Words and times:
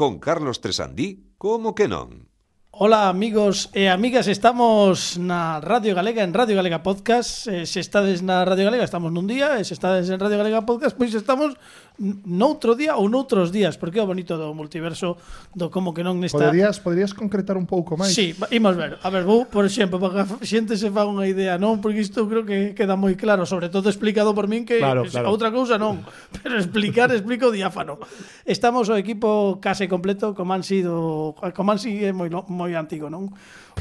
con 0.00 0.18
Carlos 0.18 0.62
Tresandí, 0.62 1.28
como 1.36 1.76
que 1.76 1.84
non? 1.84 2.24
Hola 2.72 3.12
amigos 3.12 3.68
e 3.76 3.92
amigas, 3.92 4.32
estamos 4.32 5.20
na 5.20 5.60
Radio 5.60 5.92
Galega, 5.92 6.24
en 6.24 6.32
Radio 6.32 6.56
Galega 6.56 6.80
Podcast 6.80 7.44
eh, 7.44 7.68
Se 7.68 7.84
estades 7.84 8.24
na 8.24 8.48
Radio 8.48 8.64
Galega 8.64 8.88
estamos 8.88 9.12
nun 9.12 9.28
día 9.28 9.60
E 9.60 9.68
se 9.68 9.76
estades 9.76 10.08
en 10.08 10.16
Radio 10.16 10.40
Galega 10.40 10.64
Podcast, 10.64 10.96
pois 10.96 11.12
estamos 11.12 11.60
noutro 12.00 12.72
día 12.72 12.96
ou 12.96 13.12
noutros 13.12 13.52
días, 13.52 13.76
porque 13.76 14.00
é 14.00 14.02
o 14.02 14.08
bonito 14.08 14.40
do 14.40 14.56
multiverso 14.56 15.20
do 15.52 15.68
como 15.68 15.92
que 15.92 16.00
non 16.00 16.16
nesta... 16.16 16.40
Poderías, 16.40 16.80
poderías 16.80 17.12
concretar 17.12 17.60
un 17.60 17.68
pouco 17.68 18.00
máis? 18.00 18.16
Sí, 18.16 18.32
imos 18.56 18.72
ver. 18.72 18.96
A 19.04 19.08
ver, 19.12 19.28
vou, 19.28 19.44
por 19.44 19.68
exemplo, 19.68 20.00
para 20.00 20.24
que 20.24 20.40
a 20.40 20.48
xente 20.48 20.80
se 20.80 20.88
fa 20.88 21.04
unha 21.04 21.28
idea, 21.28 21.60
non? 21.60 21.84
Porque 21.84 22.00
isto 22.00 22.24
creo 22.24 22.48
que 22.48 22.72
queda 22.72 22.96
moi 22.96 23.12
claro, 23.20 23.44
sobre 23.44 23.68
todo 23.68 23.92
explicado 23.92 24.32
por 24.32 24.48
min 24.48 24.64
que 24.64 24.80
claro, 24.80 25.04
claro. 25.04 25.28
outra 25.28 25.52
cousa 25.52 25.76
non, 25.76 26.00
pero 26.40 26.56
explicar, 26.56 27.12
explico 27.12 27.52
diáfano. 27.52 28.00
Estamos 28.48 28.88
o 28.88 28.96
equipo 28.96 29.60
case 29.60 29.84
completo, 29.84 30.32
como 30.32 30.56
han 30.56 30.64
sido, 30.64 31.36
como 31.36 31.68
han 31.68 31.78
sido 31.78 32.16
moi, 32.16 32.32
moi 32.48 32.72
antigo, 32.72 33.12
non? 33.12 33.28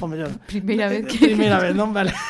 o 0.01 0.09
mellor. 0.11 0.31
Primeira 0.47 0.87
vez 0.87 1.05
que... 1.07 1.17
Primeira 1.19 1.59
vez, 1.59 1.75
non? 1.75 1.91
Vale. 1.91 2.13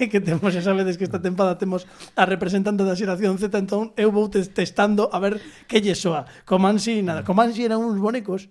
É 0.00 0.08
que 0.08 0.24
temos, 0.24 0.48
xa 0.56 0.64
sabedes 0.64 0.96
que 0.96 1.04
esta 1.04 1.20
tempada 1.20 1.60
temos 1.60 1.84
a 2.16 2.24
representante 2.24 2.80
da 2.88 2.96
xeración 2.96 3.36
Z, 3.36 3.52
entón 3.60 3.92
eu 4.00 4.08
vou 4.08 4.32
testando 4.32 5.12
a 5.12 5.20
ver 5.20 5.36
que 5.68 5.84
lle 5.84 5.92
soa. 5.92 6.24
Comansi, 6.48 7.04
nada. 7.04 7.20
Comansi 7.20 7.68
eran 7.68 7.84
uns 7.84 8.00
bonecos. 8.00 8.48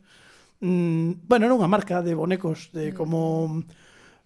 Mm, 0.62 1.26
bueno, 1.26 1.49
era 1.49 1.58
unha 1.58 1.66
marca 1.66 2.05
de 2.05 2.13
bonecos, 2.13 2.70
de 2.70 2.94
como 2.94 3.66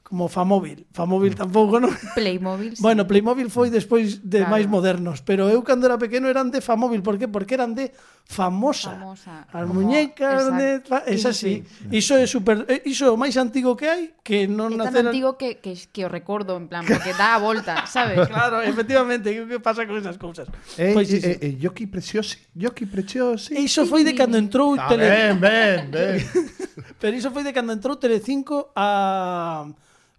como 0.04 0.28
Famóvil. 0.28 0.86
Famóvil 0.92 1.34
tampouco, 1.34 1.80
non? 1.80 1.90
Playmobil. 2.14 2.76
Sí. 2.76 2.84
Bueno, 2.84 3.08
Playmobil 3.08 3.50
foi 3.50 3.72
despois 3.72 4.20
de 4.22 4.44
claro. 4.44 4.52
máis 4.52 4.66
modernos, 4.68 5.24
pero 5.24 5.48
eu 5.48 5.64
cando 5.64 5.88
era 5.88 5.98
pequeno 5.98 6.28
eran 6.28 6.52
de 6.52 6.60
Famóvil, 6.60 7.02
por 7.02 7.16
que? 7.18 7.32
Porque 7.32 7.56
eran 7.56 7.74
de 7.74 7.96
famosa. 8.26 8.92
famosa. 8.92 9.48
As 9.52 9.68
como, 9.68 9.82
muñecas 9.82 10.44
exact, 10.44 10.58
de 10.58 10.80
tra... 10.80 10.98
es 11.06 11.26
así. 11.26 11.64
Sí. 11.64 11.88
Iso 11.92 12.18
é 12.18 12.26
super 12.28 12.66
eh, 12.68 12.82
iso 12.86 13.06
é 13.06 13.12
o 13.12 13.18
máis 13.20 13.38
antigo 13.38 13.76
que 13.78 13.88
hai 13.88 14.04
que 14.24 14.48
non. 14.50 14.74
É 14.74 14.80
tan 14.80 14.90
naceran... 14.90 15.12
antigo 15.14 15.38
que, 15.38 15.62
que 15.62 15.78
que 15.78 16.02
o 16.06 16.10
recordo 16.10 16.58
en 16.58 16.66
plan 16.66 16.84
porque 16.88 17.14
dá 17.14 17.38
a 17.38 17.40
volta, 17.40 17.86
sabes? 17.90 18.26
claro, 18.28 18.64
efectivamente, 18.64 19.30
que 19.30 19.46
que 19.46 19.60
pasa 19.62 19.86
con 19.86 20.00
esas 20.00 20.18
cousas? 20.18 20.50
Eh, 20.80 20.96
pois 20.96 21.08
pues, 21.08 21.24
eh, 21.24 21.38
eh, 21.38 21.38
eh, 21.46 21.54
Yoki 21.60 21.86
Preciosi, 21.86 22.42
Yoki 22.58 22.90
Preciosi. 22.90 23.54
Iso 23.60 23.86
foi 23.86 24.02
de 24.02 24.18
cando 24.18 24.40
entrou 24.40 24.74
ah, 24.80 24.88
Tele. 24.90 25.06
Ben, 25.06 25.36
ben, 25.38 25.80
ben. 25.92 26.18
Pero 27.02 27.14
iso 27.14 27.30
foi 27.30 27.44
de 27.46 27.54
cando 27.54 27.76
entrou 27.76 28.00
Telecinco 28.00 28.74
a 28.74 29.68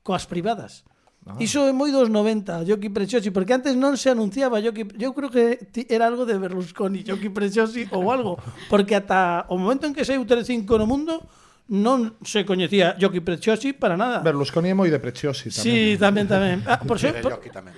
coas 0.04 0.28
privadas. 0.28 0.84
Ah. 1.24 1.40
Iso 1.40 1.64
é 1.64 1.72
moi 1.72 1.88
dos 1.88 2.12
90, 2.12 2.68
Yoki 2.68 2.92
Preciosi, 2.92 3.32
porque 3.32 3.56
antes 3.56 3.72
non 3.72 3.96
se 3.96 4.12
anunciaba 4.12 4.60
Yoki, 4.60 4.84
eu 5.00 5.16
creo 5.16 5.32
que 5.32 5.56
era 5.88 6.04
algo 6.04 6.28
de 6.28 6.36
Berlusconi, 6.36 7.00
Yoki 7.00 7.32
Preciosi 7.32 7.88
ou 7.96 8.12
algo, 8.12 8.36
porque 8.68 8.92
ata 8.92 9.48
o 9.48 9.56
momento 9.56 9.88
en 9.88 9.96
que 9.96 10.04
saiu 10.04 10.20
Telecinco 10.28 10.76
no 10.76 10.84
mundo 10.84 11.24
non 11.64 12.12
se 12.20 12.44
coñecía 12.44 12.92
Yoki 13.00 13.24
Preciosi 13.24 13.72
para 13.72 13.96
nada. 13.96 14.20
Berlusconi 14.20 14.68
é 14.68 14.76
moi 14.76 14.92
de 14.92 15.00
Preciosi 15.00 15.48
tamén. 15.48 15.64
Sí, 15.64 15.96
tamén, 15.96 16.28
tamén. 16.28 16.60
Ah, 16.68 16.84
por 16.84 17.00
xe, 17.00 17.16
por... 17.24 17.40
Yoki 17.40 17.48
tamén. 17.48 17.72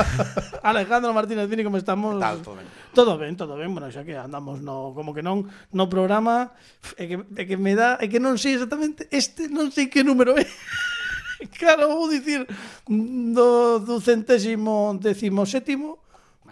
Alejandro 0.64 1.12
Martínez 1.12 1.44
Vini, 1.52 1.60
como 1.60 1.76
estamos? 1.76 2.16
Tal, 2.16 2.40
todo 2.40 2.56
ben. 2.56 2.66
Todo 2.96 3.12
ben, 3.20 3.36
todo 3.36 3.52
ben. 3.60 3.68
Bueno, 3.68 3.92
xa 3.92 4.00
que 4.00 4.16
andamos 4.16 4.64
no, 4.64 4.96
como 4.96 5.12
que 5.12 5.20
non 5.20 5.44
no 5.76 5.92
programa, 5.92 6.56
é 6.96 7.04
que, 7.04 7.20
é 7.20 7.44
que 7.44 7.60
me 7.60 7.76
dá, 7.76 8.00
é 8.00 8.08
que 8.08 8.16
non 8.16 8.40
sei 8.40 8.56
exactamente, 8.56 9.04
este 9.12 9.52
non 9.52 9.68
sei 9.68 9.92
que 9.92 10.00
número 10.00 10.32
é. 10.40 10.48
claro, 11.58 11.88
vou 11.88 12.08
dicir 12.08 12.46
do, 12.86 13.78
ducentésimo 13.80 14.98
décimo 15.00 15.46
sétimo, 15.46 15.98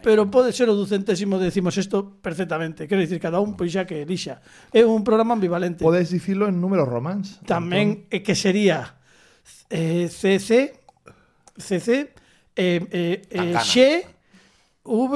pero 0.02 0.30
pode 0.30 0.52
ser 0.52 0.68
o 0.68 0.74
ducentésimo 0.74 1.36
décimo 1.36 1.70
sexto 1.70 2.18
perfectamente. 2.20 2.88
Quero 2.88 3.00
dicir, 3.04 3.20
cada 3.20 3.40
un 3.40 3.54
pois 3.54 3.70
xa 3.72 3.84
que 3.84 4.02
elixa. 4.02 4.40
É 4.72 4.82
un 4.82 5.04
programa 5.04 5.36
ambivalente. 5.36 5.84
Podes 5.84 6.10
dicirlo 6.10 6.48
en 6.48 6.58
números 6.58 6.88
romans. 6.88 7.38
Tamén 7.44 8.08
é 8.08 8.24
que 8.24 8.32
sería 8.34 8.96
eh, 9.68 10.08
CC, 10.08 10.72
CC, 11.60 12.16
eh, 12.56 12.80
eh, 12.90 13.22
eh, 13.28 13.54
X, 13.60 14.08
V, 14.84 15.12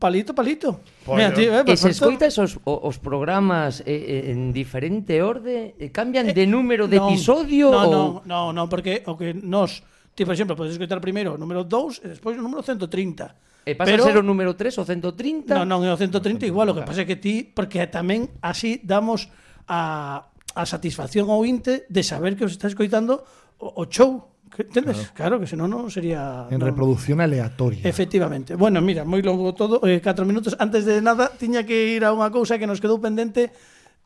palito, 0.00 0.34
palito. 0.34 0.80
Mira, 1.16 1.32
tío, 1.32 1.54
eh, 1.54 1.64
e 1.64 1.76
se 1.78 1.94
escoitas 1.94 2.36
os, 2.36 2.58
os 2.66 2.96
programas 3.00 3.80
eh, 3.86 4.28
eh, 4.28 4.32
en 4.34 4.52
diferente 4.52 5.22
orde, 5.24 5.78
eh, 5.78 5.88
cambian 5.88 6.28
de 6.28 6.44
eh, 6.44 6.50
número 6.50 6.84
de 6.90 7.00
non, 7.00 7.08
episodio? 7.08 7.72
Non, 7.72 7.86
ou... 7.88 7.92
non, 7.92 8.08
non, 8.26 8.46
non, 8.52 8.66
porque 8.68 9.06
o 9.08 9.16
que 9.16 9.32
nos... 9.32 9.80
Ti, 10.12 10.26
por 10.26 10.34
exemplo, 10.34 10.58
podes 10.58 10.74
escoitar 10.74 10.98
primeiro 10.98 11.34
o 11.34 11.38
número 11.38 11.62
2 11.62 12.02
e 12.02 12.06
despois 12.12 12.34
o 12.34 12.42
número 12.42 12.60
130. 12.60 13.68
E 13.68 13.76
pasa 13.76 13.88
pero, 13.92 14.02
a 14.02 14.06
ser 14.08 14.16
o 14.18 14.24
número 14.24 14.56
3 14.56 14.80
o 14.80 14.84
130? 14.84 15.54
Non, 15.54 15.68
non, 15.68 15.80
é 15.84 15.92
o 15.92 15.98
130 16.00 16.48
igual, 16.48 16.72
o 16.72 16.74
que 16.74 16.82
pasa 16.82 17.04
é 17.04 17.06
que 17.06 17.20
ti, 17.20 17.46
porque 17.46 17.84
tamén 17.86 18.32
así 18.40 18.80
damos 18.82 19.28
a, 19.68 20.26
a 20.56 20.64
satisfacción 20.64 21.28
ao 21.28 21.44
inte 21.44 21.84
de 21.86 22.02
saber 22.02 22.34
que 22.34 22.48
os 22.48 22.56
está 22.56 22.66
escoitando 22.66 23.22
o, 23.60 23.82
o 23.82 23.84
show. 23.86 24.37
Entendes? 24.56 25.12
Claro, 25.12 25.14
claro 25.14 25.34
que 25.40 25.46
senón 25.46 25.68
non 25.68 25.92
sería 25.92 26.48
En 26.48 26.58
no. 26.58 26.66
reproducción 26.66 27.20
aleatoria. 27.20 27.84
Efectivamente. 27.84 28.56
Bueno, 28.56 28.80
mira, 28.80 29.04
moi 29.04 29.20
longo 29.20 29.52
todo, 29.52 29.82
eh, 29.84 30.00
4 30.00 30.24
minutos 30.24 30.56
antes 30.56 30.88
de 30.88 31.04
nada 31.04 31.28
tiña 31.36 31.68
que 31.68 31.98
ir 31.98 32.02
a 32.06 32.14
unha 32.16 32.32
cousa 32.32 32.56
que 32.56 32.66
nos 32.66 32.80
quedou 32.80 32.96
pendente. 33.02 33.52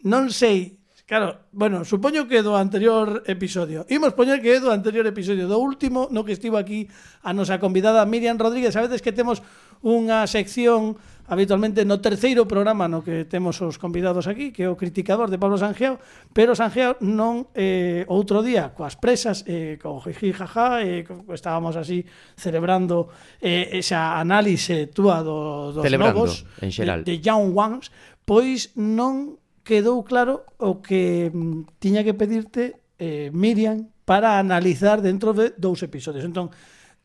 Non 0.02 0.34
sei, 0.34 0.82
claro, 1.06 1.46
bueno, 1.54 1.86
supoño 1.86 2.26
que 2.26 2.42
do 2.42 2.58
anterior 2.58 3.22
episodio. 3.30 3.86
Imos 3.86 4.12
poñer 4.18 4.42
que 4.42 4.56
é 4.56 4.58
do 4.58 4.74
anterior 4.74 5.06
episodio, 5.06 5.46
do 5.46 5.62
último 5.62 6.10
no 6.10 6.26
que 6.26 6.34
estivo 6.34 6.58
aquí 6.58 6.90
a 7.22 7.30
nosa 7.30 7.62
convidada 7.62 8.02
Miriam 8.02 8.34
Rodríguez. 8.34 8.74
Sabedes 8.74 8.98
que 8.98 9.14
temos 9.14 9.38
unha 9.82 10.24
sección 10.30 10.96
habitualmente 11.32 11.86
no 11.86 12.02
terceiro 12.02 12.44
programa 12.44 12.90
no 12.90 13.00
que 13.00 13.24
temos 13.24 13.56
os 13.62 13.78
convidados 13.78 14.28
aquí, 14.28 14.52
que 14.52 14.66
é 14.66 14.68
o 14.68 14.76
criticador 14.76 15.30
de 15.32 15.40
Pablo 15.40 15.56
Sanjeo, 15.56 15.96
pero 16.34 16.52
Sanjeo 16.52 17.00
non 17.00 17.48
eh, 17.56 18.04
outro 18.10 18.44
día 18.44 18.76
coas 18.76 19.00
presas, 19.00 19.46
eh, 19.48 19.78
co 19.80 20.02
jiji 20.04 20.34
jaja, 20.36 20.84
eh, 20.84 21.06
co, 21.06 21.24
estábamos 21.32 21.78
así 21.78 22.04
celebrando 22.36 23.08
eh, 23.40 23.80
esa 23.80 24.20
análise 24.20 24.92
túa 24.92 25.24
do, 25.24 25.72
dos 25.72 25.82
celebrando, 25.86 26.28
novos, 26.28 26.44
en 26.60 26.70
xeral. 26.74 27.00
De, 27.06 27.16
de 27.16 27.24
Young 27.24 27.56
Ones, 27.56 27.88
pois 28.28 28.76
non 28.76 29.40
quedou 29.64 30.04
claro 30.04 30.44
o 30.58 30.84
que 30.84 31.30
mm, 31.32 31.78
tiña 31.80 32.04
que 32.04 32.12
pedirte 32.12 32.82
eh, 32.98 33.32
Miriam 33.32 33.88
para 34.04 34.36
analizar 34.36 35.00
dentro 35.00 35.32
de 35.32 35.54
dous 35.56 35.80
episodios. 35.80 36.28
Entón, 36.28 36.50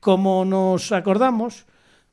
como 0.03 0.43
nos 0.43 0.91
acordamos, 0.91 1.63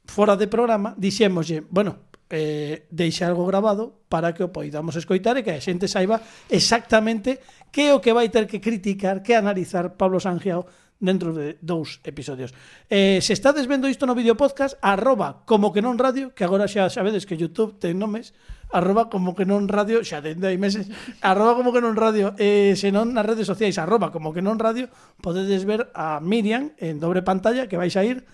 fora 0.07 0.37
de 0.37 0.47
programa, 0.47 0.95
dixémoslle, 0.97 1.65
bueno, 1.69 2.15
eh, 2.31 2.87
deixa 2.91 3.27
algo 3.27 3.47
grabado 3.47 4.05
para 4.09 4.33
que 4.33 4.45
o 4.45 4.53
poidamos 4.53 4.97
escoitar 4.97 5.37
e 5.37 5.45
que 5.45 5.53
a 5.53 5.61
xente 5.61 5.87
saiba 5.87 6.21
exactamente 6.49 7.41
que 7.71 7.91
é 7.91 7.95
o 7.95 8.01
que 8.01 8.15
vai 8.15 8.31
ter 8.31 8.47
que 8.47 8.63
criticar, 8.63 9.23
que 9.23 9.35
analizar 9.35 9.99
Pablo 9.99 10.23
Sangiao 10.23 10.67
dentro 11.01 11.35
de 11.35 11.59
dous 11.61 12.01
episodios. 12.07 12.55
Eh, 12.89 13.21
se 13.21 13.35
estades 13.35 13.67
vendo 13.67 13.91
isto 13.91 14.07
no 14.07 14.17
vídeo 14.17 14.39
podcast, 14.39 14.79
arroba 14.81 15.45
como 15.45 15.75
que 15.75 15.83
non 15.83 15.99
radio, 16.01 16.33
que 16.33 16.47
agora 16.47 16.71
xa 16.71 16.89
sabedes 16.89 17.27
que 17.27 17.37
YouTube 17.37 17.77
ten 17.77 17.99
nomes, 18.01 18.33
arroba 18.73 19.11
como 19.13 19.37
que 19.37 19.45
non 19.45 19.69
radio, 19.69 20.01
xa 20.07 20.25
dende 20.25 20.49
hai 20.49 20.57
meses, 20.57 20.89
arroba 21.21 21.59
como 21.59 21.75
que 21.75 21.83
non 21.83 21.99
radio, 21.99 22.33
eh, 22.41 22.73
senón 22.79 23.13
nas 23.13 23.27
redes 23.27 23.45
sociais, 23.45 23.77
arroba 23.77 24.15
como 24.15 24.33
que 24.33 24.41
non 24.41 24.57
radio, 24.57 24.89
podedes 25.21 25.67
ver 25.69 25.93
a 25.93 26.23
Miriam 26.25 26.73
en 26.81 27.03
dobre 27.03 27.21
pantalla, 27.21 27.69
que 27.69 27.77
vais 27.77 27.95
a 27.99 28.03
ir... 28.07 28.25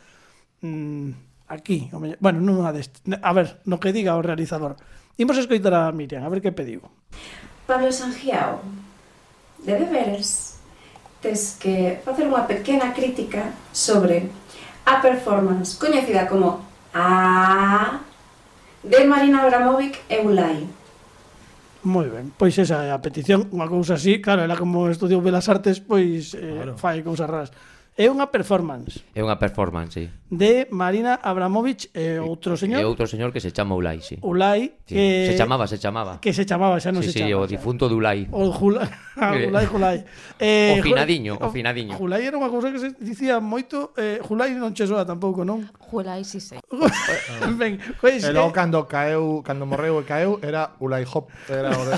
Mmm, 0.61 1.30
aquí, 1.51 1.91
o 1.91 1.99
mellor, 1.99 2.17
bueno, 2.23 2.39
nunha 2.39 2.71
deste, 2.71 3.03
a 3.11 3.33
ver, 3.35 3.59
no 3.67 3.83
que 3.83 3.91
diga 3.91 4.15
o 4.15 4.23
realizador. 4.23 4.79
Imos 5.19 5.37
escoitar 5.37 5.75
a 5.75 5.91
Miriam, 5.91 6.23
a 6.23 6.31
ver 6.31 6.39
que 6.39 6.55
pediu. 6.55 6.87
Pablo 7.67 7.91
Sangiao, 7.91 8.63
de 9.59 9.75
deberes, 9.75 10.63
tes 11.21 11.59
que 11.59 11.99
facer 12.07 12.25
unha 12.31 12.47
pequena 12.47 12.95
crítica 12.95 13.53
sobre 13.75 14.31
a 14.87 15.03
performance 15.03 15.77
coñecida 15.77 16.31
como 16.31 16.65
A 16.95 18.01
de 18.83 19.05
Marina 19.05 19.43
Abramovic 19.45 20.01
e 20.09 20.25
Ulai. 20.25 20.65
Moi 21.85 22.09
ben, 22.09 22.33
pois 22.37 22.57
esa 22.57 22.85
é 22.87 22.93
a 22.95 23.03
petición, 23.03 23.49
unha 23.53 23.69
cousa 23.69 23.97
así, 23.97 24.21
claro, 24.23 24.45
ela 24.45 24.57
como 24.57 24.89
estudiou 24.89 25.21
Belas 25.21 25.49
Artes, 25.49 25.81
pois 25.81 26.33
eh, 26.37 26.65
claro. 26.65 26.81
fai 26.81 27.05
cousas 27.05 27.29
raras. 27.29 27.51
É 28.01 28.09
unha 28.09 28.33
performance. 28.33 29.05
É 29.13 29.21
unha 29.21 29.37
performance, 29.37 29.93
sí. 29.93 30.09
De 30.33 30.65
Marina 30.73 31.21
Abramovich 31.21 31.93
e 31.93 32.17
outro 32.17 32.57
señor. 32.57 32.81
E 32.81 32.89
outro 32.89 33.05
señor 33.05 33.29
que 33.29 33.45
se 33.45 33.53
chama 33.53 33.77
Ulai, 33.77 34.01
sí. 34.01 34.17
Ulai, 34.25 34.73
sí. 34.89 34.97
que... 34.97 35.29
Se 35.29 35.37
chamaba, 35.37 35.69
se 35.69 35.77
chamaba. 35.77 36.17
Que 36.17 36.33
se 36.33 36.49
chamaba, 36.49 36.81
xa 36.81 36.97
non 36.97 37.05
sí, 37.05 37.13
se 37.13 37.13
sí, 37.13 37.19
chama. 37.29 37.29
Sí, 37.29 37.37
o 37.37 37.45
difunto 37.45 37.93
de 37.93 38.01
Ulai. 38.01 38.25
O 38.33 38.49
Jula... 38.49 38.89
Ulai, 39.21 39.67
Julai. 39.69 39.99
Eh, 40.41 40.81
o 40.81 40.81
finadiño, 40.81 41.37
o 41.45 41.53
finadiño. 41.53 42.01
Julai 42.01 42.25
era 42.25 42.41
unha 42.41 42.49
cousa 42.49 42.73
que 42.73 42.81
se 42.81 42.97
dicía 43.05 43.37
moito... 43.37 43.93
Eh, 44.01 44.25
Julai 44.25 44.57
non 44.57 44.73
che 44.73 44.89
soa 44.89 45.05
tampouco, 45.05 45.45
non? 45.45 45.69
Julai 45.91 46.23
Sisei. 46.23 46.63
ben, 47.59 47.83
pois, 48.01 48.23
e 48.23 48.31
logo 48.31 48.51
eh... 48.51 48.53
cando 48.55 48.87
caeu, 48.87 49.43
cando 49.43 49.67
morreu 49.67 49.99
e 49.99 50.05
caeu, 50.07 50.39
era 50.39 50.71
Ulai 50.79 51.03
Hop. 51.03 51.29
Era 51.51 51.75
o 51.75 51.83
de... 51.83 51.95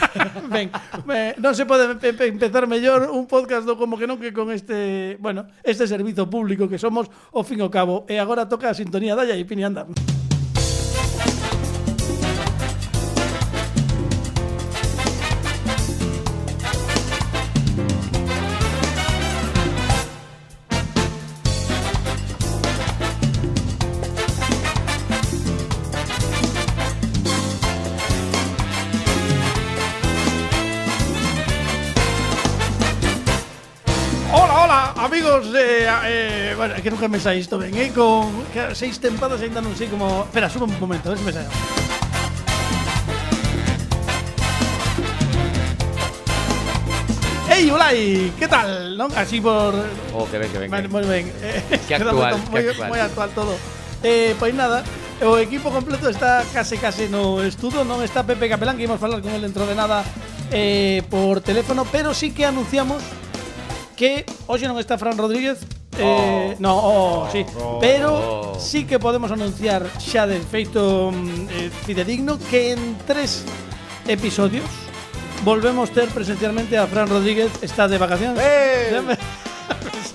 ben, 0.54 0.72
me, 1.04 1.36
non 1.36 1.52
se 1.52 1.68
pode 1.68 2.00
pe, 2.00 2.16
pe, 2.16 2.32
empezar 2.32 2.64
mellor 2.64 3.12
un 3.12 3.28
podcast 3.28 3.68
do 3.68 3.76
como 3.76 4.00
que 4.00 4.08
non 4.08 4.16
que 4.16 4.32
con 4.32 4.48
este, 4.48 5.20
bueno, 5.20 5.44
este 5.60 5.84
servizo 5.84 6.24
público 6.32 6.64
que 6.64 6.80
somos, 6.80 7.12
ao 7.36 7.44
fin 7.44 7.60
e 7.60 7.64
ao 7.64 7.68
cabo. 7.68 8.08
E 8.08 8.16
agora 8.16 8.48
toca 8.48 8.72
a 8.72 8.74
sintonía 8.74 9.12
da 9.12 9.28
e 9.28 9.44
Pini 9.44 9.68
Andar. 9.68 10.23
Hola, 34.64 34.94
amigos 34.96 35.52
de... 35.52 35.86
Eh, 36.06 36.54
bueno, 36.56 36.72
é 36.74 36.80
que 36.80 36.88
nunca 36.88 37.06
me 37.06 37.20
sai 37.20 37.36
isto 37.36 37.58
ben, 37.60 37.76
eh? 37.76 37.92
Con 37.92 38.32
seis 38.72 38.96
tempadas 38.96 39.44
ainda 39.44 39.60
non 39.60 39.76
sei 39.76 39.92
como... 39.92 40.24
Espera, 40.24 40.48
subo 40.48 40.64
un 40.64 40.72
momento, 40.80 41.12
a 41.12 41.12
ver 41.12 41.20
se 41.20 41.26
me 41.28 41.36
sai. 41.36 41.44
Ei, 47.52 47.68
Olai, 47.68 48.32
que 48.40 48.48
tal? 48.48 48.96
Non? 48.96 49.12
Así 49.12 49.36
por... 49.44 49.76
Oh, 50.16 50.24
que 50.32 50.40
ben, 50.40 50.48
que 50.48 50.56
ben. 50.56 50.72
Que 50.72 50.88
moi 50.88 51.04
ben. 51.04 51.28
Eh, 51.44 51.60
Que 51.84 52.00
actual, 52.00 52.40
que 52.48 52.72
actual. 52.72 52.88
moi 52.88 53.00
actual 53.04 53.28
todo. 53.36 53.52
Eh, 54.00 54.32
pois 54.40 54.56
nada, 54.56 54.80
o 55.20 55.36
equipo 55.36 55.68
completo 55.68 56.08
está 56.08 56.40
case 56.56 56.80
case 56.80 57.12
no 57.12 57.44
estudo, 57.44 57.84
non 57.84 58.00
está 58.00 58.24
Pepe 58.24 58.48
Capelán, 58.48 58.80
que 58.80 58.88
imos 58.88 58.96
falar 58.96 59.20
con 59.20 59.36
el 59.36 59.44
dentro 59.44 59.68
de 59.68 59.76
nada 59.76 60.00
eh, 60.48 61.04
por 61.12 61.44
teléfono, 61.44 61.84
pero 61.84 62.16
sí 62.16 62.32
que 62.32 62.48
anunciamos 62.48 63.04
que 63.96 64.26
hoxe 64.46 64.66
non 64.66 64.76
está 64.76 64.98
Fran 64.98 65.16
Rodríguez 65.16 65.62
oh. 65.98 66.02
Eh, 66.02 66.56
no, 66.58 66.74
oh, 66.74 67.26
oh, 67.26 67.30
sí. 67.30 67.46
Pero 67.80 68.58
sí 68.58 68.84
que 68.84 68.98
podemos 68.98 69.30
anunciar 69.30 69.86
xa 70.02 70.26
de 70.26 70.42
feito 70.42 71.14
mm, 71.14 71.46
eh, 71.50 71.70
fidedigno 71.86 72.38
que 72.50 72.74
en 72.74 72.98
tres 73.06 73.46
episodios 74.10 74.66
volvemos 75.46 75.94
ter 75.94 76.10
presencialmente 76.10 76.76
a 76.78 76.86
Fran 76.90 77.06
Rodríguez 77.06 77.50
está 77.62 77.86
de 77.86 77.98
vacaciones. 77.98 78.42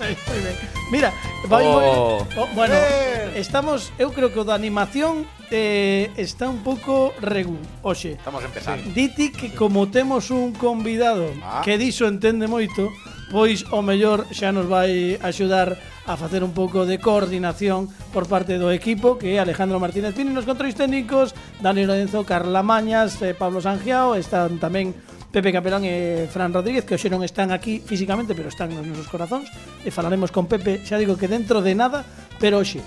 ben. 0.00 0.56
Mira, 0.90 1.12
vai 1.46 1.64
oh. 1.64 2.26
oh, 2.36 2.48
bueno, 2.54 2.74
¡Eh! 2.74 3.32
estamos, 3.36 3.92
eu 3.98 4.10
creo 4.10 4.32
que 4.32 4.40
o 4.40 4.44
da 4.44 4.54
animación 4.54 5.26
eh, 5.50 6.10
está 6.16 6.48
un 6.48 6.64
pouco 6.64 7.14
regu, 7.20 7.56
hoxe. 7.82 8.18
Estamos 8.18 8.42
empezando. 8.42 8.82
Diti 8.90 9.30
que 9.30 9.54
como 9.54 9.88
temos 9.88 10.30
un 10.30 10.52
convidado 10.52 11.30
ah. 11.42 11.62
que 11.62 11.78
diso 11.78 12.08
entende 12.08 12.48
moito, 12.50 12.90
pois 13.30 13.64
o 13.70 13.80
mellor 13.80 14.26
xa 14.34 14.50
nos 14.50 14.66
vai 14.66 15.14
axudar 15.22 15.78
a 16.04 16.18
facer 16.18 16.42
un 16.42 16.50
pouco 16.50 16.82
de 16.82 16.98
coordinación 16.98 17.86
por 18.10 18.26
parte 18.26 18.58
do 18.58 18.74
equipo 18.74 19.14
que 19.14 19.38
é 19.38 19.40
Alejandro 19.40 19.78
Martínez 19.78 20.12
Pini 20.18 20.34
nos 20.34 20.44
controis 20.44 20.74
técnicos, 20.74 21.32
Dani 21.62 21.86
Lorenzo, 21.86 22.26
Carla 22.26 22.66
Mañas, 22.66 23.22
eh, 23.22 23.32
Pablo 23.38 23.62
Sangiao, 23.62 24.18
están 24.18 24.58
tamén 24.58 24.90
Pepe 25.30 25.54
Capelán 25.54 25.86
e 25.86 26.26
Fran 26.26 26.50
Rodríguez 26.50 26.82
que 26.82 26.98
hoxe 26.98 27.06
non 27.06 27.22
están 27.22 27.54
aquí 27.54 27.78
físicamente, 27.78 28.34
pero 28.34 28.50
están 28.50 28.74
nos 28.74 28.82
nosos 28.82 29.06
corazóns 29.06 29.46
e 29.86 29.94
falaremos 29.94 30.34
con 30.34 30.50
Pepe, 30.50 30.82
xa 30.82 30.98
digo 30.98 31.14
que 31.14 31.30
dentro 31.30 31.62
de 31.62 31.78
nada, 31.78 32.02
pero 32.42 32.58
hoxe 32.58 32.82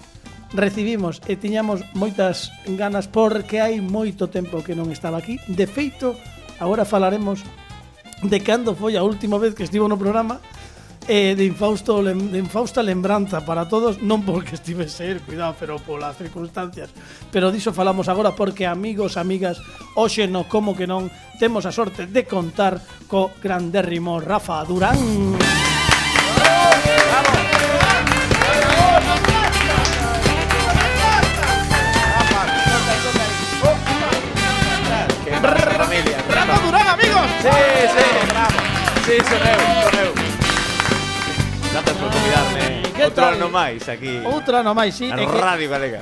recibimos 0.52 1.24
e 1.26 1.40
tiñamos 1.40 1.82
moitas 1.96 2.52
ganas 2.68 3.08
porque 3.08 3.64
hai 3.64 3.80
moito 3.80 4.28
tempo 4.28 4.60
que 4.60 4.76
non 4.76 4.92
estaba 4.92 5.24
aquí. 5.24 5.40
De 5.48 5.66
feito, 5.66 6.20
agora 6.60 6.84
falaremos 6.84 7.42
de 8.24 8.40
cando 8.40 8.76
foi 8.76 8.96
a 8.96 9.04
última 9.04 9.38
vez 9.38 9.54
que 9.54 9.64
estivo 9.68 9.88
no 9.88 10.00
programa 10.00 10.40
eh, 11.08 11.36
de, 11.36 11.46
infausto, 11.46 12.02
lem, 12.02 12.32
de 12.32 12.40
infausta 12.40 12.82
lembranza 12.82 13.44
para 13.44 13.68
todos, 13.68 14.00
non 14.00 14.24
porque 14.24 14.56
estive 14.56 14.88
ser, 14.88 15.20
cuidado, 15.28 15.56
pero 15.60 15.76
polas 15.84 16.16
circunstancias. 16.16 16.90
Pero 17.28 17.52
diso 17.52 17.76
falamos 17.76 18.08
agora 18.08 18.32
porque, 18.32 18.64
amigos, 18.64 19.20
amigas, 19.20 19.60
hoxe 20.00 20.32
no 20.32 20.48
como 20.48 20.76
que 20.76 20.88
non 20.88 21.12
temos 21.40 21.68
a 21.68 21.76
sorte 21.76 22.08
de 22.08 22.24
contar 22.24 22.80
co 23.12 23.36
grandérrimo 23.44 24.24
Rafa 24.24 24.64
Durán. 24.64 24.96
Música 24.96 25.63
sí, 39.14 39.20
son 39.30 39.42
eu, 39.48 39.60
son 39.84 40.00
eu. 40.06 40.14
Grazas 41.72 41.98
por 41.98 42.10
convidarme. 42.10 42.84
Que 42.94 43.04
Outro 43.04 43.24
tal? 43.24 43.34
ano 43.34 43.50
máis 43.50 43.90
aquí. 43.90 44.14
Outro 44.26 44.54
ano 44.58 44.74
máis, 44.74 44.94
sí. 44.96 45.08
Na 45.10 45.18
Radio 45.18 45.70
Galega. 45.70 46.02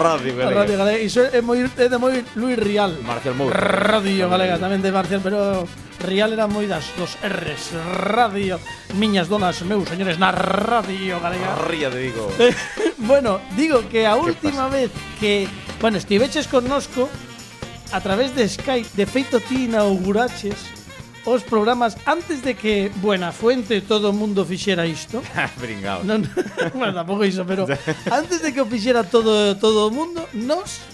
Radio 0.00 0.32
Galega. 0.36 0.60
Radio 0.60 0.76
Galega. 0.78 1.00
Iso 1.00 1.24
é 1.24 1.40
moi 1.40 1.64
é 1.64 1.88
de 1.88 1.96
moi 1.96 2.24
Luis 2.36 2.56
Rial. 2.60 3.00
Marcial 3.04 3.34
Moura. 3.36 3.56
Radio 3.56 4.28
Galega 4.28 4.60
tamén 4.60 4.84
de 4.84 4.92
Marcial, 4.92 5.20
pero 5.24 5.64
Rial 6.04 6.36
era 6.36 6.44
moi 6.48 6.68
das 6.68 6.92
dos 7.00 7.16
R's. 7.24 7.72
Radio. 8.12 8.60
Miñas 8.96 9.28
donas, 9.28 9.60
meus 9.64 9.88
señores, 9.88 10.20
na 10.20 10.32
Radio 10.32 11.20
Galega. 11.20 11.64
Ría 11.64 11.88
de 11.88 12.00
digo. 12.12 12.28
bueno, 13.08 13.40
digo 13.56 13.88
que 13.88 14.04
a 14.04 14.16
última 14.16 14.68
vez 14.68 14.92
que, 15.16 15.48
bueno, 15.80 15.96
estiveches 15.96 16.48
connosco 16.48 17.08
a 17.92 18.00
través 18.00 18.36
de 18.36 18.48
Skype, 18.48 18.88
de 18.96 19.04
feito 19.06 19.40
ti 19.40 19.68
inauguraches 19.68 20.83
os 21.24 21.42
programas 21.42 21.96
antes 22.04 22.44
de 22.44 22.54
que 22.54 22.92
Buena 23.00 23.32
Fuente 23.32 23.80
todo 23.80 24.10
o 24.10 24.14
mundo 24.14 24.44
fixera 24.44 24.86
isto. 24.86 25.22
Ah, 25.34 25.50
Bringao. 25.56 26.04
Non, 26.04 26.24
bueno, 26.78 26.92
tampouco 26.92 27.24
iso, 27.24 27.44
pero 27.48 27.64
antes 28.12 28.44
de 28.44 28.52
que 28.52 28.60
o 28.60 28.68
fixera 28.68 29.04
todo 29.04 29.56
todo 29.56 29.88
o 29.88 29.90
mundo, 29.90 30.28
nos 30.36 30.84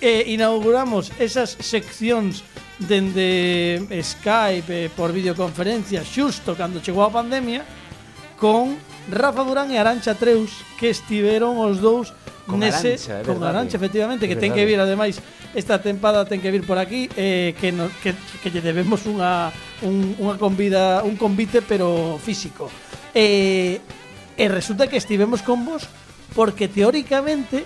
eh, 0.00 0.24
inauguramos 0.32 1.12
esas 1.20 1.56
seccións 1.60 2.44
dende 2.78 3.80
Skype 3.88 4.68
eh, 4.68 4.90
por 4.92 5.12
videoconferencia 5.12 6.04
xusto 6.04 6.52
cando 6.52 6.84
chegou 6.84 7.04
a 7.04 7.12
pandemia 7.12 7.64
con 8.36 8.76
Rafa 9.08 9.44
Durán 9.48 9.72
e 9.72 9.80
Arancha 9.80 10.12
Treus 10.12 10.60
que 10.76 10.92
estiveron 10.92 11.56
os 11.56 11.80
dous 11.80 12.12
con 12.44 12.60
nese 12.60 13.00
Arancha, 13.00 13.24
con 13.24 13.40
verdade, 13.40 13.48
Arancha 13.48 13.76
efectivamente 13.80 14.28
que 14.28 14.36
ten 14.36 14.52
que 14.52 14.68
vir 14.68 14.76
ademais 14.76 15.24
esta 15.56 15.80
tempada 15.80 16.28
ten 16.28 16.44
que 16.44 16.52
vir 16.52 16.68
por 16.68 16.76
aquí 16.76 17.08
eh, 17.16 17.56
que, 17.56 17.72
no, 17.72 17.88
que, 18.04 18.12
que 18.44 18.52
lle 18.52 18.60
debemos 18.60 19.08
unha 19.08 19.48
un, 19.82 20.16
unha 20.16 20.36
convida, 20.40 21.04
un 21.04 21.16
convite 21.20 21.60
pero 21.60 22.16
físico. 22.22 22.70
E, 23.12 23.80
e 24.36 24.44
resulta 24.48 24.88
que 24.88 25.00
estivemos 25.00 25.40
con 25.40 25.64
vos 25.64 25.88
porque 26.36 26.68
teóricamente 26.68 27.64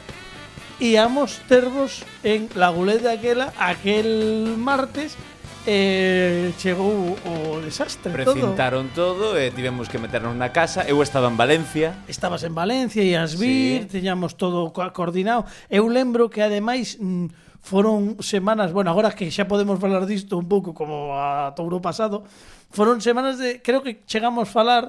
íamos 0.78 1.42
tervos 1.50 2.06
en 2.22 2.48
la 2.54 2.70
guleta 2.70 3.12
aquela 3.12 3.52
aquel 3.58 4.54
martes 4.56 5.18
eh, 5.66 6.52
chegou 6.56 7.18
o 7.20 7.60
desastre 7.60 8.12
Precintaron 8.12 8.88
todo, 8.96 9.34
todo 9.34 9.38
e 9.38 9.48
eh, 9.48 9.50
tivemos 9.52 9.92
que 9.92 10.00
meternos 10.00 10.32
na 10.32 10.56
casa 10.56 10.88
Eu 10.88 11.04
estaba 11.04 11.28
en 11.28 11.36
Valencia 11.36 12.00
Estabas 12.08 12.48
en 12.48 12.56
Valencia, 12.56 13.04
e 13.04 13.12
as 13.12 13.36
vir, 13.36 13.84
sí. 13.84 14.00
tiñamos 14.00 14.40
todo 14.40 14.72
coordinado 14.72 15.44
Eu 15.68 15.84
lembro 15.92 16.32
que 16.32 16.40
ademais 16.40 16.96
mm, 16.96 17.49
foron 17.60 18.16
semanas, 18.24 18.72
bueno, 18.72 18.90
agora 18.90 19.12
que 19.12 19.30
xa 19.30 19.44
podemos 19.44 19.78
falar 19.78 20.08
disto 20.08 20.40
un 20.40 20.48
pouco 20.48 20.72
como 20.72 21.14
a 21.16 21.52
touro 21.54 21.84
pasado, 21.84 22.24
foron 22.72 23.04
semanas 23.04 23.36
de, 23.36 23.60
creo 23.60 23.84
que 23.84 24.02
chegamos 24.08 24.48
a 24.48 24.52
falar 24.52 24.84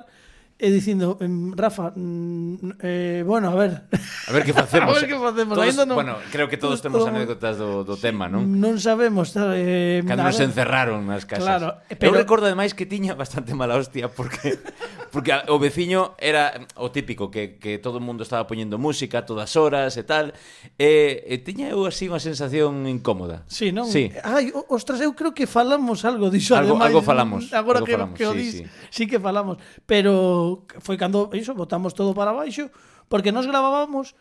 e 0.62 0.70
dicindo, 0.70 1.18
Rafa, 1.58 1.90
mm, 1.98 2.78
eh, 2.86 3.24
bueno, 3.26 3.50
a 3.50 3.56
ver. 3.58 3.82
A 3.90 4.32
ver 4.32 4.46
que 4.46 4.54
facemos. 4.54 4.94
a 4.94 5.00
ver 5.02 5.10
que 5.10 5.18
facemos. 5.18 5.58
Todos, 5.58 5.74
non, 5.74 5.98
bueno, 5.98 6.22
creo 6.30 6.46
que 6.46 6.62
todos 6.62 6.78
temos 6.86 7.02
anécdotas 7.02 7.58
do, 7.58 7.82
do 7.82 7.98
tema, 7.98 8.30
non? 8.30 8.46
Non 8.46 8.78
sabemos. 8.78 9.34
Eh, 9.34 10.06
Cando 10.06 10.22
nos 10.22 10.38
encerraron 10.38 11.10
nas 11.10 11.26
casas. 11.26 11.50
Claro, 11.50 11.82
pero... 11.98 12.14
Eu 12.14 12.22
recordo 12.22 12.46
ademais 12.46 12.78
que 12.78 12.86
tiña 12.86 13.18
bastante 13.18 13.58
mala 13.58 13.74
hostia 13.74 14.14
porque 14.14 14.62
porque 15.12 15.34
o 15.50 15.58
veciño 15.58 16.14
era 16.22 16.54
o 16.78 16.94
típico 16.94 17.34
que, 17.34 17.58
que 17.58 17.82
todo 17.82 17.98
o 17.98 18.04
mundo 18.04 18.22
estaba 18.22 18.48
poñendo 18.48 18.78
música 18.78 19.22
a 19.22 19.26
todas 19.26 19.58
horas 19.58 19.98
e 19.98 20.04
tal. 20.06 20.38
E, 20.78 21.26
e 21.26 21.42
tiña 21.42 21.74
eu 21.74 21.90
así 21.90 22.06
unha 22.06 22.22
sensación 22.22 22.86
incómoda. 22.86 23.44
Sí, 23.50 23.74
non? 23.74 23.90
Sí. 23.90 24.14
Ai, 24.22 24.54
ostras, 24.70 25.02
eu 25.02 25.18
creo 25.18 25.34
que 25.34 25.50
falamos 25.50 26.06
algo 26.06 26.30
diso. 26.30 26.54
Algo, 26.54 26.78
ademais, 26.78 26.94
algo 26.94 27.02
falamos. 27.02 27.42
Agora 27.50 27.84
algo 27.84 27.90
que, 27.90 27.98
falamos, 27.98 28.16
que 28.16 28.26
o 28.30 28.34
sí, 28.34 28.40
dis, 28.40 28.54
sí. 28.62 28.64
sí 28.90 29.04
que 29.10 29.18
falamos. 29.18 29.58
Pero 29.90 30.51
foi 30.80 30.98
cando 30.98 31.30
iso 31.38 31.54
botamos 31.54 31.94
todo 31.94 32.12
para 32.18 32.36
baixo 32.36 32.72
porque 33.12 33.32
nos 33.36 33.46
gravábamos 33.46 34.16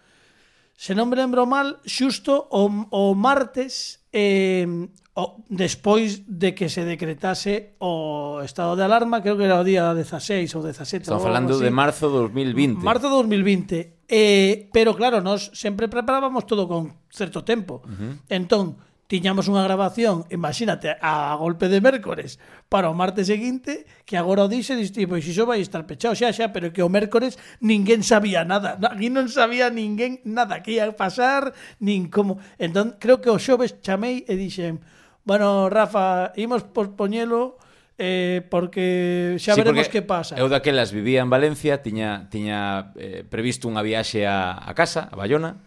se 0.81 0.97
non 0.97 1.13
me 1.13 1.17
lembro 1.19 1.45
mal 1.45 1.77
xusto 1.85 2.49
o, 2.49 2.69
o 2.89 3.13
martes 3.13 4.01
eh, 4.13 4.65
o, 5.15 5.45
despois 5.49 6.25
de 6.27 6.55
que 6.55 6.69
se 6.69 6.87
decretase 6.87 7.77
o 7.83 8.41
estado 8.41 8.77
de 8.79 8.85
alarma, 8.87 9.21
creo 9.21 9.37
que 9.37 9.45
era 9.45 9.61
o 9.61 9.67
día 9.67 9.93
16 9.93 10.49
ou 10.55 10.63
17. 10.63 11.05
Estamos 11.05 11.23
falando 11.23 11.59
así. 11.59 11.65
de 11.67 11.71
marzo 11.71 12.09
2020. 12.09 12.81
Marzo 12.81 13.11
de 13.11 13.15
2020. 13.19 14.01
Eh, 14.09 14.71
pero 14.73 14.95
claro, 14.97 15.21
nos 15.21 15.51
sempre 15.55 15.87
preparábamos 15.91 16.47
todo 16.47 16.67
con 16.67 16.97
certo 17.11 17.45
tempo. 17.45 17.83
Uh 17.85 17.91
-huh. 17.91 18.13
Entón, 18.31 18.79
tiñamos 19.11 19.51
unha 19.51 19.67
grabación, 19.67 20.23
imagínate, 20.31 20.95
a 21.03 21.35
golpe 21.35 21.67
de 21.67 21.83
mércores 21.83 22.39
para 22.71 22.87
o 22.87 22.95
martes 22.95 23.27
seguinte, 23.27 23.83
que 24.07 24.15
agora 24.15 24.47
o 24.47 24.49
dixe, 24.49 24.79
diste, 24.79 25.03
pois 25.11 25.27
iso 25.27 25.51
vai 25.51 25.59
estar 25.59 25.83
pechado 25.83 26.15
xa 26.15 26.31
xa, 26.31 26.55
pero 26.55 26.71
que 26.71 26.79
o 26.79 26.87
mércores 26.87 27.35
ninguén 27.59 28.07
sabía 28.07 28.47
nada. 28.47 28.79
Aquí 28.79 29.11
non 29.11 29.27
sabía 29.27 29.67
ninguén 29.67 30.23
nada 30.23 30.63
que 30.63 30.79
ia 30.79 30.87
pasar, 30.95 31.51
nin 31.83 32.07
como... 32.07 32.39
Entón, 32.63 32.95
creo 33.03 33.19
que 33.19 33.35
o 33.35 33.43
xoves 33.43 33.83
chamei 33.83 34.23
e 34.31 34.39
dixen, 34.39 34.79
bueno, 35.27 35.67
Rafa, 35.67 36.31
imos 36.39 36.63
pospoñelo 36.71 37.59
eh, 37.99 38.47
porque 38.47 39.35
xa 39.43 39.59
sí, 39.59 39.61
veremos 39.61 39.91
que 39.91 40.07
pasa. 40.07 40.39
Eu 40.39 40.47
daquelas 40.47 40.95
vivía 40.95 41.19
en 41.19 41.35
Valencia, 41.35 41.83
tiña 41.83 42.31
tiña 42.31 42.95
eh, 42.95 43.27
previsto 43.27 43.67
unha 43.67 43.83
viaxe 43.83 44.23
a, 44.23 44.55
a 44.55 44.71
casa, 44.79 45.11
a 45.11 45.19
Bayona, 45.19 45.67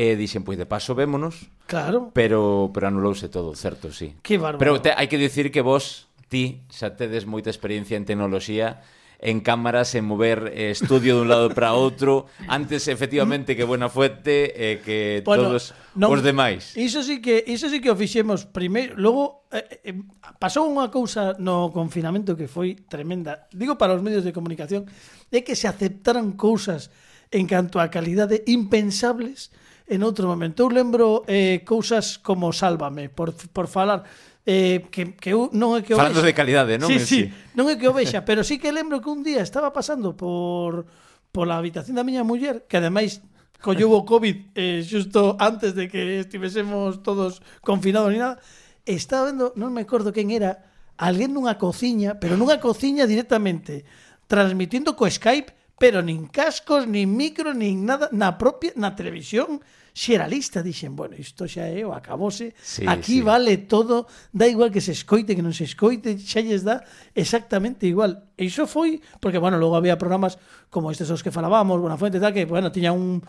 E 0.00 0.16
dixen, 0.16 0.48
pois 0.48 0.56
de 0.56 0.64
paso 0.64 0.96
vémonos. 0.96 1.52
Claro. 1.68 2.08
Pero 2.16 2.72
pero 2.72 2.88
anulouse 2.88 3.28
todo, 3.28 3.52
certo, 3.52 3.92
sí. 3.92 4.16
Que 4.24 4.40
bárbaro. 4.40 4.56
Pero 4.56 4.72
te, 4.80 4.96
hai 4.96 5.12
que 5.12 5.20
dicir 5.20 5.52
que 5.52 5.60
vos, 5.60 6.08
ti, 6.32 6.64
xa 6.72 6.96
tedes 6.96 7.28
moita 7.28 7.52
experiencia 7.52 8.00
en 8.00 8.08
tecnoloxía, 8.08 8.80
en 9.20 9.44
cámaras, 9.44 9.92
en 9.92 10.08
mover 10.08 10.56
eh, 10.56 10.72
estudio 10.72 11.20
dun 11.20 11.28
lado 11.28 11.52
para 11.52 11.76
outro, 11.76 12.32
antes 12.48 12.88
efectivamente 12.88 13.52
que 13.52 13.68
Buena 13.68 13.92
Fuente 13.92 14.56
e 14.56 14.56
eh, 14.56 14.74
que 14.80 15.20
bueno, 15.20 15.52
todos 15.52 15.76
non, 15.92 16.16
os 16.16 16.24
demais. 16.24 16.72
Iso 16.80 17.04
sí 17.04 17.20
que 17.20 17.44
iso 17.44 17.68
sí 17.68 17.84
que 17.84 17.92
o 17.92 17.96
fixemos 18.00 18.48
primeiro, 18.48 18.96
logo 18.96 19.52
eh, 19.52 19.84
eh, 19.84 20.00
pasou 20.40 20.64
unha 20.64 20.88
cousa 20.88 21.36
no 21.36 21.68
confinamento 21.68 22.40
que 22.40 22.48
foi 22.48 22.72
tremenda. 22.88 23.52
Digo 23.52 23.76
para 23.76 23.92
os 23.92 24.00
medios 24.00 24.24
de 24.24 24.32
comunicación, 24.32 24.88
é 25.28 25.44
que 25.44 25.52
se 25.52 25.68
aceptaran 25.68 26.32
cousas 26.40 26.88
en 27.28 27.44
canto 27.44 27.76
a 27.76 27.92
calidade 27.92 28.40
impensables 28.48 29.52
en 29.90 30.06
outro 30.06 30.30
momento. 30.30 30.62
Eu 30.62 30.70
lembro 30.70 31.26
eh, 31.26 31.66
cousas 31.66 32.22
como 32.22 32.54
Sálvame, 32.54 33.10
por, 33.10 33.34
por 33.50 33.66
falar 33.66 34.06
eh, 34.46 34.86
que, 34.90 35.18
que 35.18 35.34
eu 35.34 35.50
non 35.52 35.74
é 35.74 35.82
que 35.82 35.92
o 35.92 35.98
Falando 35.98 36.22
vexa. 36.22 36.30
de 36.30 36.38
calidade, 36.38 36.72
non? 36.78 36.88
Sí, 36.88 37.02
sí, 37.02 37.06
sí, 37.06 37.20
non 37.58 37.66
é 37.66 37.74
que 37.74 37.90
o 37.90 37.92
vexa, 37.92 38.22
pero 38.28 38.46
sí 38.46 38.62
que 38.62 38.70
lembro 38.70 39.02
que 39.02 39.10
un 39.10 39.26
día 39.26 39.42
estaba 39.42 39.74
pasando 39.74 40.14
por 40.14 40.86
pola 41.34 41.58
habitación 41.58 41.98
da 41.98 42.06
miña 42.06 42.22
muller, 42.22 42.64
que 42.70 42.78
ademais 42.78 43.20
colleu 43.60 43.92
o 43.92 44.06
COVID 44.06 44.56
eh, 44.56 44.80
xusto 44.86 45.36
antes 45.36 45.76
de 45.76 45.90
que 45.90 46.22
estivésemos 46.22 47.02
todos 47.04 47.42
confinados 47.60 48.14
ni 48.14 48.22
nada, 48.22 48.40
estaba 48.86 49.28
vendo, 49.28 49.52
non 49.58 49.74
me 49.74 49.84
acordo 49.84 50.14
quen 50.14 50.32
era, 50.32 50.70
alguén 50.96 51.36
nunha 51.36 51.60
cociña, 51.60 52.16
pero 52.16 52.38
nunha 52.40 52.62
cociña 52.62 53.04
directamente, 53.04 53.84
transmitindo 54.30 54.96
co 54.96 55.04
Skype, 55.04 55.52
pero 55.76 56.00
nin 56.00 56.28
cascos, 56.28 56.88
nin 56.88 57.12
micro, 57.12 57.52
nin 57.52 57.84
nada, 57.84 58.08
na 58.12 58.40
propia, 58.40 58.72
na 58.76 58.96
televisión, 58.96 59.60
xeralista, 59.94 60.62
dixen, 60.62 60.96
bueno, 60.96 61.18
isto 61.18 61.44
xa 61.50 61.66
é 61.68 61.82
o 61.84 61.92
acabose, 61.92 62.54
sí, 62.62 62.86
aquí 62.86 63.20
sí. 63.20 63.26
vale 63.26 63.58
todo, 63.66 64.06
da 64.32 64.46
igual 64.46 64.70
que 64.70 64.80
se 64.80 64.92
escoite, 64.92 65.34
que 65.34 65.44
non 65.44 65.52
se 65.52 65.66
escoite, 65.66 66.16
xa 66.16 66.40
lles 66.40 66.62
dá 66.62 66.82
exactamente 67.12 67.86
igual. 67.86 68.29
E 68.40 68.48
iso 68.48 68.64
foi, 68.64 69.04
porque, 69.20 69.36
bueno, 69.36 69.60
logo 69.60 69.76
había 69.76 70.00
programas 70.00 70.40
como 70.72 70.88
estes 70.88 71.12
os 71.12 71.20
que 71.20 71.28
falábamos, 71.28 71.76
Buena 71.76 72.00
Fuente 72.00 72.16
e 72.16 72.24
tal, 72.24 72.32
que, 72.32 72.48
bueno, 72.48 72.72
tiña 72.72 72.96
un 72.96 73.20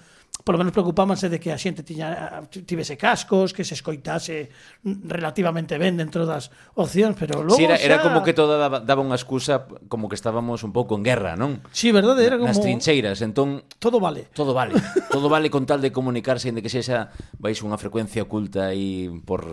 Por 0.42 0.56
lo 0.56 0.60
menos 0.60 0.74
preocupábanse 0.74 1.30
de 1.30 1.38
que 1.38 1.54
a 1.54 1.60
xente 1.60 1.84
tiña 1.86 2.42
tivese 2.50 2.98
cascos, 2.98 3.54
que 3.54 3.62
se 3.62 3.78
escoitase 3.78 4.50
relativamente 5.06 5.78
ben 5.78 6.00
dentro 6.00 6.26
das 6.26 6.50
opcións, 6.74 7.14
pero 7.14 7.46
logo 7.46 7.60
sí, 7.60 7.68
era, 7.70 7.78
xa... 7.78 7.86
era 7.86 7.98
como 8.02 8.26
que 8.26 8.34
toda 8.34 8.58
daba, 8.58 8.82
daba 8.82 9.06
unha 9.06 9.14
excusa 9.14 9.70
como 9.86 10.10
que 10.10 10.18
estábamos 10.18 10.66
un 10.66 10.74
pouco 10.74 10.98
en 10.98 11.06
guerra, 11.06 11.38
non? 11.38 11.62
Sí, 11.70 11.94
verdade, 11.94 12.26
era 12.26 12.42
como 12.42 12.50
nas 12.50 12.58
trincheiras, 12.58 13.22
entón 13.22 13.62
todo 13.78 14.02
vale. 14.02 14.34
Todo 14.34 14.58
vale. 14.58 14.74
todo 15.14 15.30
vale 15.30 15.54
con 15.54 15.70
tal 15.70 15.78
de 15.78 15.94
comunicarse, 15.94 16.50
de 16.50 16.64
que 16.64 16.74
sexa 16.74 17.14
vais 17.38 17.62
unha 17.62 17.78
frecuencia 17.78 18.26
oculta 18.26 18.74
aí 18.74 19.14
por 19.28 19.46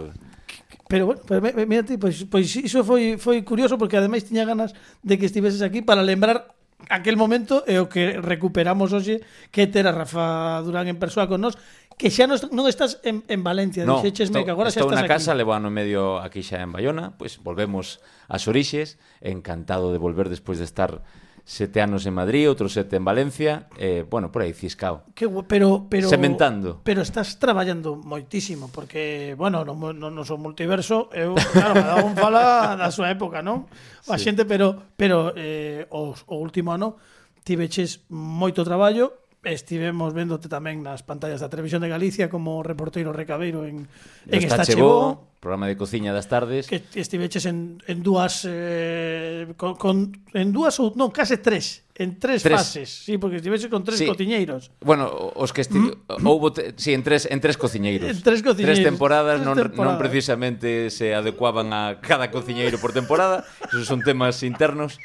Pero 0.89 1.07
bueno, 1.07 1.21
pero 1.29 1.41
me, 1.45 1.53
mira 1.69 1.85
ti, 1.85 2.01
pois, 2.01 2.25
pois 2.25 2.49
iso 2.57 2.81
foi, 2.81 3.21
foi 3.21 3.45
curioso 3.45 3.77
porque 3.77 4.01
ademais 4.01 4.25
tiña 4.25 4.49
ganas 4.49 4.73
de 5.05 5.21
que 5.21 5.29
estiveses 5.29 5.61
aquí 5.61 5.85
para 5.85 6.01
lembrar 6.01 6.57
aquel 6.89 7.17
momento 7.17 7.67
e 7.67 7.77
o 7.83 7.91
que 7.91 8.17
recuperamos 8.23 8.95
hoxe 8.95 9.21
que 9.51 9.67
ter 9.67 9.85
a 9.85 9.93
Rafa 9.93 10.63
Durán 10.63 10.87
en 10.87 10.97
persoa 10.97 11.27
con 11.27 11.43
nós 11.43 11.59
que 11.99 12.07
xa 12.09 12.31
non 12.31 12.65
estás 12.71 13.03
en, 13.03 13.27
en 13.27 13.43
Valencia 13.43 13.83
no, 13.83 13.99
dixéchesme 13.99 14.47
que 14.47 14.55
agora 14.55 14.71
xa 14.71 14.87
estás 14.87 15.03
na 15.03 15.11
casa, 15.11 15.35
aquí. 15.35 15.43
levo 15.43 15.53
ano 15.59 15.75
medio 15.75 16.23
aquí 16.23 16.47
xa 16.47 16.63
en 16.63 16.71
Bayona 16.71 17.19
pois 17.19 17.37
pues 17.37 17.43
volvemos 17.43 17.99
ás 18.31 18.47
orixes 18.47 19.03
encantado 19.19 19.91
de 19.91 19.99
volver 19.99 20.31
despois 20.31 20.63
de 20.63 20.67
estar 20.71 21.03
sete 21.49 21.81
anos 21.81 22.05
en 22.05 22.13
Madrid, 22.13 22.45
outros 22.45 22.77
sete 22.77 23.01
en 23.01 23.09
Valencia, 23.09 23.73
eh, 23.81 24.05
bueno, 24.05 24.29
por 24.29 24.45
aí 24.45 24.53
ciscao. 24.53 25.09
Que 25.17 25.25
gu- 25.25 25.49
pero 25.49 25.89
pero 25.89 26.13
Sementando. 26.13 26.85
pero 26.85 27.01
estás 27.01 27.41
traballando 27.41 27.97
moitísimo 27.97 28.69
porque, 28.69 29.33
bueno, 29.33 29.65
no 29.65 29.73
no 29.97 30.13
no 30.13 30.23
son 30.29 30.45
multiverso, 30.45 31.09
eu 31.17 31.33
claro, 31.57 31.73
cada 31.73 32.05
un 32.05 32.13
fala 32.21 32.77
da 32.77 32.93
súa 32.93 33.09
época, 33.09 33.41
non? 33.41 33.65
A 34.13 34.21
Sí. 34.21 34.29
xente, 34.29 34.45
pero 34.45 34.77
pero 35.01 35.33
eh, 35.41 35.89
o, 35.89 36.13
o 36.13 36.37
último 36.37 36.77
ano 36.77 37.01
tiveches 37.49 38.05
moito 38.13 38.61
traballo 38.61 39.17
estivemos 39.47 40.11
véndote 40.15 40.51
tamén 40.51 40.83
nas 40.83 41.07
pantallas 41.07 41.39
da 41.39 41.49
Televisión 41.49 41.79
de 41.79 41.91
Galicia 41.91 42.27
como 42.27 42.63
reporteiro 42.67 43.15
recabeiro 43.15 43.63
en, 43.65 43.87
en 44.27 44.41
Está 44.43 44.67
Chevó, 44.67 45.31
programa 45.39 45.71
de 45.71 45.79
cociña 45.79 46.11
das 46.11 46.27
tardes. 46.27 46.67
Que 46.67 46.83
estiveches 46.99 47.47
en, 47.47 47.79
en 47.87 48.03
dúas 48.03 48.43
eh, 48.43 49.55
con, 49.55 49.79
con, 49.79 50.11
en 50.35 50.51
dúas 50.51 50.83
ou 50.83 50.91
non, 50.99 51.15
case 51.15 51.39
tres 51.39 51.87
en 51.99 52.19
tres, 52.19 52.43
tres. 52.43 52.55
fases, 52.55 52.91
sí, 52.91 53.19
porque 53.19 53.39
estiveches 53.39 53.71
con 53.71 53.83
tres 53.83 53.99
sí. 53.99 54.07
cociñeiros. 54.07 54.71
Bueno, 54.83 55.11
os 55.35 55.51
que 55.51 55.63
esti... 55.63 55.79
Mm. 55.79 56.27
houbo 56.27 56.55
te... 56.55 56.75
sí, 56.79 56.95
en 56.95 57.03
tres 57.03 57.27
en 57.27 57.39
tres 57.43 57.59
cociñeiros. 57.59 58.11
En 58.11 58.23
tres 58.23 58.43
cociñeiros. 58.43 58.79
Tres 58.79 58.87
temporadas 58.87 59.39
tres 59.39 59.47
non 59.47 59.55
temporadas. 59.55 59.87
non 59.87 59.95
precisamente 59.99 60.91
se 60.91 61.15
adecuaban 61.15 61.75
a 61.75 62.03
cada 62.03 62.31
cociñeiro 62.31 62.79
por 62.79 62.95
temporada, 62.95 63.47
esos 63.71 63.87
son 63.87 64.03
temas 64.03 64.43
internos. 64.43 64.99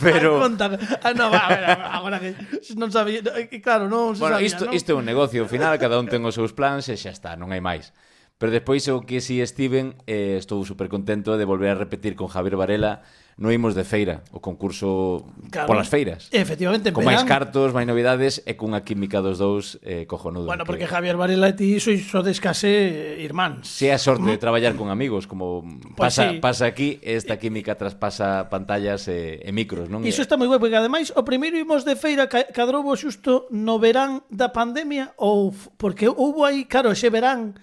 Pero... 0.00 0.40
Conta... 0.40 0.72
Ah, 1.02 1.12
no, 1.12 1.28
va, 1.30 1.46
a 1.46 1.48
ver, 1.48 1.64
agora 1.68 2.16
que 2.20 2.32
non 2.80 2.88
sabía... 2.88 3.20
Eh, 3.20 3.60
claro, 3.60 3.92
non 3.92 4.16
se 4.16 4.24
bueno, 4.24 4.40
sabía, 4.40 4.48
isto, 4.48 4.64
non? 4.64 4.72
isto 4.72 4.88
é 4.92 4.96
un 4.96 5.04
negocio, 5.04 5.44
ao 5.44 5.50
final 5.52 5.76
cada 5.76 6.00
un 6.00 6.08
ten 6.08 6.24
os 6.24 6.32
seus 6.32 6.56
plans 6.56 6.88
e 6.88 6.96
xa 6.96 7.12
está, 7.12 7.36
non 7.36 7.52
hai 7.52 7.60
máis. 7.60 7.92
Pero 8.40 8.50
despois 8.50 8.88
o 8.88 9.04
que 9.04 9.20
si 9.20 9.38
Steven, 9.44 10.00
eh, 10.08 10.40
estou 10.40 10.64
super 10.64 10.88
contento 10.88 11.36
de 11.36 11.44
volver 11.44 11.76
a 11.76 11.78
repetir 11.78 12.16
con 12.16 12.26
Javier 12.26 12.56
Varela 12.56 13.04
no 13.36 13.50
imos 13.50 13.74
de 13.74 13.84
feira, 13.84 14.22
o 14.30 14.40
concurso 14.44 15.24
claro. 15.48 15.66
polas 15.66 15.88
feiras. 15.88 16.28
Efectivamente, 16.32 16.90
en 16.90 16.94
Con 16.94 17.08
máis 17.08 17.24
cartos, 17.24 17.72
máis 17.72 17.88
novidades 17.88 18.44
e 18.44 18.54
cunha 18.54 18.84
química 18.84 19.24
dos 19.24 19.40
dous 19.40 19.80
eh, 19.82 20.04
cojonudo. 20.04 20.46
Bueno, 20.46 20.68
porque 20.68 20.84
que... 20.84 20.92
Javier 20.92 21.16
Varela 21.16 21.48
e 21.50 21.56
ti 21.56 21.80
sois 21.80 22.04
sodes 22.06 22.38
case 22.38 22.68
eh, 22.68 23.24
irmáns. 23.24 23.68
Se 23.68 23.88
a 23.88 23.98
sorte 23.98 24.28
de 24.28 24.36
mm. 24.36 24.42
traballar 24.42 24.74
con 24.76 24.92
amigos, 24.92 25.24
como 25.24 25.64
pues 25.96 26.12
pasa, 26.12 26.22
sí. 26.30 26.38
pasa 26.38 26.64
aquí, 26.68 27.00
esta 27.00 27.40
química 27.40 27.80
traspasa 27.80 28.52
pantallas 28.52 29.08
e, 29.08 29.40
e 29.40 29.50
micros, 29.50 29.88
non? 29.88 30.04
Iso 30.04 30.20
está 30.20 30.36
moi 30.36 30.46
guai, 30.46 30.60
porque 30.60 30.76
ademais 30.76 31.10
o 31.16 31.24
primeiro 31.24 31.56
imos 31.56 31.88
de 31.88 31.96
feira 31.96 32.28
cadrobo 32.28 32.92
xusto 32.94 33.48
no 33.48 33.80
verán 33.80 34.22
da 34.28 34.52
pandemia 34.52 35.16
ou 35.16 35.50
porque 35.80 36.06
houbo 36.06 36.44
aí, 36.44 36.68
claro, 36.68 36.92
ese 36.92 37.08
verán 37.08 37.56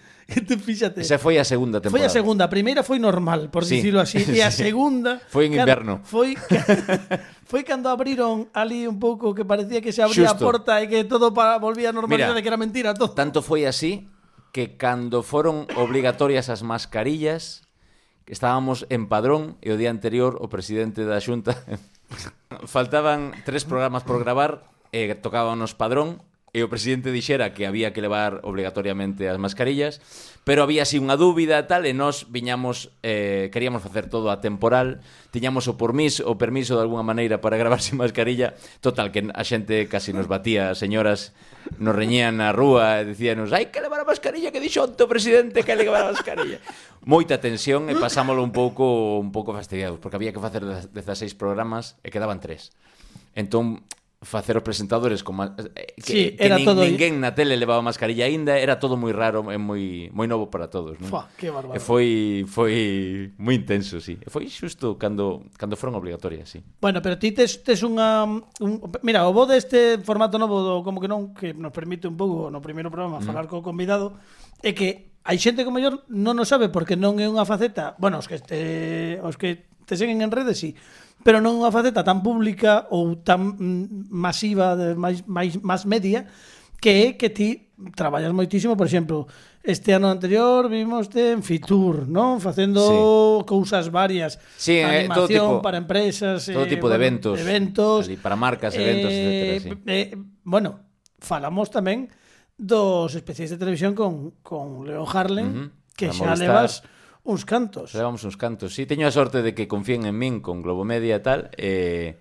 Tú 0.47 0.55
fíxate. 0.61 1.01
Esa 1.01 1.17
foi 1.17 1.41
a 1.41 1.45
segunda 1.45 1.81
temporada. 1.81 1.97
Foi 1.97 2.05
a 2.05 2.11
segunda, 2.11 2.45
a 2.45 2.51
primeira 2.51 2.85
foi 2.85 3.01
normal, 3.01 3.49
por 3.49 3.65
sí. 3.65 3.81
dicirlo 3.81 3.99
así, 3.99 4.21
e 4.29 4.45
a 4.45 4.53
segunda 4.65 5.17
foi 5.29 5.49
en 5.49 5.57
cando, 5.57 5.65
inverno. 5.65 5.93
Foi 6.05 6.37
foi 7.51 7.65
cando 7.65 7.89
abriron 7.89 8.47
ali 8.53 8.85
un 8.85 9.01
pouco 9.01 9.33
que 9.33 9.43
parecía 9.43 9.81
que 9.81 9.89
se 9.89 10.05
abría 10.05 10.29
Justo. 10.29 10.45
a 10.45 10.47
porta 10.47 10.73
e 10.81 10.85
que 10.85 11.01
todo 11.03 11.33
para 11.33 11.57
volvía 11.57 11.89
a 11.89 11.95
normalidade, 11.95 12.37
Mira, 12.37 12.43
que 12.45 12.49
era 12.49 12.59
mentira 12.61 12.93
todo. 12.93 13.11
Tanto 13.17 13.41
foi 13.41 13.65
así 13.65 14.05
que 14.53 14.77
cando 14.77 15.25
foron 15.25 15.65
obligatorias 15.77 16.49
as 16.49 16.61
mascarillas, 16.61 17.69
estábamos 18.29 18.85
en 18.93 19.09
padrón 19.09 19.57
e 19.65 19.73
o 19.73 19.77
día 19.77 19.89
anterior 19.89 20.37
o 20.37 20.49
presidente 20.53 21.01
da 21.05 21.17
Xunta 21.17 21.57
faltaban 22.69 23.33
tres 23.45 23.65
programas 23.65 24.05
por 24.05 24.21
gravar 24.21 24.69
e 24.93 25.09
eh, 25.09 25.17
tocábamos 25.17 25.73
padrón 25.73 26.21
e 26.51 26.65
o 26.65 26.71
presidente 26.71 27.13
dixera 27.13 27.53
que 27.53 27.69
había 27.69 27.93
que 27.93 28.01
levar 28.01 28.41
obligatoriamente 28.41 29.29
as 29.29 29.37
mascarillas, 29.37 30.01
pero 30.41 30.65
había 30.65 30.81
así 30.81 30.97
unha 30.97 31.13
dúbida 31.13 31.69
tal 31.69 31.85
e 31.85 31.93
nós 31.93 32.25
viñamos 32.33 32.89
eh, 33.05 33.53
queríamos 33.53 33.85
facer 33.85 34.09
todo 34.09 34.33
a 34.33 34.41
temporal, 34.41 35.05
tiñamos 35.29 35.69
o 35.69 35.77
permiso, 35.77 36.25
o 36.25 36.41
permiso 36.41 36.73
de 36.73 36.81
alguna 36.81 37.05
maneira 37.05 37.37
para 37.37 37.53
gravar 37.61 37.85
sin 37.85 38.01
mascarilla, 38.01 38.57
total 38.81 39.13
que 39.13 39.29
a 39.29 39.43
xente 39.45 39.85
casi 39.85 40.09
nos 40.09 40.25
batía, 40.25 40.73
as 40.73 40.81
señoras 40.81 41.37
nos 41.77 41.93
reñían 41.93 42.41
na 42.41 42.49
rúa 42.49 43.05
e 43.05 43.13
dicíanos, 43.13 43.53
"Hai 43.53 43.69
que 43.69 43.77
levar 43.77 44.01
a 44.01 44.09
mascarilla 44.09 44.49
que 44.49 44.57
dixo 44.57 44.81
o 44.81 45.07
presidente 45.09 45.61
que 45.61 45.69
hai 45.69 45.77
que 45.77 45.85
levar 45.85 46.09
a 46.09 46.17
mascarilla." 46.17 46.57
Moita 47.05 47.37
tensión 47.37 47.87
e 47.87 47.95
pasámolo 47.95 48.41
un 48.41 48.49
pouco 48.49 49.21
un 49.21 49.29
pouco 49.29 49.53
fastidiados, 49.53 50.01
porque 50.01 50.17
había 50.17 50.33
que 50.33 50.41
facer 50.41 50.65
16 50.65 51.37
programas 51.37 52.01
e 52.01 52.09
quedaban 52.09 52.41
3. 52.41 52.73
Entón, 53.37 53.85
facer 54.21 54.57
os 54.59 54.63
presentadores 54.67 55.23
como 55.23 55.47
eh, 55.47 55.95
que, 55.95 56.03
sí, 56.03 56.35
que 56.35 56.43
era 56.43 56.59
nin, 56.59 56.67
todo... 56.67 56.83
ninguén 56.83 57.23
na 57.23 57.31
tele 57.31 57.55
levaba 57.55 57.79
mascarilla 57.79 58.27
aínda, 58.27 58.59
era 58.59 58.75
todo 58.75 58.99
moi 58.99 59.15
raro 59.15 59.47
e 59.47 59.55
moi 59.55 60.11
moi 60.11 60.27
novo 60.27 60.51
para 60.51 60.67
todos, 60.67 60.99
non? 60.99 61.07
Fua, 61.07 61.31
que 61.39 61.47
bárbaro. 61.47 61.71
E 61.71 61.79
foi 61.79 62.43
foi 62.43 62.75
moi 63.39 63.55
intenso, 63.55 64.03
sí. 64.03 64.19
E 64.19 64.27
foi 64.27 64.51
xusto 64.51 64.99
cando 64.99 65.47
cando 65.55 65.79
foron 65.79 65.95
obligatorias, 65.95 66.51
sí. 66.51 66.59
Bueno, 66.83 66.99
pero 66.99 67.15
ti 67.15 67.31
tes, 67.31 67.63
tes 67.63 67.79
unha 67.79 68.27
un, 68.59 68.83
mira, 69.07 69.23
o 69.23 69.31
bo 69.31 69.47
deste 69.47 70.03
formato 70.03 70.35
novo 70.35 70.59
do 70.67 70.73
como 70.83 70.99
que 70.99 71.07
non 71.07 71.31
que 71.31 71.55
nos 71.55 71.71
permite 71.71 72.11
un 72.11 72.19
pouco 72.19 72.51
no 72.51 72.59
primeiro 72.59 72.91
programa 72.91 73.23
mm. 73.23 73.25
falar 73.25 73.47
co 73.47 73.63
convidado 73.63 74.19
é 74.59 74.75
que 74.75 75.15
hai 75.23 75.39
xente 75.39 75.63
que 75.63 75.71
mellor 75.71 76.03
non 76.11 76.35
o 76.35 76.43
sabe 76.43 76.67
porque 76.67 76.99
non 76.99 77.23
é 77.23 77.27
unha 77.31 77.47
faceta, 77.47 77.95
bueno, 77.95 78.19
os 78.19 78.27
que 78.27 78.35
te, 78.43 79.15
os 79.23 79.39
que 79.39 79.63
te 79.87 79.95
seguen 79.95 80.19
en 80.19 80.27
redes, 80.27 80.59
sí 80.59 80.75
pero 81.23 81.43
non 81.43 81.59
unha 81.59 81.71
faceta 81.71 82.03
tan 82.03 82.23
pública 82.23 82.87
ou 82.91 83.19
tan 83.19 83.55
mm, 83.59 84.07
masiva, 84.11 84.75
de, 84.79 84.95
máis, 84.95 85.23
máis, 85.27 85.59
máis 85.59 85.83
media, 85.83 86.27
que 86.79 87.11
é 87.11 87.19
que 87.19 87.29
ti 87.29 87.69
traballas 87.95 88.31
moitísimo, 88.31 88.75
por 88.75 88.87
exemplo, 88.87 89.27
este 89.63 89.93
ano 89.93 90.07
anterior 90.09 90.67
vimos-te 90.67 91.31
en 91.31 91.43
Fitur, 91.43 92.07
non? 92.07 92.39
Facendo 92.39 93.43
sí. 93.43 93.47
cousas 93.47 93.91
varias, 93.91 94.39
sí, 94.55 94.79
animación 94.79 95.03
eh, 95.03 95.15
todo 95.15 95.27
tipo, 95.27 95.61
para 95.61 95.77
empresas, 95.77 96.47
todo 96.47 96.63
eh, 96.63 96.71
tipo 96.71 96.87
de 96.87 96.95
bueno, 96.95 97.03
eventos, 97.03 97.35
eventos 97.39 97.99
ali, 98.07 98.17
para 98.17 98.35
marcas, 98.35 98.75
eventos, 98.75 99.11
eh, 99.11 99.55
etcétera, 99.59 99.75
sí. 99.75 99.91
eh, 99.91 100.15
bueno, 100.43 100.79
falamos 101.19 101.67
tamén 101.71 102.07
dos 102.55 103.15
especies 103.15 103.51
de 103.51 103.59
televisión 103.59 103.95
con 103.95 104.39
con 104.43 104.87
Leo 104.87 105.03
Harlem, 105.07 105.47
uh 105.47 105.55
-huh, 105.67 105.95
que 105.95 106.11
xa 106.11 106.35
levas 106.35 106.83
Uns 107.29 107.45
cantos. 107.45 107.93
Levamos 107.93 108.25
uns 108.25 108.41
cantos. 108.41 108.73
Sí, 108.73 108.89
teño 108.89 109.05
a 109.05 109.13
sorte 109.13 109.45
de 109.45 109.53
que 109.53 109.69
confíen 109.69 110.09
en 110.09 110.17
min 110.17 110.41
con 110.41 110.65
Globo 110.65 110.81
Media 110.81 111.21
e 111.21 111.21
tal. 111.21 111.53
Eh, 111.61 112.17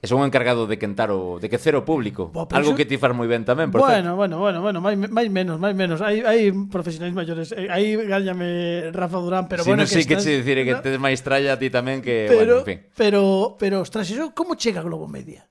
e 0.00 0.06
son 0.10 0.26
encargado 0.26 0.66
de 0.66 0.74
quentar 0.74 1.14
o 1.14 1.38
de 1.38 1.46
quecer 1.46 1.76
o 1.76 1.86
público, 1.86 2.34
Bo, 2.34 2.48
pois 2.48 2.56
algo 2.58 2.74
que 2.74 2.88
ti 2.88 2.96
far 2.96 3.14
moi 3.14 3.30
ben 3.30 3.46
tamén, 3.46 3.70
por 3.70 3.84
Bueno, 3.84 4.16
bueno, 4.18 4.42
bueno, 4.42 4.58
bueno, 4.58 4.82
máis 4.82 4.96
máis 4.96 5.30
menos, 5.30 5.62
máis 5.62 5.76
menos. 5.78 6.02
Hai 6.02 6.24
hai 6.26 6.50
profesionais 6.72 7.14
maiores. 7.14 7.54
Eh, 7.54 7.70
aí 7.70 7.94
gállame 7.94 8.90
Rafa 8.90 9.22
Durán, 9.22 9.46
pero 9.46 9.62
si 9.62 9.70
bueno, 9.70 9.84
no 9.84 9.86
que 9.86 9.94
sí 9.94 10.02
estás... 10.02 10.26
que 10.26 10.34
che 10.34 10.42
dicir 10.42 10.66
que 10.66 10.74
tes 10.82 10.98
máis 10.98 11.22
tralla 11.22 11.54
a 11.54 11.60
ti 11.60 11.70
tamén 11.70 12.02
que, 12.02 12.26
pero, 12.26 12.34
bueno, 12.34 12.54
en 12.64 12.66
fin. 12.66 12.78
Pero 12.98 13.54
pero 13.54 13.86
ostras, 13.86 14.10
iso 14.10 14.34
como 14.34 14.58
chega 14.58 14.82
a 14.82 14.86
Globo 14.88 15.06
Media? 15.06 15.46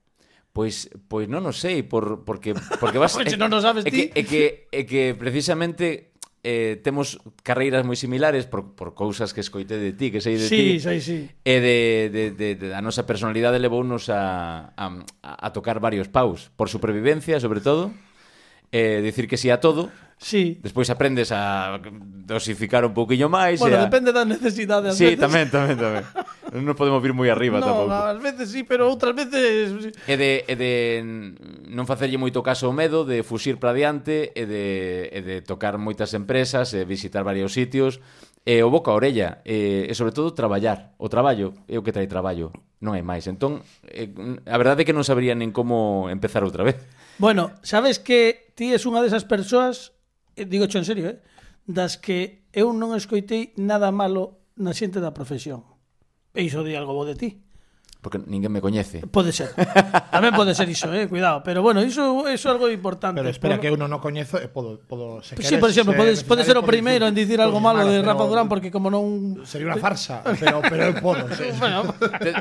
Pois 0.51 0.91
pois 1.07 1.29
non 1.29 1.45
o 1.47 1.53
sei 1.53 1.85
por 1.85 2.27
porque 2.27 2.51
porque 2.83 2.99
vas 2.99 3.15
Oye, 3.21 3.37
non 3.37 3.53
o 3.53 3.61
sabes 3.63 3.85
ti. 3.85 4.11
É 4.11 4.25
que 4.27 4.67
é 4.73 4.73
que 4.73 4.75
é 4.75 4.81
que 4.83 5.03
precisamente 5.13 6.09
eh, 6.43 6.79
temos 6.83 7.19
carreiras 7.43 7.83
moi 7.83 7.99
similares 7.99 8.47
por, 8.47 8.75
por 8.75 8.95
cousas 8.95 9.35
que 9.35 9.43
escoite 9.43 9.75
de 9.75 9.91
ti, 9.91 10.07
que 10.11 10.23
sei 10.23 10.39
de 10.39 10.47
sí, 10.47 10.55
ti. 10.55 10.67
Sei, 10.79 10.99
sí. 11.03 11.19
E 11.43 11.55
de, 11.59 11.77
de, 12.11 12.23
de, 12.31 12.49
de 12.55 12.67
a 12.71 12.79
nosa 12.79 13.03
personalidade 13.03 13.59
levounos 13.59 14.07
a, 14.07 14.71
a, 14.75 14.85
a 15.23 15.47
tocar 15.51 15.83
varios 15.83 16.07
paus, 16.07 16.47
por 16.55 16.71
supervivencia, 16.71 17.39
sobre 17.43 17.59
todo. 17.59 17.91
Eh, 18.71 19.01
dicir 19.03 19.27
que 19.27 19.35
si 19.35 19.47
sí 19.47 19.49
a 19.49 19.59
todo, 19.59 19.89
Sí. 20.19 20.59
Despois 20.61 20.89
aprendes 20.91 21.31
a 21.31 21.79
dosificar 22.27 22.83
un 22.83 22.93
pouquiño 22.93 23.31
máis. 23.31 23.55
Bueno, 23.63 23.79
e 23.79 23.79
a... 23.79 23.87
depende 23.87 24.11
da 24.11 24.27
necesidade. 24.27 24.91
As 24.91 24.99
sí, 24.99 25.15
veces. 25.15 25.23
tamén, 25.23 25.47
tamén, 25.47 25.79
tamén. 25.79 26.03
non 26.51 26.67
nos 26.67 26.75
podemos 26.75 26.99
vir 26.99 27.15
moi 27.15 27.31
arriba 27.31 27.63
no, 27.63 27.65
tampouco. 27.65 27.95
ás 27.95 28.19
veces 28.19 28.51
sí, 28.51 28.67
pero 28.67 28.91
outras 28.91 29.15
veces... 29.15 29.95
E 30.11 30.15
de, 30.19 30.43
e 30.43 30.53
de 30.59 30.73
non 31.71 31.87
facerlle 31.87 32.19
moito 32.19 32.43
caso 32.43 32.67
ao 32.67 32.75
medo, 32.75 33.07
de 33.07 33.23
fuxir 33.23 33.63
para 33.63 33.71
diante, 33.71 34.35
e 34.35 34.43
de, 34.43 35.07
e 35.07 35.19
de 35.23 35.35
tocar 35.39 35.79
moitas 35.79 36.11
empresas, 36.11 36.75
e 36.75 36.83
visitar 36.83 37.23
varios 37.23 37.55
sitios, 37.55 38.03
e 38.43 38.59
o 38.59 38.67
boca 38.67 38.91
a 38.91 38.99
orella, 38.99 39.39
e, 39.47 39.87
e 39.87 39.93
sobre 39.95 40.11
todo 40.11 40.35
traballar. 40.35 40.99
O 40.99 41.07
traballo 41.07 41.55
é 41.71 41.79
o 41.79 41.83
que 41.85 41.95
trai 41.95 42.11
traballo, 42.11 42.51
non 42.83 42.91
é 42.91 42.99
máis. 42.99 43.23
Entón, 43.31 43.63
e, 43.87 44.11
a 44.43 44.57
verdade 44.59 44.83
é 44.83 44.85
que 44.85 44.95
non 44.95 45.07
sabría 45.07 45.31
nen 45.31 45.55
como 45.55 46.11
empezar 46.11 46.43
outra 46.43 46.67
vez. 46.67 46.75
Bueno, 47.23 47.55
sabes 47.63 48.03
que 48.03 48.51
ti 48.59 48.75
es 48.75 48.83
unha 48.83 48.99
desas 48.99 49.23
persoas 49.23 49.95
Eh, 50.39 50.45
digo 50.45 50.65
en 50.71 50.85
serio, 50.85 51.05
eh? 51.11 51.19
das 51.67 51.99
que 51.99 52.47
eu 52.55 52.71
non 52.71 52.95
escoitei 52.95 53.51
nada 53.59 53.91
malo 53.91 54.47
na 54.55 54.71
xente 54.71 55.03
da 55.03 55.11
profesión. 55.11 55.67
E 56.31 56.47
iso 56.47 56.63
di 56.63 56.73
algo 56.79 56.95
bo 56.95 57.03
de 57.03 57.19
ti. 57.19 57.29
Porque 57.99 58.15
ninguén 58.15 58.47
me 58.47 58.63
coñece. 58.63 59.03
Pode 59.11 59.35
ser. 59.35 59.51
Tamén 60.07 60.31
pode 60.31 60.55
ser 60.55 60.71
iso, 60.71 60.87
eh, 60.95 61.11
cuidado, 61.11 61.43
pero 61.43 61.59
bueno, 61.59 61.83
iso 61.83 62.23
iso 62.31 62.47
é 62.47 62.51
algo 62.55 62.71
importante. 62.71 63.19
Pero 63.19 63.27
espera 63.27 63.59
por... 63.59 63.61
que 63.61 63.67
eu 63.67 63.75
non 63.75 63.91
o 63.91 63.99
coñezo 63.99 64.39
e 64.39 64.47
podo 64.47 64.79
podo 64.79 65.19
se 65.19 65.35
pues 65.35 65.51
queres, 65.51 65.51
Sí, 65.51 65.55
por 65.59 65.67
exemplo, 65.67 65.91
eh, 65.91 65.99
podes 65.99 66.23
pode 66.23 66.47
ser 66.47 66.55
o 66.55 66.63
primeiro 66.63 67.11
en 67.11 67.15
dicir 67.15 67.43
algo 67.43 67.59
malo 67.59 67.83
de 67.83 67.99
Rafa 67.99 68.23
Durán 68.23 68.47
porque 68.47 68.71
como 68.71 68.87
non 68.87 69.43
sería 69.43 69.67
unha 69.67 69.83
farsa, 69.83 70.23
pero 70.39 70.63
pero 70.63 70.87
eu 70.87 70.95
podo. 71.03 71.27
Sí. 71.35 71.51
bueno, 71.59 71.91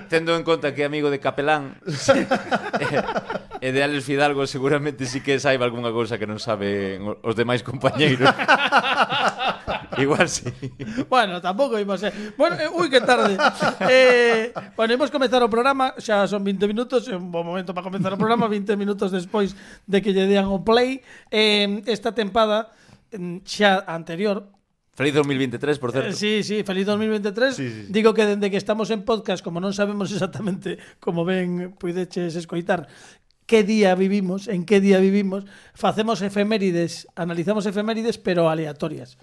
tendo 0.07 0.39
en 0.39 0.47
conta 0.47 0.71
que 0.71 0.83
é 0.83 0.87
amigo 0.87 1.11
de 1.11 1.19
Capelán 1.19 1.75
e, 1.83 3.59
e 3.67 3.69
de 3.75 3.81
Alex 3.83 4.07
Fidalgo 4.07 4.47
seguramente 4.47 5.11
sí 5.11 5.27
que 5.27 5.43
saiba 5.43 5.67
algunha 5.67 5.91
cousa 5.91 6.23
que 6.23 6.31
non 6.31 6.39
saben 6.39 7.03
os 7.03 7.35
demais 7.35 7.67
compañeiros. 7.67 8.31
Igual 10.03 10.29
sí. 10.29 10.51
bueno, 11.09 11.41
tampouco 11.41 11.79
imos 11.79 12.01
ser. 12.01 12.13
Bueno, 12.37 12.57
eh, 12.57 12.69
ui, 12.69 12.89
que 12.89 13.01
tarde. 13.01 13.37
eh, 13.91 14.53
bueno, 14.77 14.95
imos 14.95 15.11
comezar 15.11 15.43
o 15.43 15.51
programa, 15.51 15.95
xa 15.99 16.27
son 16.31 16.47
20 16.47 16.71
minutos, 16.71 17.11
é 17.11 17.17
un 17.19 17.35
bon 17.35 17.43
momento 17.43 17.75
para 17.75 17.83
comezar 17.83 18.15
o 18.15 18.19
programa, 18.19 18.47
20 18.47 18.79
minutos 18.79 19.11
despois 19.11 19.59
de 19.87 19.99
que 19.99 20.15
lle 20.15 20.31
dean 20.31 20.47
o 20.47 20.63
play. 20.63 21.03
Eh, 21.31 21.83
esta 21.91 22.15
tempada 22.15 22.71
mm, 23.13 23.43
xa 23.43 23.83
anterior, 23.87 24.55
Feliz 24.99 25.15
2023, 25.15 25.79
por 25.79 25.93
certo. 25.93 26.11
Eh, 26.11 26.13
sí, 26.13 26.43
sí, 26.43 26.65
feliz 26.65 26.85
2023. 26.85 27.55
Sí, 27.55 27.71
sí. 27.71 27.87
Digo 27.89 28.15
que 28.15 28.27
dende 28.27 28.51
que 28.51 28.57
estamos 28.57 28.91
en 28.91 29.07
podcast, 29.07 29.47
como 29.47 29.63
non 29.63 29.71
sabemos 29.71 30.11
exactamente 30.11 30.75
como 30.99 31.23
ven, 31.23 31.79
puideches 31.79 32.35
escoitar, 32.35 32.91
que 33.49 33.63
día 33.63 33.95
vivimos, 33.95 34.47
en 34.47 34.67
que 34.67 34.83
día 34.83 34.99
vivimos, 34.99 35.47
facemos 35.73 36.21
efemérides, 36.21 37.09
analizamos 37.17 37.65
efemérides, 37.65 38.19
pero 38.19 38.51
aleatorias. 38.51 39.17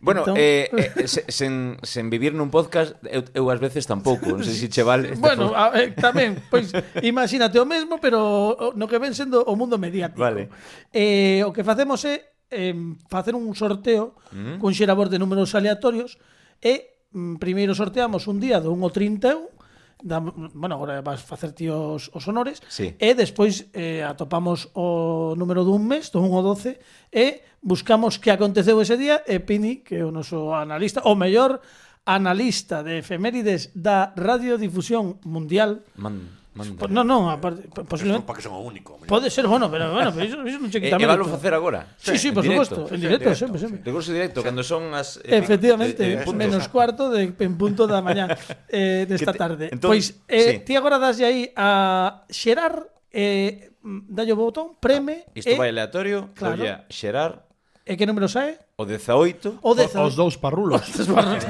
Bueno, 0.00 0.20
entón... 0.20 0.34
eh, 0.38 0.72
eh, 0.72 1.06
sen, 1.06 1.76
sen 1.84 2.08
vivir 2.08 2.32
nun 2.32 2.48
podcast, 2.48 2.96
eu, 3.04 3.20
eu 3.36 3.44
ás 3.52 3.60
veces 3.60 3.84
tampouco, 3.84 4.32
non 4.32 4.40
sei 4.40 4.56
se 4.56 4.72
che 4.72 4.80
vale. 4.80 5.12
Bueno, 5.20 5.52
a, 5.52 5.76
eh, 5.76 5.92
tamén, 5.92 6.40
pois 6.48 6.72
imagínate 7.04 7.60
o 7.60 7.68
mesmo, 7.68 8.00
pero 8.00 8.72
no 8.72 8.88
que 8.88 8.96
ven 8.96 9.12
sendo 9.12 9.44
o 9.44 9.52
mundo 9.60 9.76
mediático. 9.76 10.24
Vale. 10.24 10.48
Eh, 10.88 11.44
o 11.44 11.52
que 11.52 11.60
facemos 11.60 12.00
é 12.08 12.32
eh, 12.48 12.74
facer 13.12 13.36
un 13.36 13.52
sorteo 13.52 14.16
mm. 14.32 14.56
cun 14.56 14.72
xerabor 14.72 15.12
de 15.12 15.20
números 15.20 15.52
aleatorios 15.52 16.16
e 16.64 17.06
mm, 17.12 17.36
primeiro 17.36 17.76
sorteamos 17.76 18.24
un 18.24 18.40
día 18.40 18.58
do 18.58 18.72
1 18.72 18.80
ao 18.80 18.90
31, 18.90 19.59
da, 20.02 20.20
bueno, 20.20 20.74
agora 20.74 21.02
vas 21.02 21.20
facer 21.22 21.52
ti 21.52 21.68
os, 21.68 22.10
os 22.12 22.24
honores 22.28 22.62
sí. 22.68 22.96
e 22.98 23.14
despois 23.14 23.68
eh, 23.72 24.02
atopamos 24.02 24.68
o 24.74 25.34
número 25.36 25.64
dun 25.64 25.84
mes, 25.84 26.10
do 26.10 26.20
1 26.20 26.36
ao 26.36 26.42
12 26.42 26.78
e 27.12 27.26
buscamos 27.62 28.16
que 28.16 28.30
aconteceu 28.32 28.80
ese 28.80 28.96
día 28.96 29.22
e 29.28 29.38
Pini, 29.40 29.84
que 29.84 30.00
é 30.00 30.04
o 30.04 30.10
noso 30.10 30.52
analista, 30.52 31.04
o 31.04 31.14
mellor 31.14 31.60
analista 32.04 32.82
de 32.82 32.98
efemérides 32.98 33.70
da 33.74 34.12
Radiodifusión 34.16 35.20
Mundial. 35.22 35.84
Man, 35.96 36.40
man 36.54 36.76
pues, 36.76 36.90
no, 36.90 37.04
no, 37.04 37.30
aparte, 37.30 37.68
posiblemente... 37.68 38.26
Para 38.26 38.36
que 38.36 38.42
son 38.42 38.54
o 38.54 38.60
único. 38.60 38.94
Hombre. 38.94 39.06
Pode 39.06 39.30
ser, 39.30 39.46
bueno, 39.46 39.70
pero 39.70 39.92
bueno, 39.92 40.12
pero 40.12 40.26
iso, 40.26 40.42
iso 40.46 40.58
non 40.58 40.70
che 40.72 40.80
quita 40.80 40.96
eh, 40.96 41.02
E, 41.02 41.04
e 41.04 41.06
valo 41.06 41.28
facer 41.28 41.54
agora. 41.54 41.86
Sí, 41.96 42.18
sí, 42.18 42.18
sí 42.18 42.28
por 42.32 42.42
suposto, 42.42 42.88
en 42.90 43.00
directo, 43.00 43.30
sí, 43.30 43.38
sempre, 43.38 43.58
sempre. 43.60 43.80
Recurso 43.84 44.10
directo, 44.12 44.40
sí. 44.40 44.46
cando 44.48 44.62
son 44.64 44.90
as... 44.94 45.20
Eh, 45.22 45.38
Efectivamente, 45.38 46.02
eh, 46.02 46.24
eh, 46.26 46.32
menos 46.34 46.66
cuarto 46.66 47.10
de, 47.10 47.30
en 47.30 47.54
punto 47.54 47.86
da 47.86 48.02
mañá 48.02 48.26
eh, 48.68 49.06
desta 49.06 49.32
tarde. 49.36 49.70
Entón, 49.70 49.94
pois, 49.94 50.18
eh, 50.26 50.58
sí. 50.58 50.66
ti 50.66 50.72
agora 50.74 50.98
daslle 50.98 51.24
aí 51.28 51.42
a 51.54 52.26
xerar, 52.26 52.90
eh, 53.12 53.70
mm, 53.84 54.10
dallo 54.10 54.34
o 54.34 54.40
botón, 54.40 54.66
preme... 54.80 55.28
Ah, 55.30 55.38
isto 55.38 55.54
e, 55.54 55.60
vai 55.60 55.70
aleatorio, 55.70 56.34
claro. 56.34 56.64
a 56.64 56.88
xerar, 56.90 57.46
E 57.90 57.98
que 57.98 58.06
número 58.06 58.30
sae? 58.30 58.54
O 58.78 58.86
18. 58.86 59.58
O 59.66 59.74
18. 59.74 59.98
Os 59.98 60.14
dous 60.14 60.38
parrulos. 60.38 60.78
Os 60.94 61.10
parrulos. 61.10 61.42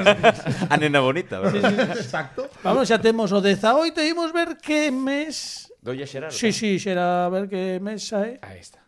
a 0.73 0.75
nena 0.81 1.05
bonita, 1.05 1.37
verdad? 1.37 1.69
Sí, 1.69 1.77
sí, 1.77 2.01
exacto. 2.01 2.49
Vamos, 2.65 2.89
xa 2.89 2.97
temos 2.97 3.29
o 3.29 3.45
18 3.45 4.01
e 4.01 4.09
imos 4.09 4.33
ver 4.33 4.57
que 4.57 4.89
mes... 4.89 5.69
Dolle 5.85 6.09
xerar. 6.09 6.33
Sí, 6.33 6.49
sí, 6.49 6.81
xera, 6.81 7.27
a 7.27 7.29
ver 7.29 7.45
que 7.45 7.77
mes 7.85 8.09
sae. 8.09 8.41
Aí 8.41 8.57
está. 8.57 8.81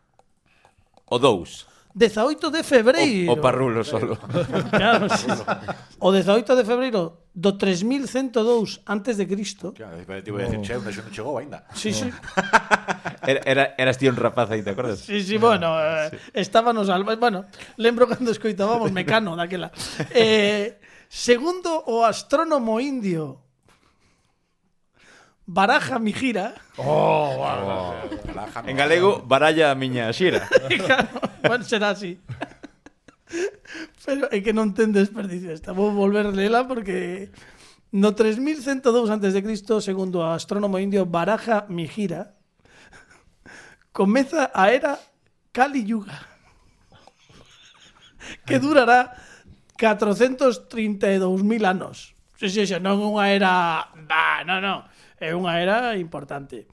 O 1.05 1.21
2. 1.21 1.69
18 1.95 2.51
de 2.51 2.63
febreiro. 2.63 3.33
O, 3.33 3.37
o 3.37 3.41
parrulo 3.41 3.85
solo. 3.85 4.17
Claro, 4.73 5.09
sí. 5.09 5.29
O 5.99 6.13
18 6.13 6.57
de 6.57 6.65
febreiro 6.65 7.29
do 7.35 7.57
3102 7.57 8.81
antes 8.89 9.17
de 9.17 9.29
Cristo. 9.29 9.73
Claro, 9.73 10.01
te 10.01 10.31
voy 10.31 10.43
a 10.43 10.45
decir, 10.49 10.59
oh. 10.59 10.65
che, 10.65 10.91
eso 10.91 11.03
non 11.05 11.13
chegou 11.13 11.37
ainda. 11.37 11.65
Sí, 11.77 11.93
sí. 11.93 12.09
era, 13.29 13.41
era, 13.45 13.65
eras 13.77 13.97
tío 14.01 14.11
un 14.11 14.17
rapaz 14.17 14.51
aí, 14.51 14.65
te 14.65 14.73
acordas? 14.73 15.05
Sí, 15.05 15.21
sí, 15.21 15.37
bueno, 15.37 15.77
ah, 15.77 16.09
eh, 16.09 16.19
estábamos 16.35 16.89
al... 16.89 17.05
Bueno, 17.05 17.47
lembro 17.77 18.09
cando 18.09 18.33
escoitábamos 18.33 18.93
Mecano 18.93 19.37
daquela. 19.37 19.73
Eh, 20.13 20.81
segundo 21.09 21.85
o 21.87 22.05
astrónomo 22.05 22.81
indio 22.81 23.52
Baraja 25.47 25.99
mi 25.99 26.13
gira. 26.13 26.55
Oh, 26.77 27.35
oh. 27.39 27.95
Baraja, 28.27 28.63
en 28.67 28.77
galego, 28.77 29.23
baralla 29.27 29.73
a 29.73 29.75
miña 29.75 30.13
xira. 30.13 30.47
claro, 30.87 31.09
bueno, 31.43 31.65
será 31.65 31.91
así. 31.91 32.21
Pero 34.07 34.31
é 34.31 34.39
que 34.39 34.55
non 34.55 34.71
ten 34.71 34.95
desperdicio 34.95 35.51
esta. 35.51 35.75
Vou 35.75 35.91
volver 35.91 36.31
lela 36.31 36.63
porque 36.69 37.35
no 37.91 38.15
3102 38.15 39.11
antes 39.11 39.35
de 39.35 39.43
Cristo, 39.43 39.83
segundo 39.83 40.23
o 40.23 40.31
astrónomo 40.31 40.79
indio 40.79 41.11
Baraja 41.11 41.67
Mihira, 41.67 42.39
comeza 43.91 44.55
a 44.55 44.71
era 44.71 44.95
Kali 45.51 45.83
Yuga, 45.83 46.23
que 48.47 48.63
durará 48.63 49.19
432.000 49.75 51.67
anos. 51.67 52.15
Si, 52.39 52.47
si, 52.47 52.67
si, 52.67 52.79
non 52.79 53.03
unha 53.03 53.27
era... 53.35 53.91
Bah, 54.07 54.47
non, 54.47 54.63
non 54.63 54.92
é 55.23 55.31
unha 55.39 55.63
era 55.63 55.95
importante. 55.95 56.67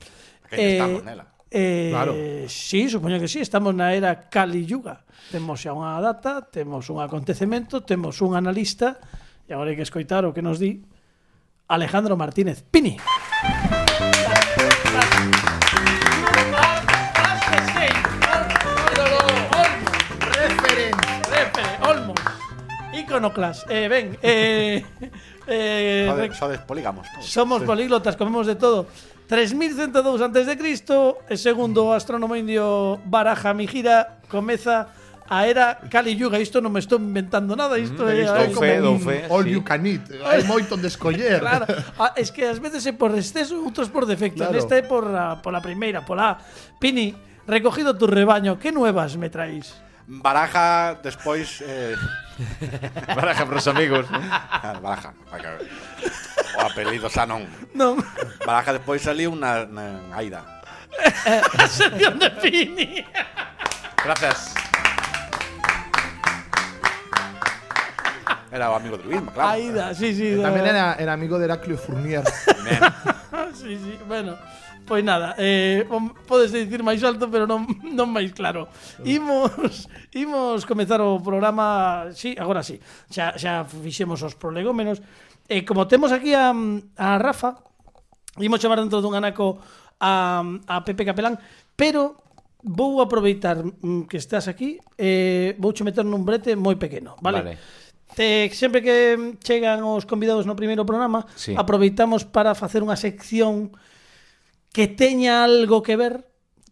Que 0.50 0.58
eh, 0.58 0.82
estamos 0.82 1.06
nela. 1.06 1.26
Eh, 1.54 1.94
claro. 1.94 2.14
Sí, 2.50 2.90
supoño 2.90 3.22
que 3.22 3.30
sí, 3.30 3.40
estamos 3.42 3.78
na 3.78 3.94
era 3.94 4.30
Kali 4.30 4.66
Yuga. 4.66 5.06
Temos 5.30 5.62
xa 5.62 5.78
unha 5.78 6.02
data, 6.02 6.50
temos 6.50 6.90
un 6.90 7.06
acontecemento, 7.06 7.86
temos 7.86 8.18
un 8.26 8.34
analista, 8.34 8.98
e 9.46 9.54
agora 9.54 9.70
hai 9.70 9.78
que 9.78 9.86
escoitar 9.86 10.26
o 10.26 10.34
que 10.34 10.42
nos 10.42 10.58
di 10.58 10.82
Alejandro 11.70 12.18
Martínez 12.18 12.66
Pini. 12.66 12.98
Iconoclas. 23.10 23.66
Eh, 23.68 23.88
ven, 23.90 24.18
eh, 24.22 24.86
eh, 25.48 26.30
Joder, 26.40 26.62
polígamos. 26.66 27.08
Somos 27.22 27.64
políglotas, 27.64 28.16
comemos 28.16 28.46
de 28.46 28.56
todo. 28.56 28.86
3102 29.28 30.22
antes 30.22 30.46
de 30.46 30.58
Cristo, 30.58 31.22
e 31.30 31.38
segundo 31.38 31.94
astrónomo 31.94 32.34
indio 32.34 32.98
Baraja 33.06 33.54
Mijira 33.54 34.22
comeza 34.26 34.90
a 35.30 35.46
era 35.46 35.78
Kali 35.86 36.18
Yuga, 36.18 36.42
isto 36.42 36.58
non 36.58 36.74
me 36.74 36.82
estou 36.82 36.98
inventando 36.98 37.54
nada, 37.54 37.78
isto 37.78 38.10
é, 38.10 38.26
Isto 38.26 38.42
é 38.42 38.50
como 38.50 38.66
fe, 38.66 38.82
un 38.82 38.98
fe, 38.98 39.18
all 39.34 39.46
sí. 39.46 39.54
you 39.54 39.62
can 39.62 39.86
eat. 39.86 40.02
Hai 40.26 40.42
moito 40.42 40.74
de 40.74 40.90
escoller. 40.90 41.38
Claro, 41.46 41.70
Ah, 42.02 42.18
es 42.18 42.34
que 42.34 42.50
ás 42.50 42.58
veces 42.58 42.82
é 42.90 42.94
por 42.98 43.14
exceso, 43.14 43.62
outros 43.62 43.94
por 43.94 44.10
defecto. 44.10 44.42
Claro. 44.42 44.58
Nesta 44.58 44.82
é 44.82 44.82
por 44.82 45.06
a, 45.14 45.38
por 45.38 45.54
la 45.54 45.62
primeira, 45.62 46.02
pola 46.02 46.42
Pini, 46.82 47.14
recogido 47.46 47.94
tu 47.94 48.10
rebaño, 48.10 48.58
que 48.58 48.74
nuevas 48.74 49.14
me 49.14 49.30
traís? 49.30 49.78
Baraja 50.10 50.98
despois 51.04 51.62
eh, 51.62 51.94
Baraja 53.16 53.46
pros 53.46 53.68
amigos. 53.70 54.06
ah, 54.10 54.74
Baraja 54.82 55.14
O 56.58 56.62
apelido 56.66 57.06
xa 57.14 57.30
non 57.30 57.46
Non, 57.78 58.02
Baraja 58.42 58.74
despois 58.74 59.06
saliu 59.06 59.38
na, 59.38 59.70
na 59.70 60.02
Aida 60.18 60.42
a 61.62 61.68
sección 61.70 62.18
de 62.18 62.28
Pini. 62.42 63.06
Gracias. 64.04 64.52
Era 68.52 68.72
o 68.72 68.76
amigo 68.76 68.98
de 68.98 69.04
Luisma, 69.06 69.32
claro 69.32 69.50
Aida, 69.54 69.94
sí, 69.94 70.10
sí. 70.18 70.34
Tamén 70.42 70.66
da- 70.66 70.74
era, 70.74 70.86
era 70.98 71.12
amigo 71.14 71.38
de 71.38 71.46
Heraclio 71.46 71.78
Fournier. 71.78 72.26
Sí, 73.60 73.76
sí, 73.82 73.98
bueno. 74.08 74.38
Pois 74.90 75.06
nada, 75.06 75.38
eh, 75.38 75.86
podes 76.26 76.50
dicir 76.50 76.82
máis 76.82 77.06
alto, 77.06 77.30
pero 77.30 77.46
non, 77.46 77.62
non 77.94 78.10
máis 78.10 78.34
claro. 78.34 78.74
Imos, 79.06 79.86
imos 80.18 80.66
comezar 80.66 80.98
o 80.98 81.22
programa, 81.22 82.10
sí, 82.18 82.34
agora 82.34 82.66
sí, 82.66 82.82
xa, 83.14 83.38
xa 83.38 83.70
fixemos 83.70 84.26
os 84.26 84.34
prolegómenos. 84.34 84.98
E 85.46 85.62
eh, 85.62 85.64
como 85.64 85.86
temos 85.86 86.10
aquí 86.10 86.34
a, 86.34 86.50
a 86.98 87.08
Rafa, 87.22 87.62
imos 88.42 88.58
chamar 88.58 88.82
dentro 88.82 88.98
dun 88.98 89.14
anaco 89.14 89.62
a, 90.02 90.42
a 90.66 90.76
Pepe 90.82 91.06
Capelán, 91.06 91.38
pero 91.78 92.18
vou 92.66 92.98
aproveitar 92.98 93.62
mm, 93.62 94.10
que 94.10 94.18
estás 94.18 94.50
aquí 94.50 94.82
e 94.98 95.54
eh, 95.54 95.62
vou 95.62 95.70
che 95.70 95.86
meter 95.86 96.02
nun 96.02 96.26
brete 96.26 96.58
moi 96.58 96.82
pequeno, 96.82 97.14
vale? 97.22 97.46
Vale. 97.46 97.56
Te, 98.18 98.50
sempre 98.58 98.82
que 98.82 99.38
chegan 99.46 99.86
os 99.86 100.10
convidados 100.10 100.50
no 100.50 100.58
primeiro 100.58 100.82
programa, 100.82 101.30
sí. 101.38 101.54
aproveitamos 101.54 102.26
para 102.26 102.58
facer 102.58 102.82
unha 102.82 102.98
sección 102.98 103.70
que 104.72 104.88
teña 104.88 105.44
algo 105.44 105.82
que 105.82 105.98
ver 105.98 106.30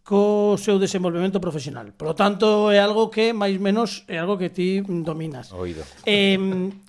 co 0.07 0.55
seu 0.55 0.79
desenvolvemento 0.79 1.43
profesional. 1.43 1.91
Por 1.91 2.11
lo 2.11 2.15
tanto, 2.15 2.71
é 2.71 2.79
algo 2.79 3.11
que, 3.11 3.35
máis 3.35 3.59
menos, 3.59 4.07
é 4.07 4.15
algo 4.15 4.39
que 4.39 4.47
ti 4.47 4.79
dominas. 4.79 5.51
Oído. 5.51 5.83
Eh, 6.07 6.39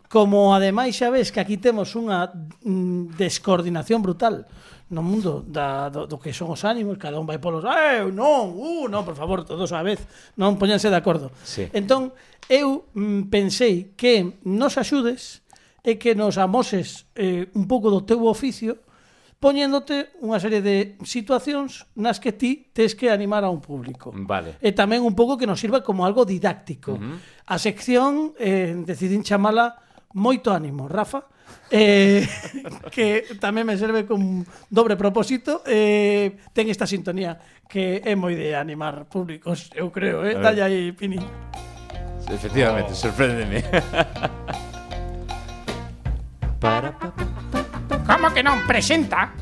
como 0.09 0.55
ademais 0.55 0.95
xa 0.95 1.11
ves 1.11 1.35
que 1.35 1.43
aquí 1.43 1.59
temos 1.59 1.99
unha 1.99 2.31
mm, 2.31 3.19
descoordinación 3.19 4.01
brutal 4.01 4.47
no 4.89 5.05
mundo 5.05 5.45
da, 5.45 5.93
do, 5.93 6.09
do 6.09 6.17
que 6.17 6.33
son 6.33 6.49
os 6.49 6.65
ánimos, 6.65 6.97
cada 6.97 7.21
un 7.21 7.29
vai 7.29 7.37
polos, 7.37 7.61
eu 7.67 8.09
non, 8.09 8.57
uh, 8.57 8.89
non, 8.89 9.05
por 9.05 9.13
favor, 9.13 9.45
todos 9.45 9.69
á 9.77 9.85
vez, 9.85 10.01
non 10.41 10.57
poñanse 10.57 10.89
de 10.89 10.97
acordo. 10.97 11.29
Sí. 11.45 11.69
Entón, 11.77 12.17
eu 12.49 12.89
mm, 12.97 13.29
pensei 13.29 13.93
que 14.01 14.41
nos 14.49 14.81
axudes 14.81 15.45
e 15.85 16.01
que 16.01 16.17
nos 16.17 16.41
amoses 16.41 17.05
eh, 17.13 17.53
un 17.53 17.69
pouco 17.69 17.93
do 17.93 18.01
teu 18.01 18.25
oficio 18.25 18.81
poñéndote 19.39 20.19
unha 20.19 20.43
serie 20.43 20.59
de 20.59 20.99
situacións 21.07 21.87
nas 21.95 22.19
que 22.19 22.35
ti 22.35 22.75
tes 22.75 22.99
que 22.99 23.07
animar 23.07 23.47
a 23.47 23.55
un 23.55 23.63
público. 23.63 24.11
Vale. 24.11 24.59
E 24.59 24.75
tamén 24.75 25.07
un 25.07 25.15
pouco 25.15 25.39
que 25.39 25.47
nos 25.47 25.63
sirva 25.63 25.87
como 25.87 26.03
algo 26.03 26.27
didáctico. 26.27 26.99
Uh 26.99 26.99
-huh. 26.99 27.17
A 27.47 27.57
sección 27.57 28.35
eh, 28.39 28.75
decidín 28.83 29.23
chamala 29.23 29.87
Moito 30.19 30.51
ánimo, 30.51 30.89
Rafa. 30.89 31.25
Eh, 31.71 32.27
que 32.95 33.25
tamén 33.41 33.65
me 33.65 33.77
serve 33.77 34.07
con 34.09 34.45
dobre 34.69 34.97
propósito 34.97 35.63
eh, 35.65 36.37
ten 36.53 36.69
esta 36.69 36.85
sintonía 36.85 37.41
que 37.69 38.05
é 38.05 38.15
moi 38.17 38.37
de 38.37 38.57
animar 38.57 39.09
públicos 39.09 39.71
eu 39.77 39.93
creo, 39.93 40.25
eh? 40.29 40.37
dalle 40.37 40.63
aí 40.65 40.93
Pini 40.93 41.21
efectivamente, 42.29 42.93
oh. 42.93 43.01
sorpréndeme 43.01 43.65
para 46.61 46.93
pa, 46.93 47.09
pa. 47.13 47.28
Como 48.09 48.33
que 48.33 48.41
non 48.41 48.65
presenta? 48.65 49.37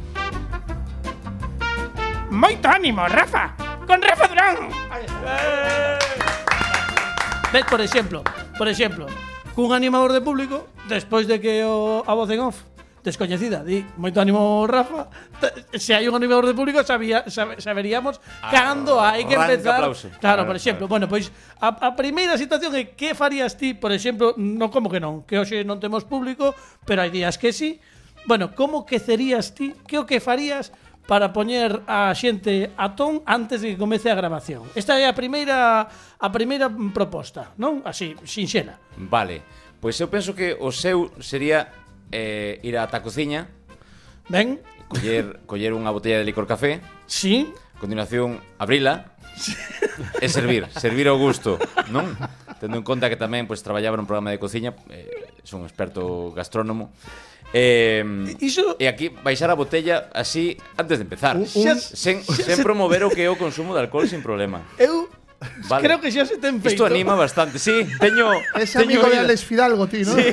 Moito 2.35 2.67
ánimo, 2.67 3.07
Rafa. 3.07 3.55
Con 3.87 4.03
Rafa 4.03 4.27
Durán. 4.27 4.67
Eh. 4.91 5.95
Ves, 7.55 7.65
por 7.71 7.79
exemplo, 7.79 8.27
por 8.59 8.67
exemplo, 8.67 9.07
cun 9.55 9.71
animador 9.71 10.11
de 10.11 10.19
público, 10.19 10.67
despois 10.91 11.31
de 11.31 11.39
que 11.39 11.63
o, 11.63 12.03
a 12.03 12.13
voz 12.19 12.27
en 12.35 12.43
off 12.43 12.67
descoñecida, 13.07 13.63
di, 13.63 13.87
moito 14.03 14.19
ánimo 14.19 14.67
Rafa, 14.67 15.07
se 15.79 15.95
hai 15.95 16.11
un 16.11 16.19
animador 16.19 16.51
de 16.51 16.59
público 16.59 16.83
sabía, 16.83 17.23
sab, 17.31 17.55
saberíamos 17.63 18.19
ah, 18.43 18.51
cando 18.51 18.99
hai 18.99 19.23
que 19.31 19.39
empezar. 19.39 19.79
Aplauso. 19.79 20.11
Claro, 20.19 20.43
ver, 20.43 20.51
por 20.51 20.57
exemplo, 20.59 20.91
bueno, 20.91 21.07
pois 21.07 21.31
a, 21.63 21.71
a 21.71 21.95
primeira 21.95 22.35
situación 22.35 22.75
é 22.75 22.99
que 22.99 23.15
farías 23.15 23.55
ti, 23.55 23.79
por 23.79 23.95
exemplo, 23.95 24.35
non 24.35 24.75
como 24.75 24.91
que 24.91 24.99
non, 24.99 25.23
que 25.23 25.39
hoxe 25.39 25.63
non 25.63 25.79
temos 25.79 26.03
público, 26.03 26.51
pero 26.83 27.07
hai 27.07 27.15
días 27.15 27.39
que 27.39 27.55
sí, 27.55 27.79
si, 27.79 27.95
Bueno, 28.27 28.55
como 28.55 28.85
que 28.85 28.99
cerías 28.99 29.55
ti? 29.55 29.75
Que 29.87 29.99
o 29.99 30.07
que 30.07 30.19
farías 30.21 30.75
para 31.07 31.33
poñer 31.33 31.87
a 31.87 32.11
xente 32.19 32.75
a 32.75 32.99
ton 32.99 33.23
antes 33.23 33.63
de 33.63 33.75
que 33.75 33.79
comece 33.79 34.11
a 34.11 34.19
grabación. 34.19 34.67
Esta 34.75 34.99
é 34.99 35.07
a 35.07 35.15
primeira 35.15 35.87
a 35.87 36.29
primeira 36.35 36.67
proposta, 36.91 37.55
non? 37.57 37.87
Así, 37.87 38.19
sinxela. 38.27 38.83
Vale. 38.99 39.41
Pois 39.79 39.95
eu 40.03 40.11
penso 40.11 40.35
que 40.35 40.59
o 40.59 40.75
seu 40.75 41.15
sería 41.23 41.71
eh, 42.11 42.59
ir 42.67 42.75
ata 42.75 42.99
a 42.99 43.05
cociña. 43.07 43.47
Ben. 44.27 44.59
Coller, 44.91 45.47
coller 45.47 45.71
unha 45.71 45.95
botella 45.95 46.19
de 46.19 46.27
licor 46.27 46.51
café. 46.51 46.83
Sí. 47.07 47.55
Continuación, 47.79 48.43
abrila. 48.59 49.15
Sí. 49.39 49.55
E 50.19 50.27
servir, 50.27 50.67
servir 50.75 51.07
ao 51.07 51.21
gusto, 51.21 51.61
non? 51.95 52.11
tendo 52.59 52.81
en 52.81 52.85
conta 52.85 53.09
que 53.09 53.19
tamén 53.19 53.45
pois, 53.49 53.63
traballaba 53.63 53.97
nun 53.97 54.09
programa 54.09 54.33
de 54.33 54.41
cociña, 54.41 54.75
eh, 54.93 55.33
son 55.45 55.65
un 55.65 55.67
experto 55.69 56.33
gastrónomo, 56.33 56.93
Eh, 57.55 58.03
Iso... 58.43 58.75
E 58.77 58.91
aquí 58.91 59.09
baixar 59.09 59.55
a 59.55 59.57
botella 59.57 60.11
así 60.11 60.59
antes 60.75 60.99
de 60.99 61.07
empezar. 61.07 61.39
Un, 61.39 61.47
un... 61.47 61.79
Sen, 61.79 62.21
sen 62.27 62.59
promover 62.67 63.07
o 63.07 63.11
que 63.11 63.23
é 63.23 63.31
o 63.31 63.39
consumo 63.39 63.71
de 63.71 63.87
alcohol 63.87 64.11
sin 64.11 64.19
problema. 64.19 64.67
Eu 64.77 65.07
Vale. 65.69 65.85
Creo 65.85 66.01
que 66.01 66.11
xa 66.11 66.25
se 66.25 66.41
ten 66.41 66.59
feito. 66.65 66.83
Isto 66.83 66.85
anima 66.89 67.15
bastante. 67.15 67.59
Sí, 67.61 67.87
teño... 68.01 68.33
Es 68.57 68.73
teño 68.73 68.99
amigo 68.99 69.07
vida. 69.07 69.21
de 69.21 69.31
Alex 69.31 69.45
Fidalgo, 69.45 69.87
ti, 69.87 70.03
¿no? 70.03 70.15
Sí. 70.17 70.33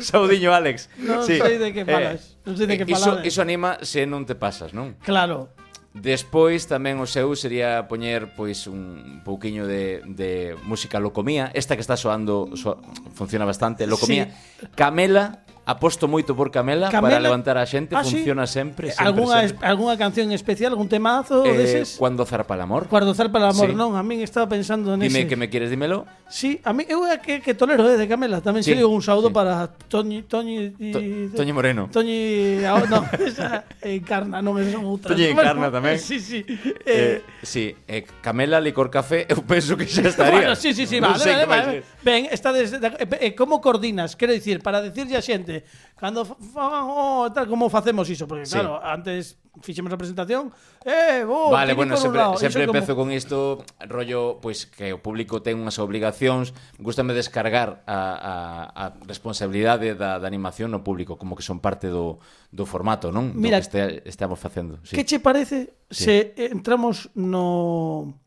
Saudiño 0.00 0.52
Alex. 0.52 0.88
Non 0.98 1.22
sí. 1.22 1.38
sei 1.38 1.56
de 1.60 1.70
que 1.70 1.84
eh, 1.84 1.88
falas. 1.88 2.20
Eh, 2.20 2.48
non 2.48 2.54
sei 2.58 2.66
de 2.66 2.74
que 2.80 2.84
falades. 2.88 3.22
Iso, 3.22 3.38
iso 3.38 3.40
anima 3.44 3.78
se 3.84 4.08
non 4.08 4.26
te 4.26 4.34
pasas, 4.34 4.72
non? 4.74 4.96
Claro. 5.04 5.52
Despois 5.94 6.66
tamén 6.66 6.98
o 6.98 7.06
seu 7.06 7.38
sería 7.38 7.86
poñer 7.86 8.34
pois 8.34 8.66
un 8.66 9.22
pouquiño 9.22 9.62
de, 9.62 10.02
de 10.10 10.58
música 10.66 10.98
locomía, 10.98 11.54
esta 11.54 11.78
que 11.78 11.86
está 11.86 11.94
soando 11.94 12.50
so, 12.58 12.82
funciona 13.14 13.46
bastante, 13.46 13.86
locomía. 13.86 14.34
Sí. 14.34 14.66
Camela 14.74 15.46
Aposto 15.64 16.04
moito 16.04 16.36
por 16.36 16.52
Camela, 16.52 16.92
Camela 16.92 17.16
para 17.16 17.24
levantar 17.24 17.56
a 17.56 17.64
xente, 17.64 17.96
ah, 17.96 18.04
funciona 18.04 18.44
sí? 18.44 18.60
sempre, 18.60 18.92
sempre 18.92 19.00
Alguna 19.00 19.48
sempre. 19.48 19.64
algunha 19.64 19.96
canción 19.96 20.28
especial, 20.36 20.76
algún 20.76 20.92
temazo 20.92 21.40
eh, 21.40 21.56
deses? 21.56 21.96
Cuando 21.96 22.28
zarpa 22.28 22.52
el 22.52 22.60
amor. 22.60 22.84
Cuando 22.84 23.16
zarpa 23.16 23.40
el 23.40 23.48
amor, 23.48 23.72
sí. 23.72 23.74
non, 23.74 23.96
a 23.96 24.04
min 24.04 24.20
estaba 24.20 24.44
pensando 24.44 24.92
nese. 24.92 25.08
Dime 25.08 25.24
que 25.24 25.40
me 25.40 25.48
quieres, 25.48 25.72
dímelo. 25.72 26.04
Sí, 26.28 26.60
a 26.68 26.76
mí 26.76 26.84
eu 26.84 27.08
é 27.08 27.16
que, 27.16 27.40
que 27.40 27.56
tolero 27.56 27.88
eh, 27.88 27.96
de 27.96 28.04
Camela, 28.04 28.44
tamén 28.44 28.60
sí, 28.60 28.76
se 28.76 28.76
digo 28.76 28.92
un 28.92 29.00
saúdo 29.00 29.32
sí. 29.32 29.36
para 29.40 29.72
Toñi 29.88 30.28
Toñi 30.28 30.76
y, 30.76 30.92
to, 30.92 31.00
Toñi 31.32 31.56
Moreno. 31.56 31.88
Toñi, 31.88 32.60
oh, 32.68 32.84
no, 32.84 33.00
esa 33.24 33.64
encarna, 33.80 34.44
non, 34.44 34.60
esa 34.60 34.76
outra. 34.84 35.16
Toñi 35.16 35.32
encarna 35.32 35.72
tamén. 35.72 35.96
Sí, 36.04 36.20
sí. 36.20 36.44
Eh, 36.84 36.84
eh, 36.84 37.16
sí, 37.40 37.72
eh, 37.88 38.04
Camela 38.20 38.60
licor 38.60 38.92
café, 38.92 39.24
eu 39.32 39.40
penso 39.40 39.80
que 39.80 39.88
xa 39.88 40.12
estaría. 40.12 40.44
bueno, 40.44 40.52
sí, 40.60 40.76
sí, 40.76 40.84
sí, 40.84 41.00
no 41.00 41.08
vale, 41.08 41.24
vale, 41.24 41.46
vale, 41.48 41.64
vale. 41.64 41.82
Ben, 42.04 42.28
está 42.28 42.52
desde, 42.52 42.76
eh, 42.76 43.32
eh, 43.32 43.32
como 43.32 43.64
coordinas? 43.64 44.12
Quero 44.12 44.36
dicir, 44.36 44.60
para 44.60 44.84
decirlle 44.84 45.16
a 45.16 45.24
xente 45.24 45.53
xente 45.54 45.64
cando 45.94 46.24
fagan 46.24 46.86
oh, 46.90 47.30
tal 47.32 47.46
como 47.46 47.70
facemos 47.70 48.08
iso, 48.10 48.26
porque 48.26 48.46
sí. 48.46 48.58
claro, 48.58 48.82
antes 48.82 49.38
fixemos 49.62 49.92
a 49.92 49.96
presentación, 49.96 50.50
eh, 50.82 51.22
oh, 51.22 51.50
Vale, 51.50 51.74
bueno, 51.74 51.96
sempre, 51.96 52.18
lado, 52.18 52.36
sempre 52.36 52.64
empezo 52.64 52.98
como... 52.98 53.06
con 53.06 53.14
isto 53.14 53.62
rollo, 53.86 54.42
pois 54.42 54.66
pues, 54.66 54.74
que 54.74 54.90
o 54.90 54.98
público 54.98 55.40
ten 55.46 55.62
unhas 55.62 55.78
obligacións, 55.78 56.50
gustame 56.82 57.14
descargar 57.14 57.86
a, 57.86 57.94
a, 58.18 58.34
a 58.74 58.84
responsabilidade 59.06 59.94
da, 59.94 60.18
da 60.18 60.26
animación 60.26 60.74
no 60.74 60.82
público, 60.82 61.14
como 61.14 61.38
que 61.38 61.46
son 61.46 61.62
parte 61.62 61.86
do, 61.86 62.18
do 62.50 62.66
formato, 62.66 63.14
non? 63.14 63.30
Mira, 63.38 63.62
do 63.62 63.70
que 63.70 63.70
este, 63.70 63.80
estamos 64.10 64.42
facendo. 64.42 64.82
Sí. 64.82 64.98
Que 64.98 65.06
che 65.06 65.22
parece 65.22 65.78
sí. 65.86 66.10
se 66.10 66.14
entramos 66.50 67.14
no 67.14 68.18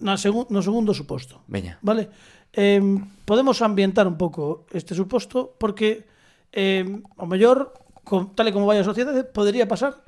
na 0.00 0.16
segun, 0.16 0.48
no 0.48 0.64
segundo 0.64 0.96
suposto? 0.96 1.44
Veña. 1.52 1.76
Vale? 1.84 2.08
Eh, 2.52 2.80
podemos 3.24 3.60
ambientar 3.60 4.08
un 4.08 4.16
pouco 4.16 4.64
este 4.72 4.96
suposto 4.96 5.52
porque 5.60 6.11
eh, 6.52 6.84
o 7.16 7.26
mellor, 7.26 7.72
con, 8.04 8.36
tal 8.36 8.48
e 8.48 8.54
como 8.54 8.68
vai 8.68 8.78
a 8.78 8.86
sociedade, 8.86 9.24
podería 9.24 9.66
pasar 9.66 10.04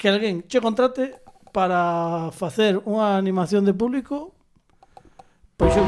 que 0.00 0.08
alguén 0.08 0.42
che 0.48 0.64
contrate 0.64 1.20
para 1.52 2.30
facer 2.32 2.80
unha 2.84 3.16
animación 3.20 3.64
de 3.68 3.76
público 3.76 4.32
pois 5.58 5.74
eu, 5.74 5.86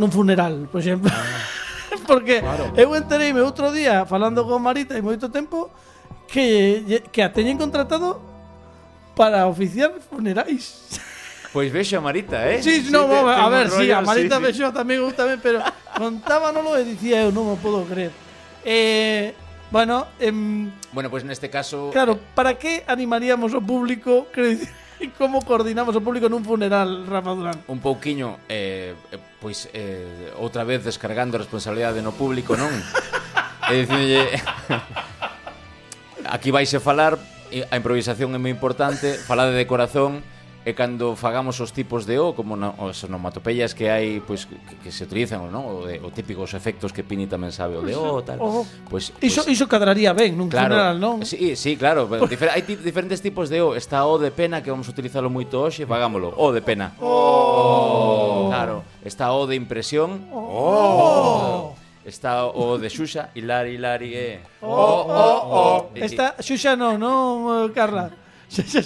nun 0.00 0.10
funeral, 0.10 0.66
por 0.72 0.80
exemplo. 0.80 1.12
Porque 2.08 2.40
claro. 2.40 2.72
eu 2.74 2.92
entereime 2.96 3.40
outro 3.40 3.70
día 3.70 4.04
falando 4.04 4.44
con 4.44 4.60
Marita 4.60 4.96
e 4.98 5.04
moito 5.04 5.30
tempo 5.30 5.70
que, 6.26 7.04
que 7.12 7.20
a 7.22 7.30
teñen 7.30 7.60
contratado 7.60 8.20
para 9.14 9.46
oficiar 9.46 9.94
funerais. 10.02 10.98
Pois 11.54 11.70
vexo 11.70 11.94
a 11.96 12.00
Marita, 12.02 12.50
eh? 12.50 12.60
Sí, 12.60 12.82
sí 12.82 12.90
no, 12.90 13.06
te, 13.06 13.14
a 13.14 13.48
ver, 13.48 13.70
rollo, 13.70 13.84
sí, 13.84 13.90
a 13.92 14.00
Marita 14.00 14.38
sí, 14.38 14.42
vexo 14.42 14.66
sí. 14.66 14.74
tamén, 14.74 14.98
eu 14.98 15.14
tamén, 15.14 15.38
pero 15.38 15.62
contábanolo 15.94 16.74
e 16.74 16.82
dicía 16.82 17.22
eu, 17.22 17.30
non 17.30 17.46
o 17.46 17.54
podo 17.54 17.86
creer. 17.86 18.10
Eh, 18.66 19.30
bueno, 19.70 20.10
em, 20.18 20.66
bueno, 20.90 21.06
pois 21.14 21.22
pues 21.22 21.30
neste 21.30 21.54
caso 21.54 21.94
Claro, 21.94 22.18
eh, 22.18 22.34
para 22.34 22.58
que 22.58 22.82
animaríamos 22.90 23.54
o 23.54 23.62
público, 23.62 24.26
quero 24.34 24.50
dicir, 24.50 24.66
como 25.14 25.46
coordinamos 25.46 25.94
o 25.94 26.02
público 26.02 26.26
nun 26.26 26.42
funeral, 26.42 27.06
Rafa 27.06 27.38
Durán? 27.38 27.62
Un 27.70 27.78
pouquiño 27.78 28.42
eh, 28.50 28.98
eh, 29.14 29.22
pois 29.38 29.70
eh, 29.70 30.34
outra 30.42 30.66
vez 30.66 30.82
descargando 30.82 31.38
a 31.38 31.46
responsabilidade 31.46 32.02
no 32.02 32.10
público, 32.18 32.58
non? 32.58 32.74
Eh, 33.64 33.80
e 33.80 33.88
dicinlle 33.88 34.22
Aquí 36.28 36.52
vais 36.52 36.68
a 36.74 36.80
falar, 36.84 37.16
a 37.16 37.74
improvisación 37.78 38.34
é 38.34 38.42
moi 38.42 38.50
importante, 38.50 39.16
falade 39.22 39.54
de 39.54 39.64
corazón 39.70 40.20
e 40.64 40.72
cando 40.72 41.12
fagamos 41.12 41.60
os 41.60 41.76
tipos 41.76 42.08
de 42.08 42.16
O, 42.16 42.32
como 42.32 42.56
no, 42.56 42.72
as 42.88 43.04
onomatopeyas 43.04 43.76
que 43.76 43.92
hai, 43.92 44.24
pois 44.24 44.48
que, 44.48 44.56
que 44.80 44.88
se 44.88 45.04
utilizan, 45.04 45.44
non? 45.52 45.60
O, 45.60 45.84
de, 45.84 46.00
o 46.00 46.08
típicos 46.08 46.56
efectos 46.56 46.88
que 46.88 47.04
Pini 47.04 47.28
tamén 47.28 47.52
sabe, 47.52 47.76
o 47.76 47.84
de 47.84 47.92
pois, 47.92 48.08
O, 48.08 48.24
tal. 48.24 48.38
Oh. 48.40 48.64
Pois, 48.88 49.12
pois, 49.12 49.28
iso, 49.28 49.44
pois 49.44 49.52
iso 49.52 49.68
cadraría 49.68 50.16
ben 50.16 50.32
nun 50.32 50.48
claro, 50.48 50.72
funeral, 50.72 50.96
non? 50.96 51.20
Sí, 51.20 51.52
sí 51.52 51.76
claro. 51.76 52.08
Difer 52.24 52.48
hai 52.48 52.64
diferentes 52.64 53.20
tipos 53.20 53.52
de 53.52 53.60
O. 53.60 53.76
Está 53.76 54.08
O 54.08 54.16
de 54.16 54.32
pena, 54.32 54.64
que 54.64 54.72
vamos 54.72 54.88
a 54.88 54.92
utilizarlo 54.96 55.28
moito 55.28 55.60
hoxe, 55.60 55.84
fagámolo, 55.84 56.32
O 56.32 56.48
de 56.48 56.64
pena. 56.64 56.96
Oh. 56.96 58.48
oh. 58.48 58.48
Claro. 58.48 58.88
Está 59.04 59.36
O 59.36 59.44
de 59.44 59.60
impresión. 59.60 60.32
Oh. 60.32 61.76
oh. 61.76 61.84
Está 62.04 62.48
o 62.48 62.76
de 62.76 62.88
Xuxa, 62.92 63.32
Hilari, 63.32 63.80
Hilari, 63.80 64.12
eh. 64.12 64.40
Oh, 64.60 64.68
oh, 64.68 65.08
oh. 65.08 65.40
oh. 65.56 65.78
Está 65.96 66.36
Xuxa 66.40 66.76
non, 66.76 67.00
non, 67.00 67.68
Carla? 67.72 68.23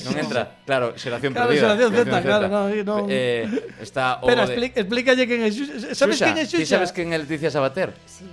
Non 0.08 0.14
entra, 0.16 0.42
claro, 0.64 0.96
xeración 0.96 1.32
claro, 1.36 1.52
perdida. 1.52 1.76
Xeración 1.76 1.90
Z, 1.92 2.22
claro, 2.24 2.46
no, 2.48 2.70
no. 2.70 2.96
Eh, 3.08 3.44
está 3.82 4.22
o 4.22 4.28
Espera, 4.28 4.46
de... 4.46 4.52
explica, 4.52 4.76
explícalle 4.80 5.24
quen 5.28 5.40
é 5.44 5.50
Xuxa. 5.52 5.92
Sabes 5.92 6.18
quen 6.22 6.36
é 6.40 6.44
Xuxa? 6.48 6.62
Ti 6.62 6.66
sabes 6.66 6.90
quen 6.94 7.12
é 7.12 7.18
Leticia 7.18 7.52
Sabater? 7.52 7.92
Sí. 8.06 8.24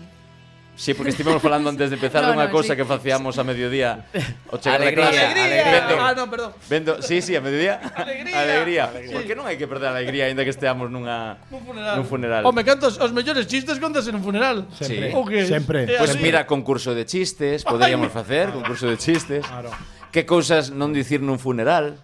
Sí, 0.75 0.93
porque 0.93 1.11
estivemos 1.11 1.41
falando 1.41 1.69
antes 1.69 1.89
de 1.89 1.95
empezar 1.95 2.21
no, 2.27 2.35
dunha 2.35 2.45
no, 2.45 2.51
cousa 2.51 2.75
sí. 2.75 2.77
que 2.77 2.85
facíamos 2.85 3.39
a 3.39 3.43
mediodía 3.47 4.03
o 4.51 4.59
chegar 4.59 4.83
alegría, 4.83 5.07
clase. 5.07 5.25
Alegría, 5.25 5.71
vendo, 5.71 5.95
ah, 6.03 6.13
no, 6.13 6.23
perdón. 6.29 6.51
Vendo, 6.67 7.01
sí, 7.01 7.21
sí, 7.23 7.35
a 7.35 7.41
mediodía. 7.41 7.79
Alegría. 7.95 8.41
alegría. 8.41 8.83
alegría. 8.91 9.15
Por 9.15 9.23
que 9.23 9.35
non 9.39 9.47
hai 9.47 9.55
que 9.55 9.67
perder 9.71 9.95
a 9.95 9.95
alegría 9.95 10.27
aínda 10.27 10.43
que 10.43 10.51
esteamos 10.51 10.91
nunha 10.91 11.39
nun 11.47 11.63
funeral. 11.63 11.95
Nun 11.95 12.07
funeral. 12.07 12.41
O 12.43 12.51
me 12.51 12.67
cantos 12.67 12.99
os 12.99 13.11
mellores 13.15 13.47
chistes 13.47 13.79
contas 13.79 14.03
en 14.11 14.19
un 14.19 14.23
funeral. 14.23 14.67
Sempre. 14.75 15.15
Sí. 15.15 15.15
Okay. 15.15 15.43
Sempre. 15.47 15.79
Pois 15.95 16.11
pues 16.11 16.19
mira, 16.19 16.43
concurso 16.43 16.91
de 16.91 17.07
chistes, 17.07 17.63
poderíamos 17.63 18.11
facer, 18.11 18.51
concurso 18.51 18.91
de 18.91 18.99
chistes. 18.99 19.47
Claro. 19.47 19.71
Que 20.15 20.23
cousas 20.23 20.71
non 20.71 20.95
dicir 20.95 21.19
nun 21.19 21.35
funeral? 21.35 21.99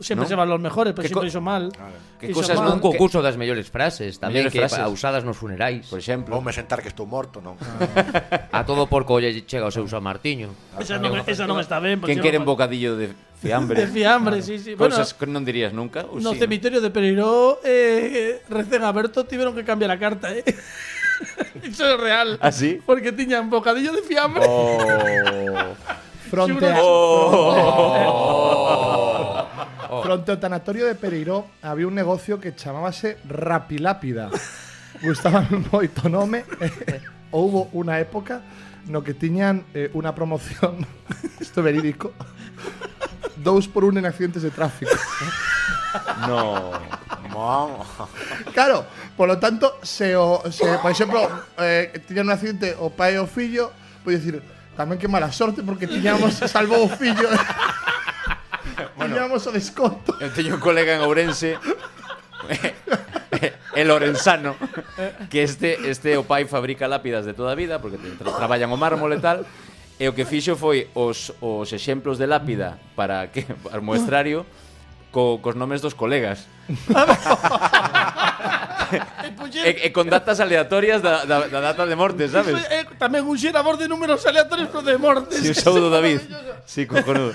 Sempre 0.00 0.24
¿no? 0.24 0.28
se 0.28 0.34
van 0.36 0.48
los 0.48 0.60
mejores, 0.60 0.92
pero 0.96 1.08
sempre 1.08 1.28
iso 1.28 1.40
mal. 1.44 1.68
Que 2.20 2.32
cousas 2.32 2.56
mal. 2.56 2.72
non 2.72 2.80
Un 2.80 2.84
concurso 2.84 3.20
das 3.24 3.36
mellores 3.36 3.68
frases 3.68 4.16
Tamén 4.16 4.44
Mellores 4.48 4.52
que 4.52 4.60
frases. 4.64 4.80
pa- 4.80 4.88
usadas 4.88 5.28
nos 5.28 5.36
funerais 5.36 5.84
Por 5.92 6.00
exemplo, 6.00 6.32
Voume 6.32 6.56
sentar 6.56 6.80
que 6.80 6.88
estou 6.88 7.04
morto, 7.04 7.44
non? 7.44 7.56
A 8.56 8.64
todo 8.64 8.88
porco 8.88 9.20
lle 9.20 9.44
chega 9.44 9.68
o 9.68 9.72
seu 9.72 9.84
San 9.88 10.00
Martiño 10.04 10.52
Esa 10.80 10.96
non, 10.96 11.20
esa 11.24 11.44
non 11.44 11.60
está 11.60 11.80
ben. 11.84 12.00
porque 12.00 12.16
quen 12.16 12.20
exemplo, 12.20 12.24
quere 12.24 12.36
un 12.40 12.48
bocadillo 12.48 12.96
de 12.96 13.12
fiambre? 13.44 13.76
De 13.84 13.92
fiambre, 13.92 14.40
sí, 14.40 14.56
sí. 14.56 14.72
Bueno, 14.72 14.96
Cousas 14.96 15.12
que 15.12 15.28
non 15.28 15.44
dirías 15.44 15.76
nunca, 15.76 16.08
ou 16.08 16.16
no 16.16 16.32
sí, 16.32 16.36
no? 16.36 16.40
cemiterio 16.40 16.80
de 16.80 16.88
Pereiró, 16.88 17.60
eh, 17.60 18.40
recén 18.48 18.84
aberto, 18.88 19.28
tiveron 19.28 19.52
que 19.52 19.68
cambiar 19.68 19.92
a 19.92 20.00
carta, 20.00 20.32
eh. 20.32 20.44
Iso 21.68 21.84
é 21.84 21.96
real. 22.00 22.40
Ah, 22.40 22.52
sí? 22.56 22.80
Porque 22.88 23.12
tiñan 23.12 23.52
bocadillo 23.52 23.92
de 23.92 24.00
fiambre. 24.00 24.48
Oh. 24.48 25.76
Fronte, 26.30 26.66
a, 26.66 26.76
oh. 26.80 27.46
fronte 30.02 30.30
ao 30.30 30.38
tanatorio 30.38 30.86
de 30.86 30.94
Pereiró 30.94 31.46
había 31.62 31.88
un 31.88 31.94
negocio 31.94 32.38
que 32.40 32.54
chamábase 32.54 33.16
Rapilápida. 33.24 34.30
Gustaba 35.00 35.46
moito 35.72 36.06
o 36.06 36.12
nome. 36.12 36.44
Houbo 37.32 37.68
unha 37.76 38.00
época 38.00 38.40
no 38.88 39.04
que 39.04 39.12
tiñan 39.12 39.68
eh, 39.76 39.92
unha 39.92 40.16
promoción, 40.16 40.80
isto 41.44 41.60
verídico, 41.60 42.16
dous 43.36 43.68
por 43.68 43.84
un 43.84 44.00
en 44.00 44.08
accidentes 44.08 44.42
de 44.42 44.50
tráfico. 44.50 44.96
no. 46.24 46.72
Claro, 48.52 48.82
polo 49.14 49.38
tanto, 49.38 49.78
se, 49.86 50.16
o, 50.16 50.42
se 50.50 50.66
por 50.82 50.90
exemplo, 50.90 51.22
eh, 51.62 52.02
tiñan 52.08 52.26
un 52.26 52.34
accidente 52.34 52.74
o 52.80 52.90
pai 52.90 53.14
e 53.14 53.22
o 53.22 53.30
fillo, 53.30 53.70
pode 54.02 54.18
dicir, 54.18 54.42
Tamén 54.78 54.94
que 54.94 55.10
mala 55.10 55.34
sorte 55.34 55.66
porque 55.66 55.90
tiñamos 55.90 56.38
salvou 56.54 56.86
o 56.86 56.90
fillo. 56.90 57.26
¿eh? 57.26 57.42
bueno, 58.94 59.18
tiñamos 59.18 59.42
o 59.42 59.50
desconto. 59.50 60.14
Eu 60.22 60.30
teño 60.30 60.54
un 60.54 60.62
colega 60.62 60.94
en 60.94 61.02
Ourense 61.02 61.58
eh, 62.46 63.58
el 63.74 63.90
Lorenzano, 63.90 64.54
que 65.26 65.42
este 65.42 65.90
este 65.90 66.14
o 66.14 66.22
pai 66.22 66.46
fabrica 66.46 66.86
lápidas 66.86 67.26
de 67.26 67.34
toda 67.34 67.52
a 67.52 67.58
vida 67.58 67.82
porque 67.82 67.98
tra 67.98 68.30
traballan 68.38 68.70
o 68.70 68.78
mármol 68.78 69.10
e 69.10 69.18
tal 69.18 69.42
e 69.98 70.06
o 70.06 70.14
que 70.14 70.22
fixo 70.22 70.54
foi 70.54 70.86
os 70.94 71.34
os 71.42 71.74
exemplos 71.74 72.14
de 72.14 72.30
lápida 72.30 72.78
para 72.94 73.34
que 73.34 73.50
para 73.66 73.82
o 73.82 73.84
muestrario 73.84 74.46
co, 75.10 75.42
cos 75.42 75.58
nomes 75.58 75.82
dos 75.82 75.98
colegas. 75.98 76.46
e, 78.92 79.30
puxer... 79.36 79.62
e, 79.64 79.70
eh, 79.70 79.76
e 79.84 79.86
eh, 79.88 79.92
con 79.92 80.08
datas 80.08 80.40
aleatorias 80.40 81.02
da, 81.02 81.24
da, 81.24 81.48
da 81.48 81.60
data 81.60 81.84
de 81.86 81.96
morte, 81.96 82.28
sabes? 82.28 82.56
Iso 82.56 82.64
é 82.68 82.82
eh, 82.82 82.84
tamén 82.96 83.26
un 83.26 83.36
xerador 83.36 83.76
de 83.76 83.86
números 83.86 84.24
aleatorios 84.24 84.68
pero 84.72 84.82
de 84.82 84.96
mortes. 84.96 85.40
Si, 85.40 85.52
sí, 85.52 85.56
o 85.56 85.74
sou 85.74 85.90
David. 85.90 86.24
Si, 86.64 86.82
sí, 86.84 86.90
cojonudo. 86.90 87.34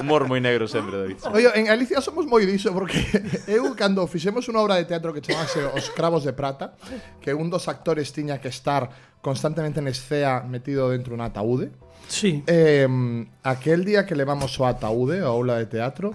Humor 0.00 0.26
moi 0.26 0.42
negro 0.42 0.66
sempre, 0.66 0.98
David. 0.98 1.18
Oye, 1.30 1.48
en 1.54 1.70
Galicia 1.70 2.02
somos 2.02 2.26
moi 2.26 2.42
diso, 2.44 2.74
porque 2.74 2.98
eu, 3.50 3.72
cando 3.78 4.04
fixemos 4.10 4.46
unha 4.50 4.60
obra 4.60 4.78
de 4.80 4.86
teatro 4.88 5.14
que 5.14 5.22
chamase 5.22 5.62
Os 5.62 5.90
Cravos 5.94 6.26
de 6.26 6.34
Prata, 6.34 6.74
que 7.22 7.30
un 7.30 7.48
dos 7.48 7.70
actores 7.70 8.10
tiña 8.10 8.42
que 8.42 8.50
estar 8.50 8.90
constantemente 9.24 9.80
en 9.80 9.88
escea 9.88 10.44
metido 10.44 10.92
dentro 10.92 11.16
un 11.16 11.24
ataúde, 11.24 11.72
Sí. 12.08 12.44
Eh, 12.46 12.86
aquel 13.42 13.84
día 13.84 14.06
que 14.06 14.14
levamos 14.14 14.58
o 14.60 14.66
ataúde, 14.66 15.20
a 15.20 15.26
aula 15.26 15.56
de 15.56 15.66
teatro, 15.66 16.14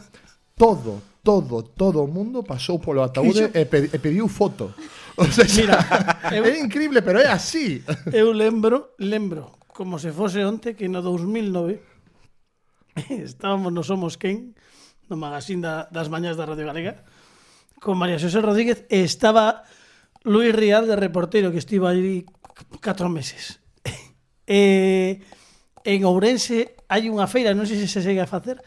todo, 0.56 1.02
todo, 1.30 1.62
todo 1.62 2.02
o 2.02 2.10
mundo 2.10 2.42
pasou 2.42 2.82
polo 2.82 3.06
ataúde 3.06 3.54
e, 3.54 3.62
pedi, 3.70 3.94
e 3.94 4.02
pediu 4.02 4.26
foto. 4.26 4.74
O 5.14 5.30
sea, 5.30 5.46
Mira, 5.46 5.78
eu, 6.34 6.42
é 6.42 6.58
increíble, 6.58 7.06
pero 7.06 7.22
é 7.22 7.30
así. 7.30 7.86
Eu 8.10 8.34
lembro, 8.34 8.98
lembro, 8.98 9.54
como 9.70 10.02
se 10.02 10.10
fose 10.10 10.42
onte, 10.42 10.74
que 10.74 10.90
no 10.90 11.06
2009 11.06 11.86
estábamos 13.30 13.70
no 13.70 13.86
Somos 13.86 14.18
Quen, 14.18 14.58
no 15.06 15.22
magazín 15.22 15.62
da, 15.62 15.86
das 15.94 16.10
mañas 16.10 16.34
da 16.34 16.50
Radio 16.50 16.66
Galega, 16.66 17.06
con 17.78 18.02
María 18.02 18.18
Xosé 18.18 18.42
Rodríguez, 18.42 18.90
e 18.90 19.06
estaba 19.06 19.70
Luis 20.26 20.50
Rial 20.50 20.90
de 20.90 20.98
reportero, 20.98 21.54
que 21.54 21.62
estivo 21.62 21.86
aí 21.86 22.26
catro 22.82 23.06
meses. 23.06 23.62
e, 24.50 25.22
en 25.86 26.00
Ourense 26.10 26.74
hai 26.90 27.06
unha 27.06 27.30
feira, 27.30 27.54
non 27.54 27.70
sei 27.70 27.78
se 27.78 27.86
se 27.86 28.02
segue 28.02 28.18
a 28.18 28.26
facer, 28.26 28.66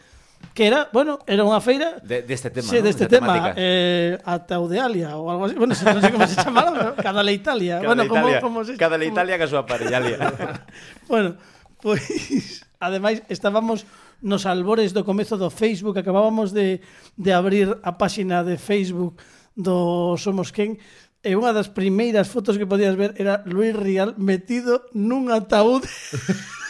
que 0.53 0.67
era, 0.69 0.89
bueno, 0.93 1.17
era 1.25 1.41
unha 1.41 1.57
feira 1.57 1.97
de, 2.05 2.21
deste 2.21 2.53
tema, 2.53 2.69
sí, 2.69 2.77
deste 2.77 3.09
de 3.09 3.11
tema, 3.17 3.33
temática. 3.33 3.57
eh, 3.57 4.21
ata 4.21 4.61
o 4.61 4.69
de 4.69 4.77
Alia 4.77 5.17
ou 5.17 5.33
algo 5.33 5.49
así, 5.49 5.57
bueno, 5.57 5.73
non 5.73 6.01
sei 6.01 6.13
como 6.13 6.29
se 6.29 6.37
chamaba, 6.37 6.69
pero 6.71 6.91
cada 6.93 7.25
la 7.25 7.33
Italia, 7.33 7.81
cada 7.81 7.89
bueno, 7.89 8.03
como, 8.05 8.25
Italia, 8.29 8.39
como, 8.41 8.57
se 8.61 8.77
Cada 8.77 8.95
la 9.01 9.07
Italia 9.09 9.41
que 9.41 9.45
a 9.45 9.51
súa 9.51 9.65
parella 9.65 9.97
Alia. 9.97 10.17
bueno, 11.11 11.41
pois 11.81 12.05
pues, 12.05 12.69
ademais 12.77 13.25
estábamos 13.33 13.89
nos 14.21 14.45
albores 14.45 14.93
do 14.93 15.01
comezo 15.01 15.41
do 15.41 15.49
Facebook, 15.49 15.97
acabábamos 15.97 16.53
de, 16.53 16.85
de 17.17 17.31
abrir 17.33 17.73
a 17.81 17.97
páxina 17.97 18.45
de 18.45 18.61
Facebook 18.61 19.17
do 19.57 20.15
Somos 20.21 20.53
Quen, 20.53 20.77
e 21.23 21.33
unha 21.33 21.49
das 21.49 21.71
primeiras 21.71 22.29
fotos 22.29 22.61
que 22.61 22.69
podías 22.69 22.93
ver 22.93 23.17
era 23.17 23.41
Luis 23.49 23.73
Rial 23.73 24.13
metido 24.21 24.85
nun 24.93 25.33
ataúd. 25.33 25.81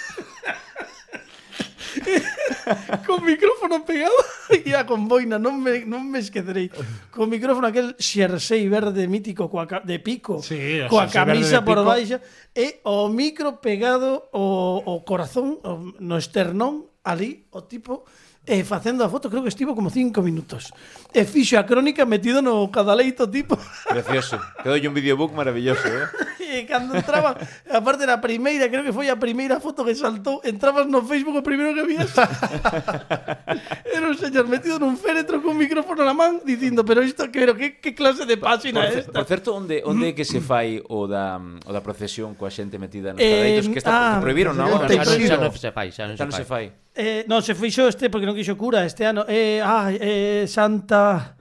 con 3.07 3.23
micrófono 3.25 3.83
pegado 3.85 4.13
e 4.49 4.73
a 4.73 4.85
con 4.85 5.07
boina, 5.07 5.37
non 5.37 5.59
me, 5.59 5.85
non 5.85 6.07
me 6.07 6.19
esquecerei. 6.19 6.69
Con 7.09 7.29
micrófono 7.29 7.67
aquel 7.67 7.95
xersei 7.97 8.67
verde 8.67 9.07
mítico 9.07 9.49
coa, 9.49 9.65
de 9.83 9.99
pico, 9.99 10.41
sí, 10.41 10.81
coa 10.89 11.07
camisa 11.07 11.61
por 11.61 11.83
baixa, 11.83 12.21
e 12.53 12.81
o 12.83 13.09
micro 13.09 13.59
pegado 13.61 14.29
o, 14.31 14.81
o 14.83 14.93
corazón 15.05 15.59
o, 15.63 15.93
no 15.99 16.17
esternón, 16.17 16.89
ali, 17.03 17.45
o 17.51 17.63
tipo 17.63 18.05
e 18.43 18.59
facendo 18.67 19.07
a 19.07 19.09
foto 19.09 19.31
creo 19.31 19.39
que 19.39 19.47
estivo 19.47 19.71
como 19.71 19.87
cinco 19.87 20.19
minutos. 20.19 20.75
E 21.15 21.23
fixo 21.23 21.55
a 21.55 21.63
crónica 21.63 22.03
metido 22.03 22.43
no 22.43 22.67
cadaleito 22.67 23.23
tipo. 23.31 23.55
Precioso. 23.87 24.35
Quedou 24.59 24.75
un 24.75 24.91
videobook 24.91 25.31
maravilloso 25.31 25.87
eh? 25.87 26.11
e 26.59 26.67
cando 26.67 26.91
entraba 26.91 27.39
aparte 27.71 28.03
da 28.03 28.19
primeira 28.19 28.67
creo 28.67 28.83
que 28.83 28.91
foi 28.91 29.07
a 29.07 29.15
primeira 29.15 29.63
foto 29.63 29.87
que 29.87 29.95
saltou. 29.95 30.43
Entrabas 30.43 30.91
no 30.91 30.99
Facebook 31.07 31.39
o 31.39 31.45
primeiro 31.45 31.71
que 31.71 31.87
vías. 31.87 32.11
Era 33.95 34.11
un 34.11 34.19
señor 34.19 34.51
metido 34.51 34.75
nun 34.75 34.99
féretro 34.99 35.39
con 35.39 35.55
un 35.55 35.59
micrófono 35.63 36.03
na 36.03 36.11
man 36.11 36.43
dicindo 36.43 36.83
pero 36.83 36.99
isto 36.99 37.31
pero 37.31 37.55
que, 37.55 37.79
que 37.79 37.95
clase 37.95 38.27
de 38.27 38.35
página 38.35 38.83
por, 38.83 38.91
é 38.91 38.99
esta? 39.07 39.15
por 39.15 39.23
certo 39.23 39.55
onde 39.55 39.79
onde 39.87 40.11
que 40.11 40.27
se 40.27 40.43
mm. 40.43 40.43
fai 40.43 40.83
o 40.91 41.07
da 41.07 41.39
o 41.39 41.71
da 41.71 41.79
procesión 41.79 42.35
coa 42.35 42.51
xente 42.51 42.75
metida 42.75 43.15
nos 43.15 43.23
eh, 43.23 43.31
cadeitos 43.31 43.71
que 43.71 43.79
está 43.79 44.19
ah, 44.19 44.19
prohibiron 44.19 44.51
na 44.59 44.67
hora 44.67 44.91
xa 44.91 45.39
non 45.39 45.55
se 45.55 45.71
fai 45.71 45.95
xa 45.95 46.11
non 46.11 46.19
se 46.19 46.43
fai. 46.43 46.82
Eh, 46.95 47.25
non, 47.25 47.41
se 47.41 47.57
fixo 47.57 47.89
este 47.89 48.09
porque 48.13 48.29
non 48.29 48.37
quixo 48.37 48.53
cura 48.53 48.85
este 48.85 49.01
ano. 49.05 49.25
Eh, 49.25 49.57
ah, 49.65 49.89
eh, 49.89 50.45
Santa 50.45 51.33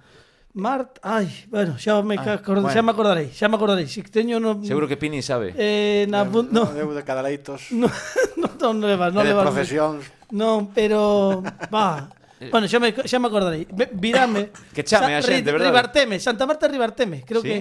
Mart, 0.53 1.01
ai, 1.01 1.29
bueno, 1.49 1.77
xa 1.81 2.01
me, 2.05 2.17
acord... 2.21 2.61
xa 2.69 2.81
me 2.85 2.93
acordarei, 2.93 3.29
xa 3.33 3.49
me 3.49 3.57
acordarei. 3.57 3.89
Si 3.89 4.01
teño 4.05 4.37
no 4.41 4.61
Seguro 4.65 4.85
que 4.89 4.97
Pini 5.01 5.21
sabe. 5.25 5.53
eh 5.57 6.05
na 6.13 6.25
no, 6.29 6.45
no, 6.45 6.63
Eu 6.77 6.93
de 6.93 7.05
Cadaleitos. 7.05 7.73
no, 7.73 7.89
no, 8.37 8.49
non 8.61 8.81
levas, 8.85 9.13
non 9.13 9.25
de 9.25 9.33
levas. 9.33 9.49
procesións. 9.49 10.05
Non, 10.33 10.73
pero 10.73 11.41
va. 11.73 12.09
Bueno, 12.43 12.67
xa 12.67 12.83
me, 12.83 12.91
xa 12.91 13.23
me 13.23 13.31
acordarei. 13.31 13.65
Virame. 13.95 14.51
Que 14.75 14.83
chame 14.83 15.15
a 15.15 15.23
xente, 15.23 15.47
verdade? 15.55 15.71
Ribarteme, 15.71 16.19
Santa 16.19 16.43
Marta 16.43 16.67
Ribarteme. 16.67 17.23
Creo 17.23 17.39
Sí? 17.39 17.47
que 17.49 17.57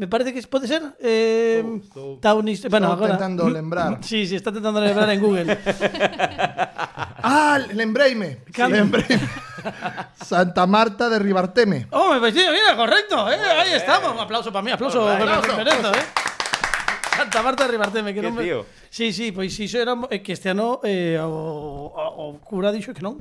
me 0.00 0.08
parece 0.08 0.32
que 0.32 0.40
pode 0.48 0.66
ser 0.66 0.80
eh 0.98 1.60
Taunis, 2.24 2.64
bueno, 2.72 2.88
Estou 2.88 2.96
agora 2.96 3.12
tentando 3.20 3.44
lembrar. 3.52 4.00
Sí, 4.10 4.24
sí, 4.26 4.34
está 4.34 4.50
tentando 4.50 4.80
lembrar 4.80 5.10
en 5.10 5.20
Google. 5.20 5.58
Ah, 7.22 7.58
lembreime. 7.74 8.38
Lembreime. 8.56 9.20
Santa 10.24 10.66
Marta 10.66 11.10
de 11.10 11.18
Ribarteme. 11.18 11.86
Oh, 11.90 12.14
me 12.14 12.18
vecino, 12.18 12.50
mira, 12.50 12.74
correcto, 12.74 13.30
eh, 13.30 13.36
ahí 13.36 13.74
estamos. 13.74 14.14
Un 14.14 14.20
aplauso 14.20 14.50
para 14.50 14.62
mí, 14.62 14.70
aplauso 14.70 15.04
para 15.04 15.42
Fernando, 15.42 15.92
eh. 15.92 16.06
Santa 17.14 17.42
Marta 17.42 17.64
de 17.64 17.72
Ribarteme, 17.72 18.14
que 18.14 18.22
non 18.22 18.32
me... 18.32 18.42
tío. 18.42 18.64
Sí, 18.88 19.12
sí, 19.12 19.32
pois 19.36 19.52
iso 19.60 19.76
era 19.76 19.92
eh, 20.08 20.24
que 20.24 20.32
este 20.32 20.48
ano 20.48 20.80
eh, 20.82 21.20
o, 21.20 21.28
o, 21.28 22.32
o 22.32 22.40
cura 22.40 22.72
dixo 22.72 22.96
que 22.96 23.04
non. 23.04 23.20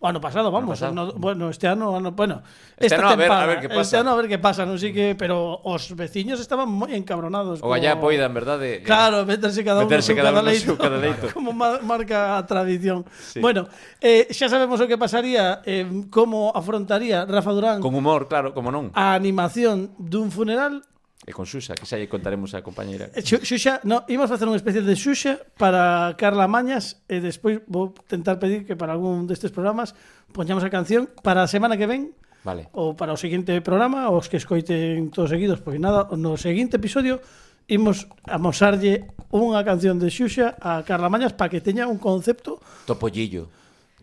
O 0.00 0.08
ano 0.08 0.16
pasado, 0.16 0.48
vamos. 0.48 0.80
Ano 0.80 0.96
pasado. 0.96 1.12
Ano, 1.12 1.20
bueno, 1.20 1.50
este 1.52 1.68
ano, 1.68 1.92
ano 1.94 2.12
bueno, 2.12 2.40
este 2.80 2.96
esta 2.96 3.04
ano 3.04 3.08
a 3.12 3.16
ver, 3.16 3.30
a 3.30 3.46
ver 3.46 3.60
que 3.60 3.68
pasa. 3.68 3.80
Este 3.82 3.96
ano 4.00 4.10
a 4.10 4.16
ver 4.16 4.28
que 4.32 4.40
pasa, 4.40 4.64
non 4.64 4.80
sei 4.80 4.96
que, 4.96 5.12
pero 5.12 5.60
os 5.60 5.92
veciños 5.92 6.40
estaban 6.40 6.72
moi 6.72 6.96
encabronados. 6.96 7.60
O 7.60 7.68
co... 7.68 7.76
allá 7.76 8.00
poidan, 8.00 8.32
verdade? 8.32 8.80
Claro, 8.80 9.28
meterse 9.28 9.60
cada 9.60 9.84
uno 9.84 9.92
meterse 9.92 10.16
cada, 10.16 10.32
cada, 10.32 10.40
uno 10.40 10.48
leito, 10.48 10.72
cada 10.80 10.96
leito. 10.96 11.28
como 11.36 11.52
marca 11.52 12.40
a 12.40 12.48
tradición. 12.48 13.04
Sí. 13.12 13.44
Bueno, 13.44 13.68
eh, 14.00 14.32
xa 14.32 14.48
sabemos 14.48 14.80
o 14.80 14.88
que 14.88 14.96
pasaría, 14.96 15.60
eh, 15.68 15.84
como 16.08 16.48
afrontaría 16.56 17.28
Rafa 17.28 17.52
Durán. 17.52 17.84
Con 17.84 17.92
humor, 17.92 18.24
claro, 18.24 18.56
como 18.56 18.72
non. 18.72 18.88
A 18.96 19.12
animación 19.12 19.92
dun 20.00 20.32
funeral 20.32 20.80
E 21.28 21.36
con 21.36 21.44
Xuxa, 21.44 21.76
que 21.76 21.84
xa 21.84 22.00
lle 22.00 22.08
contaremos 22.08 22.56
a 22.56 22.64
compañeira. 22.64 23.12
Eh, 23.12 23.20
Xuxa, 23.20 23.84
no, 23.84 24.08
imos 24.08 24.32
facer 24.32 24.48
un 24.48 24.56
especial 24.56 24.88
de 24.88 24.96
Xuxa 24.96 25.36
para 25.60 26.16
Carla 26.16 26.48
Mañas 26.48 27.04
e 27.12 27.20
despois 27.20 27.60
vou 27.68 27.92
tentar 28.08 28.40
pedir 28.40 28.64
que 28.64 28.72
para 28.72 28.96
algún 28.96 29.28
destes 29.28 29.52
programas 29.52 29.92
poñamos 30.32 30.64
a 30.64 30.72
canción 30.72 31.12
para 31.20 31.44
a 31.44 31.48
semana 31.48 31.76
que 31.76 31.84
ven 31.84 32.16
vale. 32.40 32.72
ou 32.72 32.96
para 32.96 33.12
o 33.12 33.20
seguinte 33.20 33.52
programa, 33.60 34.08
os 34.08 34.32
que 34.32 34.40
escoiten 34.40 35.12
todos 35.12 35.28
seguidos, 35.28 35.60
pois 35.60 35.76
nada, 35.76 36.08
no 36.16 36.40
seguinte 36.40 36.80
episodio 36.80 37.20
imos 37.68 38.08
amosarlle 38.24 39.12
unha 39.30 39.60
canción 39.62 40.00
de 40.00 40.08
Xuxa 40.08 40.56
a 40.56 40.82
Carla 40.88 41.12
Mañas 41.12 41.36
para 41.36 41.52
que 41.52 41.60
teña 41.60 41.84
un 41.86 42.00
concepto... 42.00 42.58
Topollillo. 42.88 43.46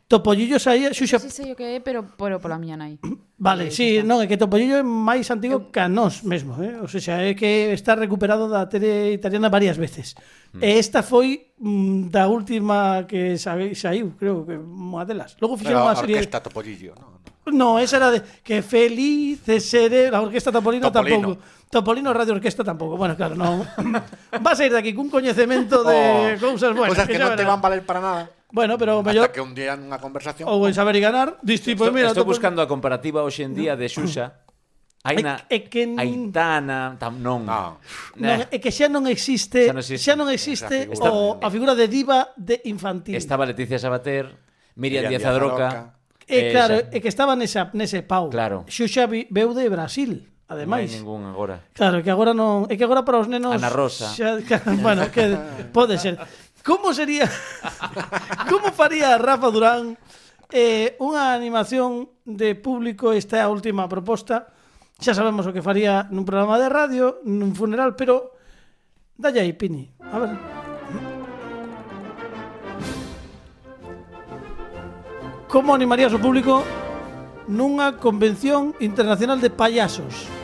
Topollillo 0.08 0.56
saía 0.56 0.88
eh, 0.88 0.96
xuxa... 0.96 1.20
Sí, 1.20 1.28
sei 1.28 1.52
o 1.52 1.56
que 1.60 1.76
é, 1.76 1.84
pero, 1.84 2.08
pero 2.16 2.40
pola 2.40 2.56
miña 2.56 2.80
nai. 2.80 2.96
Vale, 3.38 3.68
eh, 3.68 3.76
sí, 3.76 4.00
non, 4.08 4.24
é 4.24 4.26
que 4.32 4.40
Topollillo 4.40 4.80
é 4.80 4.86
máis 4.86 5.28
antigo 5.28 5.68
que 5.68 5.84
a 5.84 5.92
nós 5.92 6.24
mesmo, 6.24 6.56
eh? 6.64 6.80
O 6.80 6.88
sea, 6.88 7.20
é 7.28 7.36
que 7.36 7.76
está 7.76 8.00
recuperado 8.00 8.48
da 8.48 8.72
tele 8.72 9.12
italiana 9.12 9.52
varias 9.52 9.76
veces. 9.76 10.16
Mm. 10.56 10.64
E 10.64 10.70
esta 10.80 11.04
foi 11.04 11.52
mm, 11.60 12.08
da 12.08 12.32
última 12.32 13.04
que 13.04 13.36
saiu, 13.36 14.16
creo 14.16 14.48
que 14.48 14.56
unha 14.56 15.04
delas. 15.04 15.36
Logo 15.44 15.60
fixeron 15.60 15.84
unha 15.84 16.00
serie... 16.00 16.24
Orquesta 16.24 16.40
Topollillo, 16.40 16.96
non? 16.96 17.18
No, 17.52 17.80
esa 17.80 17.98
era 17.98 18.12
de 18.12 18.24
que 18.44 18.62
felices 18.62 19.64
seré 19.68 20.12
la 20.12 20.22
orquesta 20.22 20.52
Topolino, 20.52 20.92
Topolino. 20.92 21.36
tampouco. 21.36 21.42
Topolino 21.72 22.14
Radio 22.14 22.34
Orquesta 22.34 22.64
tampouco. 22.64 22.98
Bueno, 22.98 23.16
claro, 23.16 23.36
non. 23.36 23.64
Vas 24.44 24.60
a 24.60 24.66
ir 24.68 24.72
daqui 24.72 24.92
cun 24.92 25.08
coñecemento 25.12 25.84
de 25.84 26.36
oh, 26.36 26.40
cousas 26.40 26.72
buenas. 26.76 26.96
Cosas 26.96 27.08
que, 27.08 27.16
que 27.16 27.24
non 27.24 27.36
te 27.36 27.48
van 27.48 27.64
valer 27.64 27.84
para 27.88 28.00
nada. 28.04 28.37
Bueno, 28.52 28.78
pero 28.78 29.04
mellor... 29.04 29.32
que 29.32 29.42
un 29.42 29.52
día 29.52 29.76
nunha 29.76 30.00
conversación... 30.00 30.48
Ou 30.48 30.64
en 30.68 30.74
saber 30.74 30.96
e 30.96 31.02
ganar, 31.04 31.36
diste, 31.44 31.76
pois 31.76 31.92
mira... 31.92 32.16
Estou 32.16 32.24
buscando 32.24 32.64
a 32.64 32.68
comparativa 32.68 33.24
hoxe 33.24 33.44
en 33.44 33.52
día 33.52 33.76
de 33.76 33.92
Xuxa. 33.92 34.48
Aina, 35.08 35.48
é, 35.50 35.56
é 35.56 35.60
que. 35.60 35.88
Aitana, 35.96 36.98
tam, 37.00 37.16
non. 37.24 37.48
No. 37.48 37.80
non. 38.20 38.44
É 38.52 38.58
que 38.60 38.72
xa 38.76 38.92
non 38.92 39.08
existe, 39.08 39.68
xa 39.68 39.72
non 39.72 39.80
existe, 39.80 40.04
xa 40.04 40.14
non 40.20 40.28
existe 40.28 40.76
figura. 40.92 41.12
o, 41.16 41.40
a 41.40 41.48
figura 41.48 41.74
de 41.80 41.88
diva 41.88 42.36
de 42.36 42.60
infantil. 42.68 43.16
Estaba 43.16 43.48
Leticia 43.48 43.80
Sabater, 43.80 44.28
Miriam, 44.76 45.08
Miriam 45.08 45.12
Díaz 45.16 45.24
Adroca. 45.24 45.96
É, 46.28 46.36
eh, 46.36 46.40
eh, 46.50 46.52
claro, 46.52 46.76
é 46.92 46.98
que 47.00 47.08
estaba 47.08 47.40
nesa, 47.40 47.72
nese 47.72 48.04
pau. 48.04 48.28
Claro. 48.28 48.68
Xuxa 48.68 49.08
veu 49.08 49.56
de 49.56 49.72
Brasil. 49.72 50.28
Ademais, 50.48 50.92
non 50.92 50.96
hai 50.96 51.00
ningún 51.00 51.22
agora. 51.28 51.56
Claro, 51.72 52.04
que 52.04 52.12
agora 52.12 52.36
non, 52.36 52.68
é 52.68 52.76
que 52.76 52.84
agora 52.84 53.08
para 53.08 53.20
os 53.20 53.32
nenos 53.32 53.56
Ana 53.56 53.72
Rosa. 53.72 54.12
Xa, 54.12 54.44
bueno, 54.84 55.08
que 55.08 55.24
pode 55.72 55.96
ser. 56.00 56.20
Como 56.68 56.92
sería 56.92 57.32
Como 58.52 58.76
faría 58.76 59.16
Rafa 59.16 59.48
Durán 59.48 59.96
eh, 60.52 61.00
unha 61.00 61.32
animación 61.32 62.12
de 62.28 62.56
público 62.60 63.16
esta 63.16 63.40
é 63.40 63.44
a 63.44 63.52
última 63.52 63.88
proposta 63.88 64.52
xa 65.00 65.14
sabemos 65.16 65.46
o 65.48 65.54
que 65.56 65.64
faría 65.64 66.08
nun 66.12 66.28
programa 66.28 66.58
de 66.58 66.68
radio 66.72 67.22
nun 67.24 67.54
funeral, 67.54 67.94
pero 67.94 68.36
dalle 69.16 69.44
aí, 69.44 69.54
Pini 69.56 69.92
a 70.12 70.18
ver 70.20 70.32
Como 75.48 75.72
animarías 75.72 76.12
o 76.12 76.20
público 76.20 76.64
nunha 77.48 77.96
convención 77.96 78.76
internacional 78.84 79.40
de 79.40 79.48
payasos? 79.48 80.37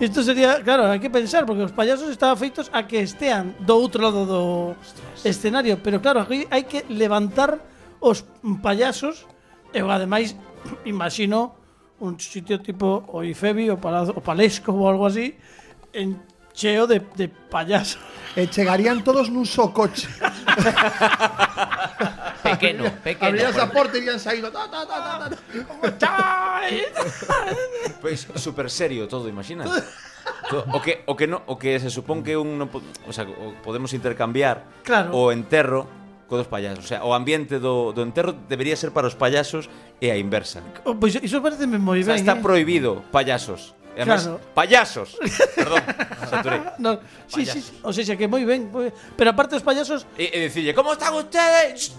Isto 0.00 0.24
sería, 0.24 0.64
claro, 0.64 0.88
hai 0.88 0.96
que 0.96 1.12
pensar 1.12 1.44
porque 1.44 1.60
os 1.60 1.76
payasos 1.76 2.08
estaban 2.08 2.40
feitos 2.40 2.72
a 2.72 2.88
que 2.88 3.04
estean 3.04 3.52
do 3.60 3.76
outro 3.76 4.00
lado 4.00 4.24
do 4.24 4.72
Ostras. 4.72 5.28
escenario, 5.28 5.76
pero 5.84 6.00
claro, 6.00 6.24
hai 6.24 6.64
que 6.64 6.88
levantar 6.88 7.60
os 8.00 8.24
payasos 8.64 9.28
e 9.76 9.84
ademais 9.84 10.32
imagino 10.88 11.52
un 12.00 12.16
sitio 12.16 12.64
tipo 12.64 13.04
o 13.12 13.20
Ifebi, 13.20 13.68
o, 13.68 13.76
Palazzo, 13.76 14.16
o 14.16 14.24
Palesco 14.24 14.72
ou 14.72 14.88
algo 14.88 15.04
así 15.04 15.36
en 15.92 16.16
cheo 16.56 16.88
de, 16.88 17.04
de 17.12 17.28
payasos. 17.28 18.00
E 18.32 18.48
chegarían 18.48 19.04
todos 19.04 19.28
nun 19.28 19.44
só 19.44 19.68
coche. 19.68 20.08
Pequeno, 22.60 22.84
pequeno. 23.02 23.28
Abrías 23.28 23.56
a 23.56 23.66
porta 23.72 23.96
e 23.96 24.04
irían 24.04 24.20
saído. 24.20 24.52
Ta, 24.52 24.68
ta, 24.68 24.84
ta, 24.84 24.98
ta, 25.00 25.96
ta. 25.96 26.60
Pois 28.00 28.24
pues, 28.28 28.42
super 28.42 28.68
serio 28.68 29.08
todo, 29.08 29.28
imagina. 29.28 29.64
o 30.72 30.82
que 30.82 31.02
o 31.06 31.16
que 31.16 31.26
no, 31.26 31.42
o 31.46 31.56
que 31.56 31.80
se 31.80 31.88
supón 31.88 32.22
que 32.22 32.36
un 32.36 32.60
non, 32.60 32.68
o 33.08 33.12
sea, 33.16 33.24
o 33.24 33.56
podemos 33.64 33.96
intercambiar 33.96 34.84
claro. 34.84 35.16
o 35.16 35.32
enterro 35.32 35.88
co 36.30 36.38
dos 36.38 36.46
payasos. 36.46 36.86
O 36.86 36.88
sea, 36.88 37.02
o 37.02 37.10
ambiente 37.16 37.58
do, 37.58 37.90
do 37.90 38.06
enterro 38.06 38.36
debería 38.46 38.78
ser 38.78 38.94
para 38.94 39.10
os 39.10 39.18
payasos 39.18 39.66
e 39.98 40.14
a 40.14 40.16
inversa. 40.20 40.62
Pois 40.86 41.18
pues, 41.18 41.26
iso 41.26 41.42
parece 41.42 41.66
moi 41.66 42.04
ben. 42.06 42.14
O 42.14 42.18
sea, 42.18 42.20
está 42.20 42.38
eh? 42.38 42.44
prohibido 42.44 43.02
payasos. 43.10 43.74
Además, 43.96 44.22
Claro. 44.22 44.40
payasos. 44.54 45.18
Perdón, 45.56 45.82
saturé. 46.30 46.62
No, 46.78 47.00
sí, 47.26 47.44
sí, 47.44 47.60
sí, 47.60 47.80
o 47.82 47.92
sea, 47.92 48.16
que 48.16 48.28
moi 48.30 48.44
ben, 48.46 48.70
moi 48.70 48.88
ben. 48.88 48.94
Pero 49.18 49.34
aparte 49.34 49.56
os 49.58 49.62
payasos 49.66 50.06
E, 50.16 50.30
e 50.30 50.38
dicille, 50.48 50.72
"¿Cómo 50.72 50.94
están 50.94 51.12
ustedes?" 51.18 51.92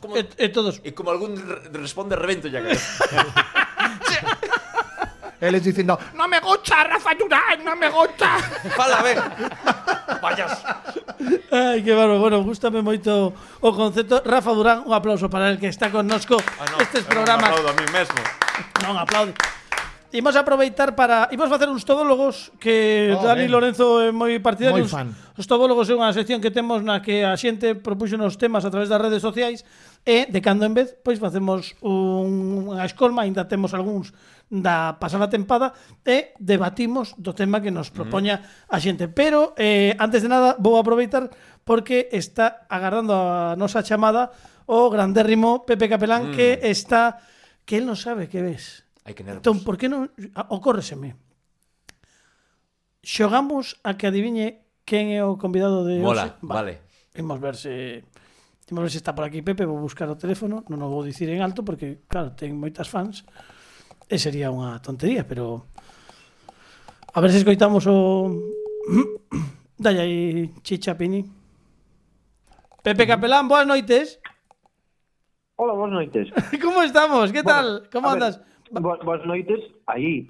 Como, 0.00 0.16
e, 0.16 0.24
e 0.38 0.48
todos 0.50 0.80
e 0.82 0.90
como 0.96 1.10
algún 1.12 1.36
re- 1.36 1.68
responde 1.76 2.16
revento 2.16 2.48
ya. 2.48 2.64
Eles 5.40 5.62
dicindo, 5.68 5.98
no 6.14 6.26
me 6.26 6.40
gusta, 6.40 6.84
Rafa 6.84 7.12
Durán, 7.14 7.62
no 7.64 7.76
me 7.76 7.90
gusta. 7.90 8.38
Fala, 8.76 9.02
ben. 9.02 9.18
Payaso. 10.20 10.64
Ai, 11.52 11.82
que 11.84 11.92
bárbaro. 11.92 12.18
Bueno, 12.18 12.42
gustame 12.42 12.80
moito 12.82 13.34
o 13.60 13.68
concepto. 13.76 14.22
Rafa 14.24 14.50
Durán, 14.56 14.82
un 14.86 14.94
aplauso 14.96 15.28
para 15.28 15.50
el 15.52 15.58
que 15.60 15.68
está 15.68 15.90
connosco 15.92 16.36
Ah, 16.58 16.64
no, 16.72 16.80
estes 16.80 17.04
me 17.04 17.10
programas. 17.12 17.50
aplaudo 17.52 17.68
a 17.70 17.74
mí 17.76 17.84
mesmo. 17.92 18.18
Non, 18.82 18.96
aplaude. 18.96 19.34
Imos 20.16 20.32
aproveitar 20.32 20.96
para 20.96 21.28
Imos 21.28 21.52
facer 21.52 21.68
uns 21.68 21.84
todólogos 21.84 22.48
Que 22.56 23.12
oh, 23.12 23.20
Dani 23.20 23.44
ben. 23.44 23.52
Lorenzo 23.52 24.00
é 24.00 24.08
moi 24.08 24.32
partidario 24.40 24.80
Moi 24.80 24.88
fan 24.88 25.12
Os 25.36 25.44
todólogos 25.44 25.92
é 25.92 25.94
unha 25.94 26.08
sección 26.16 26.40
que 26.40 26.48
temos 26.48 26.80
Na 26.80 27.04
que 27.04 27.20
a 27.20 27.36
xente 27.36 27.76
propuxo 27.76 28.16
nos 28.16 28.40
temas 28.40 28.64
a 28.64 28.72
través 28.72 28.88
das 28.88 28.96
redes 28.96 29.20
sociais 29.20 29.68
E 30.08 30.24
de 30.24 30.40
cando 30.40 30.64
en 30.64 30.72
vez 30.72 30.96
Pois 31.04 31.20
facemos 31.20 31.76
unha 31.84 32.80
escolma 32.88 33.28
aínda 33.28 33.44
temos 33.44 33.76
algúns 33.76 34.16
da 34.46 34.94
pasada 35.02 35.26
tempada 35.26 35.74
e 36.06 36.30
debatimos 36.38 37.18
do 37.18 37.34
tema 37.34 37.58
que 37.58 37.74
nos 37.74 37.90
mm. 37.90 37.94
propoña 37.98 38.38
mm. 38.38 38.70
a 38.70 38.76
xente. 38.78 39.04
Pero, 39.10 39.58
eh, 39.58 39.98
antes 39.98 40.22
de 40.22 40.30
nada, 40.30 40.54
vou 40.62 40.78
aproveitar 40.78 41.26
porque 41.66 42.06
está 42.14 42.62
agardando 42.70 43.10
a 43.10 43.58
nosa 43.58 43.82
chamada 43.82 44.30
o 44.70 44.86
grandérrimo 44.86 45.66
Pepe 45.66 45.90
Capelán 45.90 46.30
mm. 46.30 46.34
que 46.38 46.48
está... 46.62 47.18
que 47.66 47.82
él 47.82 47.84
non 47.90 47.98
sabe 47.98 48.30
que 48.30 48.38
ves. 48.38 48.85
Hai 49.06 49.14
que 49.14 49.22
nervos. 49.22 49.46
Entón, 49.46 49.62
por 49.62 49.78
que 49.78 49.86
non... 49.86 50.10
Ocórreseme. 50.50 51.14
Xogamos 53.06 53.78
a 53.86 53.94
que 53.94 54.10
adiviñe 54.10 54.66
quen 54.82 55.14
é 55.14 55.22
o 55.22 55.38
convidado 55.38 55.86
de 55.86 56.02
Mola, 56.02 56.34
hoxe. 56.34 56.42
vale. 56.42 56.82
vale. 56.82 57.14
Imos 57.14 57.38
ver 57.38 57.54
se... 57.54 58.02
Imos 58.66 58.82
ver 58.82 58.90
se 58.90 58.98
está 58.98 59.14
por 59.14 59.22
aquí 59.22 59.46
Pepe, 59.46 59.62
vou 59.62 59.78
buscar 59.78 60.10
o 60.10 60.18
teléfono, 60.18 60.66
non 60.66 60.82
o 60.82 60.90
vou 60.90 61.06
dicir 61.06 61.30
en 61.30 61.38
alto 61.38 61.62
porque, 61.62 62.02
claro, 62.10 62.34
ten 62.34 62.58
moitas 62.58 62.90
fans 62.90 63.22
e 64.10 64.18
sería 64.18 64.50
unha 64.50 64.82
tontería, 64.82 65.22
pero... 65.22 65.70
A 67.14 67.22
ver 67.22 67.30
se 67.30 67.46
escoitamos 67.46 67.86
o... 67.86 68.26
Dalle 69.78 70.02
aí, 70.02 70.50
Chicha 70.66 70.98
Pini. 70.98 71.22
Pepe 72.82 73.06
Capelán, 73.06 73.46
boas 73.46 73.70
noites. 73.70 74.18
Hola, 75.56 75.72
boas 75.72 75.90
noites. 75.90 76.28
Como 76.62 76.82
estamos? 76.82 77.32
Que 77.32 77.42
tal? 77.42 77.80
Bueno, 77.80 77.90
Como 77.90 78.08
andas? 78.10 78.40
Ver, 78.70 78.82
bo, 78.82 78.98
boas 79.02 79.24
noites 79.24 79.60
aí. 79.86 80.28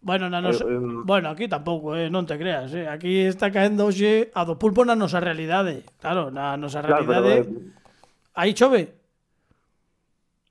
Bueno, 0.00 0.30
na 0.30 0.40
nos... 0.40 0.60
eh, 0.60 0.66
eh, 0.68 0.78
bueno, 0.78 1.30
aquí 1.30 1.48
tampouco, 1.48 1.96
eh, 1.96 2.12
non 2.12 2.28
te 2.28 2.36
creas, 2.38 2.70
eh. 2.76 2.86
Aquí 2.86 3.24
está 3.24 3.48
caendo 3.50 3.88
hoxe 3.88 4.30
a 4.36 4.44
do 4.44 4.60
pulpo 4.60 4.84
na 4.84 4.94
nosa 4.94 5.18
realidade. 5.18 5.82
Claro, 5.98 6.30
na 6.30 6.54
nosa 6.60 6.84
claro, 6.84 7.02
realidade. 7.02 7.34
Eh... 7.40 8.36
Aí 8.36 8.52
chove. 8.54 8.94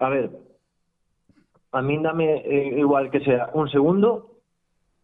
A 0.02 0.10
ver. 0.10 0.34
A 1.72 1.80
min 1.80 2.04
dame 2.04 2.44
eh, 2.44 2.82
igual 2.82 3.08
que 3.08 3.22
sea 3.22 3.54
un 3.56 3.70
segundo 3.70 4.42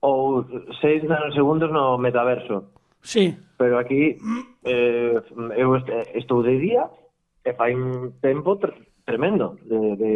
ou 0.01 0.43
seis 0.81 1.05
nanosegundos 1.05 1.71
no 1.71 1.95
metaverso. 2.01 2.73
Sí. 3.05 3.37
Pero 3.55 3.77
aquí 3.79 4.17
eh, 4.65 5.13
eu 5.55 5.77
estou 6.17 6.43
de 6.43 6.57
día 6.57 6.89
e 7.45 7.53
fai 7.53 7.77
un 7.77 8.17
tempo 8.19 8.57
tremendo 9.10 9.57
de, 9.66 9.97
de 9.97 10.12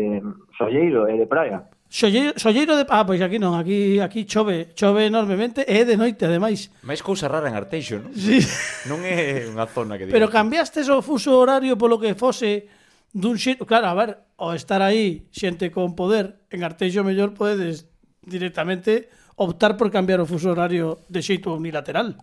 Solleiro 0.54 1.10
e 1.10 1.18
de 1.18 1.26
Praia. 1.26 1.66
Solleiro, 1.90 2.38
Solleiro 2.38 2.78
de... 2.78 2.86
Ah, 2.90 3.06
pois 3.06 3.22
aquí 3.26 3.42
non, 3.42 3.58
aquí 3.58 3.98
aquí 3.98 4.30
chove, 4.30 4.74
chove 4.78 5.10
enormemente 5.10 5.66
e 5.66 5.82
é 5.82 5.86
de 5.86 5.98
noite 5.98 6.30
ademais. 6.30 6.70
Mais 6.86 7.02
cousa 7.02 7.26
rara 7.26 7.50
en 7.50 7.58
Arteixo, 7.58 7.98
non? 7.98 8.14
Sí. 8.14 8.38
Non 8.86 9.02
é 9.02 9.50
unha 9.50 9.66
zona 9.66 9.98
que 9.98 10.06
diga. 10.10 10.14
Pero 10.14 10.30
cambiastes 10.30 10.86
o 10.94 11.02
fuso 11.02 11.34
horario 11.42 11.74
polo 11.74 11.98
que 11.98 12.14
fose 12.14 12.70
dun 13.10 13.42
xeito... 13.42 13.66
claro, 13.66 13.90
a 13.90 13.98
ver, 13.98 14.10
ao 14.38 14.54
estar 14.54 14.86
aí 14.86 15.26
xente 15.34 15.74
con 15.74 15.98
poder 15.98 16.46
en 16.54 16.62
Arteixo 16.62 17.02
mellor 17.02 17.34
podedes 17.34 17.90
directamente 18.22 19.10
optar 19.38 19.74
por 19.78 19.90
cambiar 19.90 20.22
o 20.22 20.30
fuso 20.30 20.54
horario 20.54 21.02
de 21.10 21.26
xeito 21.26 21.54
unilateral. 21.54 22.18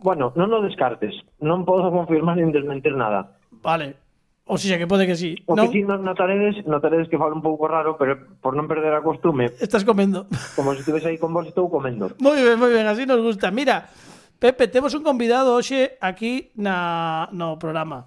Bueno, 0.00 0.32
non 0.36 0.52
o 0.52 0.60
descartes, 0.60 1.16
non 1.40 1.64
podo 1.64 1.88
confirmar 1.88 2.36
nin 2.36 2.52
desmentir 2.52 2.92
nada. 2.92 3.36
Vale, 3.64 4.05
O 4.46 4.56
sea 4.58 4.78
que 4.78 4.86
pode 4.86 5.10
que 5.10 5.18
sí. 5.18 5.34
O 5.50 5.58
non? 5.58 5.66
que 5.66 5.74
sí 5.74 5.82
notaredes, 5.82 6.62
notaredes 6.70 7.10
que 7.10 7.18
falo 7.18 7.34
un 7.34 7.42
pouco 7.42 7.66
raro, 7.66 7.98
pero 7.98 8.38
por 8.38 8.54
non 8.54 8.70
perder 8.70 8.94
a 8.94 9.02
costume. 9.02 9.50
Estás 9.58 9.82
comendo. 9.82 10.30
Como 10.54 10.70
se 10.70 10.78
si 10.78 10.80
estivese 10.86 11.10
aí 11.10 11.18
con 11.18 11.34
vos, 11.34 11.50
estou 11.50 11.66
comendo. 11.66 12.14
Moi 12.22 12.38
ben, 12.38 12.54
moi 12.54 12.70
ben, 12.70 12.86
así 12.86 13.02
nos 13.10 13.18
gusta. 13.18 13.50
Mira, 13.50 13.90
Pepe, 14.38 14.70
temos 14.70 14.94
un 14.94 15.02
convidado 15.02 15.58
hoxe 15.58 15.98
aquí 15.98 16.54
na, 16.54 17.26
no 17.34 17.58
programa. 17.58 18.06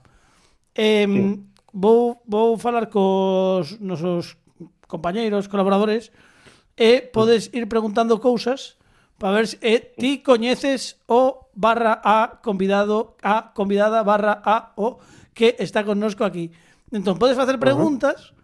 Eh, 0.72 1.04
sí. 1.04 1.44
vou, 1.76 2.24
vou 2.24 2.56
falar 2.56 2.88
cos 2.88 3.76
nosos 3.84 4.40
compañeiros, 4.88 5.52
colaboradores, 5.52 6.16
e 6.80 7.04
podes 7.12 7.52
ir 7.52 7.68
preguntando 7.68 8.24
cousas 8.24 8.80
para 9.20 9.44
ver 9.44 9.52
se 9.52 9.60
eh, 9.60 9.92
ti 10.00 10.24
coñeces 10.24 11.04
o 11.12 11.52
barra 11.52 12.00
a 12.00 12.40
convidado, 12.40 13.20
a 13.20 13.52
convidada 13.52 14.08
barra 14.08 14.40
a 14.40 14.72
o 14.80 15.04
que 15.40 15.56
está 15.64 15.88
connosco 15.88 16.28
aquí. 16.28 16.52
Entón, 16.92 17.16
podes 17.16 17.40
facer 17.40 17.56
preguntas 17.56 18.36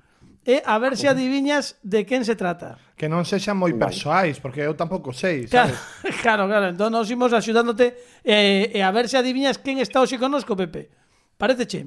e 0.48 0.64
a 0.64 0.80
ver 0.80 0.96
se 0.96 1.12
adiviñas 1.12 1.76
de 1.84 2.08
quen 2.08 2.24
se 2.24 2.39
trata. 2.39 2.80
Que 2.96 3.12
non 3.12 3.28
sexan 3.28 3.60
moi 3.60 3.76
persoais, 3.76 4.39
porque 4.39 4.64
eu 4.64 4.72
tampouco 4.80 5.12
sei, 5.12 5.52
Claro, 5.52 5.76
sabes? 5.76 6.16
claro, 6.24 6.43
claro. 6.48 6.72
Entón, 6.72 6.96
nos 6.96 7.12
imos 7.12 7.36
axudándote 7.36 8.00
eh, 8.24 8.72
e 8.72 8.80
a 8.80 8.93
ver 8.96 9.12
se 9.12 9.20
adiviñas 9.20 9.60
quen 9.60 9.84
está 9.84 10.00
hoxe 10.00 10.16
connosco, 10.16 10.56
Pepe. 10.56 10.88
Parece 11.36 11.68
che? 11.68 11.82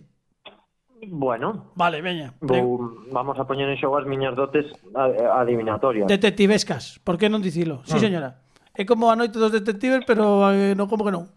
Bueno, 1.07 1.71
Vale, 1.79 2.03
veña. 2.03 2.35
pre- 2.43 2.61
vou, 2.61 3.07
vamos 3.15 3.39
a 3.39 3.47
poñer 3.47 3.71
en 3.71 3.79
xogo 3.79 3.97
as 3.97 4.05
miñas 4.05 4.35
dotes 4.35 4.67
a- 4.99 5.09
eh, 5.15 5.23
adivinatorias. 5.41 6.11
Detectivescas, 6.11 6.99
por 7.07 7.15
que 7.17 7.31
non 7.31 7.39
dicilo? 7.41 7.87
Sí, 7.87 7.97
ah. 7.97 8.03
señora. 8.03 8.31
É 8.75 8.83
como 8.83 9.07
a 9.11 9.15
noite 9.15 9.39
dos 9.39 9.55
detectives, 9.55 10.03
pero 10.03 10.51
eh, 10.51 10.75
non 10.75 10.91
como 10.91 11.07
que 11.07 11.15
non. 11.15 11.31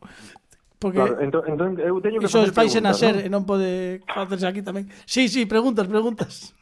Porque 0.82 0.98
claro, 0.98 1.22
entón, 1.22 1.46
entón, 1.46 1.78
eu 1.78 2.02
teño 2.02 2.18
que 2.18 2.26
iso 2.26 2.42
os 2.42 2.50
pais 2.50 2.74
en 2.74 2.90
nacer 2.90 3.14
ser 3.14 3.16
¿no? 3.22 3.26
e 3.30 3.30
non 3.30 3.46
pode 3.46 4.02
facerse 4.10 4.50
aquí 4.50 4.66
tamén. 4.66 4.90
Sí, 5.06 5.30
sí, 5.30 5.46
preguntas, 5.46 5.86
preguntas. 5.86 6.58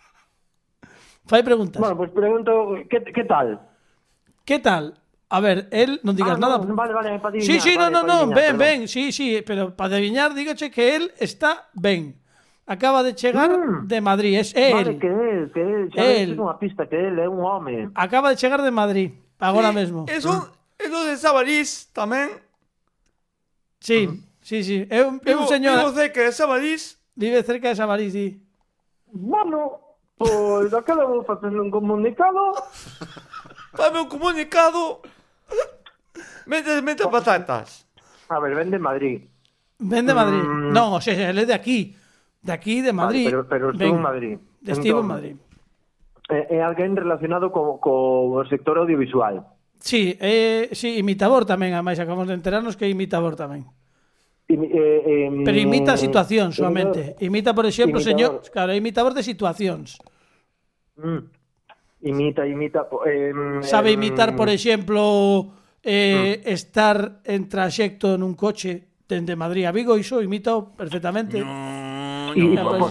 Fai 1.24 1.40
preguntas. 1.40 1.80
Bueno, 1.80 1.96
pois 1.96 2.12
pues 2.12 2.28
pregunto, 2.28 2.52
que, 2.92 3.00
que 3.00 3.24
tal? 3.24 3.64
Que 4.44 4.60
tal? 4.60 5.00
A 5.32 5.40
ver, 5.40 5.72
él 5.72 6.04
non 6.04 6.20
digas 6.20 6.36
ah, 6.36 6.44
nada. 6.44 6.60
No, 6.60 6.76
vale, 6.76 6.92
vale, 6.92 7.16
para 7.24 7.32
adivinar, 7.32 7.48
Sí, 7.48 7.64
sí, 7.64 7.80
vale, 7.80 7.96
no, 7.96 8.04
no, 8.04 8.28
no, 8.28 8.36
ben, 8.36 8.60
ben, 8.60 8.92
sí, 8.92 9.16
sí, 9.16 9.40
pero 9.40 9.72
para 9.72 9.96
adivinar, 9.96 10.36
dígoche 10.36 10.68
que 10.68 11.00
él 11.00 11.16
está 11.16 11.72
ben. 11.72 12.20
Acaba 12.68 13.00
de 13.08 13.16
chegar 13.16 13.56
mm. 13.56 13.88
de 13.88 14.00
Madrid, 14.04 14.36
es 14.36 14.52
él. 14.52 14.76
Vale, 14.76 15.00
que 15.00 15.08
él, 15.08 15.52
que 15.56 15.62
él, 15.64 15.88
xa 15.96 16.04
él. 16.04 16.36
unha 16.36 16.60
pista 16.60 16.92
que 16.92 17.00
él 17.00 17.24
é 17.24 17.28
un 17.32 17.40
home. 17.40 17.88
Acaba 17.96 18.36
de 18.36 18.36
chegar 18.36 18.60
de 18.60 18.74
Madrid, 18.76 19.16
agora 19.40 19.72
sí, 19.72 19.80
mesmo. 19.80 20.12
Eso, 20.12 20.28
mm. 20.28 20.84
eso 20.84 20.98
de 21.08 21.16
Sabarís 21.16 21.88
tamén 21.96 22.49
Sí, 23.80 24.08
sí, 24.42 24.64
sí. 24.64 24.88
É 24.90 25.04
un, 25.04 25.22
é 25.26 25.36
un 25.36 25.48
señor... 25.48 25.80
Vivo 25.80 25.92
cerca 25.92 26.22
de 26.22 26.32
Sabarís. 26.32 27.00
Vive 27.16 27.44
cerca 27.44 27.70
de 27.70 27.76
Sabarís, 27.76 28.14
sí. 28.14 28.42
Bueno, 29.12 29.98
pois 30.18 30.70
daquela 30.70 31.06
vou 31.06 31.24
facer 31.24 31.50
un 31.50 31.72
comunicado. 31.72 32.54
Fame 33.74 34.02
un 34.04 34.10
comunicado. 34.10 35.02
Mete, 36.46 36.82
mete 36.82 37.08
patatas. 37.08 37.88
A 38.30 38.40
ver, 38.40 38.56
vende 38.56 38.78
Madrid. 38.78 39.26
Vende 39.80 40.14
Madrid. 40.14 40.44
Mm. 40.44 40.72
Non, 40.74 40.94
o 40.94 41.02
sea, 41.02 41.16
ele 41.16 41.46
de 41.46 41.54
aquí. 41.54 41.96
De 42.42 42.52
aquí, 42.52 42.82
de 42.82 42.94
Madrid. 42.94 43.32
Vale, 43.32 43.44
pero, 43.48 43.48
pero 43.48 43.66
estuvo 43.72 43.96
en 43.96 44.02
Madrid. 44.02 44.36
Estivo 44.66 45.00
en 45.02 45.08
Madrid. 45.08 45.36
Eh, 46.30 46.36
eh, 46.36 46.48
é, 46.50 46.56
é 46.58 46.64
alguén 46.64 46.94
relacionado 46.96 47.50
co, 47.50 47.82
co 47.82 48.46
sector 48.50 48.78
audiovisual. 48.78 49.59
Sí, 49.80 50.18
eh, 50.20 50.70
sí, 50.76 51.00
imitador 51.00 51.48
tamén, 51.48 51.72
ademais, 51.72 51.98
acabamos 51.98 52.28
de 52.28 52.36
enterarnos 52.36 52.76
que 52.76 52.84
é 52.86 52.92
imitador 52.92 53.40
tamén. 53.40 53.64
Imi, 54.50 54.68
eh, 54.68 55.30
eh, 55.30 55.42
Pero 55.46 55.58
imita 55.58 55.96
situacións 55.96 56.54
eh, 56.54 56.60
solamente. 56.60 57.00
Eh, 57.16 57.30
imita, 57.30 57.56
por 57.56 57.64
exemplo, 57.70 58.02
imitador. 58.02 58.44
señor, 58.44 58.52
claro, 58.52 58.76
imitador 58.76 59.14
de 59.14 59.24
situacións. 59.24 60.02
Mm. 60.98 61.22
Imita, 62.02 62.48
imita. 62.48 62.90
Eh, 63.06 63.32
Sabe 63.62 63.92
imitar, 63.92 64.36
por 64.36 64.50
exemplo, 64.50 65.54
eh, 65.84 66.44
mm. 66.44 66.50
estar 66.50 67.22
en 67.24 67.48
traxecto 67.48 68.18
nun 68.18 68.36
coche 68.36 69.06
dende 69.10 69.34
Madrid 69.40 69.66
a 69.66 69.72
Vigo, 69.72 69.98
iso 69.98 70.22
imita 70.22 70.60
perfectamente. 70.76 71.40
No, 71.40 72.34
no. 72.34 72.38
Y, 72.38 72.58
por, 72.58 72.90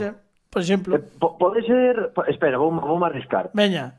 por 0.51 0.61
exemplo. 0.63 0.97
Eh, 0.97 1.05
pode 1.21 1.63
ser, 1.63 2.11
espera, 2.27 2.59
vou, 2.59 2.71
vou 2.71 2.99
arriscar. 3.05 3.51
Veña. 3.55 3.99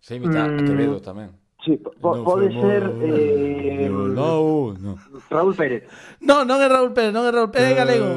Se 0.00 0.16
imita 0.16 0.44
mm. 0.44 0.56
a 0.56 0.62
Quevedo 0.64 0.98
mm. 1.00 1.04
tamén. 1.04 1.39
Sí, 1.64 1.76
po- 1.76 1.92
po- 2.00 2.24
pode 2.24 2.48
ser... 2.56 2.88
Eh, 3.04 3.88
No, 3.90 4.72
no. 4.80 4.96
Raúl 5.28 5.54
Pérez. 5.54 5.84
No, 6.24 6.44
non 6.48 6.56
é 6.60 6.68
Raúl 6.72 6.90
Pérez, 6.96 7.12
non 7.12 7.28
é 7.28 7.30
Raúl 7.30 7.52
Pérez, 7.52 7.72
é 7.72 7.76
galego. 7.76 8.08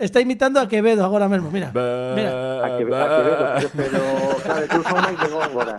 Está 0.00 0.18
imitando 0.24 0.56
a 0.56 0.64
Quevedo 0.66 1.04
agora 1.04 1.28
mesmo, 1.28 1.52
mira. 1.52 1.70
Mira. 2.16 2.64
A 2.64 2.68
que, 2.80 2.84
a 2.88 3.06
Quevedo, 3.20 3.44
pero, 3.76 4.00
claro, 4.40 4.64
tú 4.64 4.80
son 4.80 4.98
máis 5.04 5.16
de 5.20 5.28
Góngora. 5.28 5.74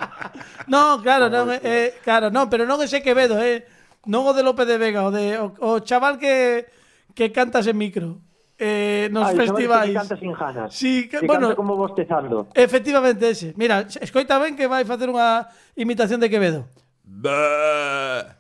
No, 0.70 1.01
claro, 1.01 1.26
non, 1.34 1.49
é, 1.49 1.57
é- 1.65 1.91
claro, 2.05 2.30
non, 2.30 2.45
pero 2.53 2.70
non 2.70 2.78
ese 2.86 3.01
Quevedo, 3.01 3.41
eh. 3.41 3.65
Non 4.05 4.30
o 4.30 4.32
de 4.38 4.45
López 4.45 4.70
de 4.70 4.78
Vega, 4.78 5.03
o 5.03 5.11
de 5.11 5.41
o, 5.41 5.49
o 5.59 5.70
chaval 5.82 6.22
que 6.22 6.70
que 7.17 7.34
cantas 7.34 7.65
en 7.65 7.76
micro. 7.82 8.22
eh, 8.60 9.07
nos 9.12 9.24
ah, 9.24 9.30
Ai, 9.32 9.36
festivais. 9.36 9.93
Canta 9.95 10.18
sin 10.20 10.34
ganas. 10.36 10.76
Sí, 10.76 11.07
que, 11.07 11.26
bueno, 11.26 11.55
como 11.55 11.76
bostezando. 11.76 12.47
Efectivamente 12.53 13.30
ese. 13.30 13.53
Mira, 13.55 13.88
escoita 13.88 14.38
ben 14.38 14.60
que 14.60 14.68
vai 14.68 14.84
facer 14.84 15.07
unha 15.07 15.47
imitación 15.80 16.20
de 16.20 16.28
Quevedo. 16.28 16.68
Bah, 17.07 18.36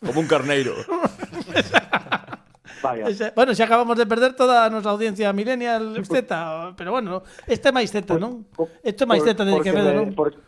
como 0.00 0.24
un 0.24 0.28
carneiro. 0.28 0.72
Vaya. 2.82 3.10
Bueno, 3.34 3.52
xa 3.52 3.66
acabamos 3.66 3.98
de 3.98 4.06
perder 4.06 4.32
toda 4.38 4.64
a 4.64 4.70
nosa 4.70 4.88
audiencia 4.94 5.34
millennial 5.34 5.98
Z, 6.06 6.30
pero 6.78 6.94
bueno, 6.94 7.26
este 7.44 7.68
é 7.68 7.72
máis 7.74 7.90
Z, 7.90 8.06
non? 8.16 8.46
Este 8.86 9.02
é 9.04 9.06
máis 9.06 9.26
Z 9.26 9.34
de 9.34 9.60
Quevedo, 9.60 9.90
non? 9.92 10.14
Porque 10.14 10.38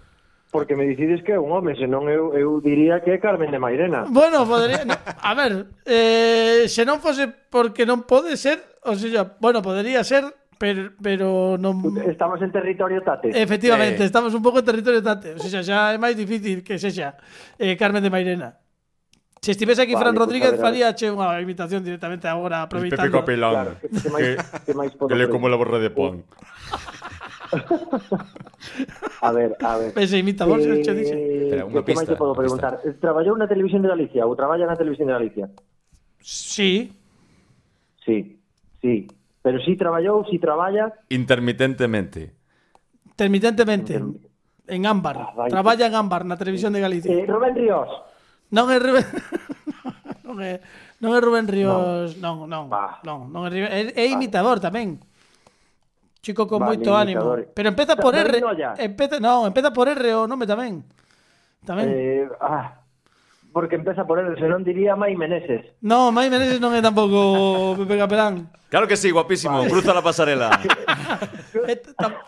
Porque 0.51 0.74
me 0.74 0.82
dicides 0.84 1.22
que 1.22 1.32
é 1.32 1.38
un 1.38 1.55
home, 1.55 1.78
senón 1.78 2.11
eu, 2.11 2.34
eu 2.34 2.59
diría 2.59 2.98
que 3.07 3.14
é 3.14 3.22
Carmen 3.22 3.55
de 3.55 3.62
Mairena. 3.62 4.11
Bueno, 4.11 4.42
podría... 4.42 4.82
No, 4.82 4.98
a 4.98 5.32
ver, 5.38 5.70
eh, 5.86 6.66
se 6.66 6.82
non 6.82 6.98
fose 6.98 7.30
porque 7.30 7.86
non 7.86 8.03
pode 8.03 8.34
ser, 8.34 8.59
ou 8.82 8.98
sea, 8.98 9.38
bueno, 9.38 9.62
podría 9.62 10.03
ser, 10.03 10.26
pero, 10.59 10.90
pero 10.98 11.55
non... 11.55 11.78
Estamos 12.03 12.42
en 12.42 12.51
territorio 12.51 12.98
tate. 13.07 13.30
Efectivamente, 13.30 14.03
eh... 14.03 14.11
estamos 14.11 14.34
un 14.34 14.42
pouco 14.42 14.59
en 14.59 14.66
territorio 14.66 14.98
tate. 14.98 15.38
O 15.38 15.46
sea, 15.46 15.62
xa 15.62 15.94
é 15.94 15.98
máis 16.03 16.18
difícil 16.18 16.66
que 16.66 16.82
sexa 16.82 17.14
eh, 17.55 17.78
Carmen 17.78 18.03
de 18.03 18.11
Mairena. 18.11 18.59
Se 19.40 19.53
estivese 19.55 19.86
aquí 19.86 19.94
vale, 19.94 20.05
Fran 20.05 20.16
Rodríguez, 20.18 20.51
pues, 20.51 20.61
faría 20.61 20.92
che 20.92 21.09
unha 21.09 21.32
invitación 21.40 21.80
directamente 21.80 22.28
agora, 22.28 22.66
aproveitando. 22.66 23.07
Pepe 23.09 23.38
Capelán, 23.38 23.55
claro, 23.55 23.72
que, 23.80 23.88
que, 23.88 24.11
máis, 24.12 24.26
que, 24.66 24.74
máis 24.74 24.92
máis 24.98 25.09
que 25.09 25.16
le 25.16 25.30
como 25.32 25.48
la 25.48 25.57
borra 25.57 25.78
de 25.80 25.88
pan 25.94 26.26
a 29.20 29.32
ver, 29.32 29.57
a 29.61 29.76
ver. 29.76 29.92
Pero 29.94 30.07
se 30.07 30.18
eh, 30.18 30.82
che 30.82 30.94
dixe. 30.94 31.16
Espera, 31.44 31.66
unha 31.66 31.82
pista. 31.82 32.07
te 32.07 32.16
podo 32.16 32.34
preguntar? 32.34 32.78
Pista. 32.78 33.01
Traballou 33.03 33.34
na 33.34 33.51
televisión 33.51 33.82
de 33.82 33.90
Galicia 33.90 34.22
ou 34.26 34.38
traballa 34.38 34.70
na 34.70 34.78
televisión 34.78 35.11
de 35.11 35.14
Galicia? 35.18 35.46
Sí. 36.22 36.94
Sí, 38.05 38.38
sí. 38.80 39.09
Pero 39.42 39.59
si 39.61 39.72
sí 39.72 39.76
traballou, 39.76 40.22
si 40.24 40.36
sí 40.36 40.38
traballa... 40.38 40.92
Intermitentemente. 41.09 42.36
Intermitentemente. 43.07 43.98
En 44.68 44.86
Ámbar. 44.86 45.34
Ah, 45.34 45.48
traballa 45.48 45.86
en 45.86 45.94
Ámbar, 45.94 46.24
na 46.24 46.36
televisión 46.36 46.72
de 46.72 46.80
Galicia. 46.80 47.11
Eh, 47.11 47.26
Rubén 47.26 47.57
Ríos. 47.57 47.90
Non 48.55 48.70
é 48.70 48.78
Rubén... 48.78 49.07
non, 50.26 50.38
é, 50.38 50.62
non 51.03 51.11
é 51.16 51.18
Rubén 51.18 51.46
Ríos... 51.51 52.14
Non, 52.20 52.46
non, 52.46 52.70
non. 52.70 53.01
Non, 53.03 53.18
non 53.32 53.42
é, 53.46 53.51
Rubén... 53.51 53.70
é, 53.72 53.80
é 53.96 54.05
imitador 54.07 54.62
tamén. 54.62 55.03
Chico 56.21 56.47
con 56.47 56.61
Vale, 56.61 56.77
moito 56.77 56.93
ánimo. 56.97 57.37
Pero 57.55 57.68
empeza 57.68 57.97
por 57.97 58.14
R. 58.14 58.41
Empeza, 58.77 59.16
non, 59.21 59.49
empeza 59.49 59.73
por 59.73 59.89
R 59.89 60.05
o 60.14 60.29
nome 60.29 60.45
tamén. 60.45 60.85
Tamén. 61.64 61.89
Eh, 61.89 62.29
ah, 62.41 62.80
porque 63.53 63.76
empeza 63.76 64.07
por 64.07 64.18
él, 64.18 64.36
senón 64.38 64.64
diría 64.64 64.96
Mai 64.96 65.16
Meneses. 65.16 65.66
No, 65.80 66.12
Mai 66.12 66.30
Meneses 66.30 66.61
non 66.62 66.74
é 66.74 66.80
tampouco 66.82 67.74
Pepe 67.82 67.98
Capelán. 67.98 68.46
Claro 68.70 68.86
que 68.86 68.96
sí, 68.96 69.11
guapísimo, 69.11 69.59
vale. 69.59 69.70
cruza 69.70 69.92
la 69.94 70.03
pasarela. 70.03 70.51
Eh, 71.66 71.82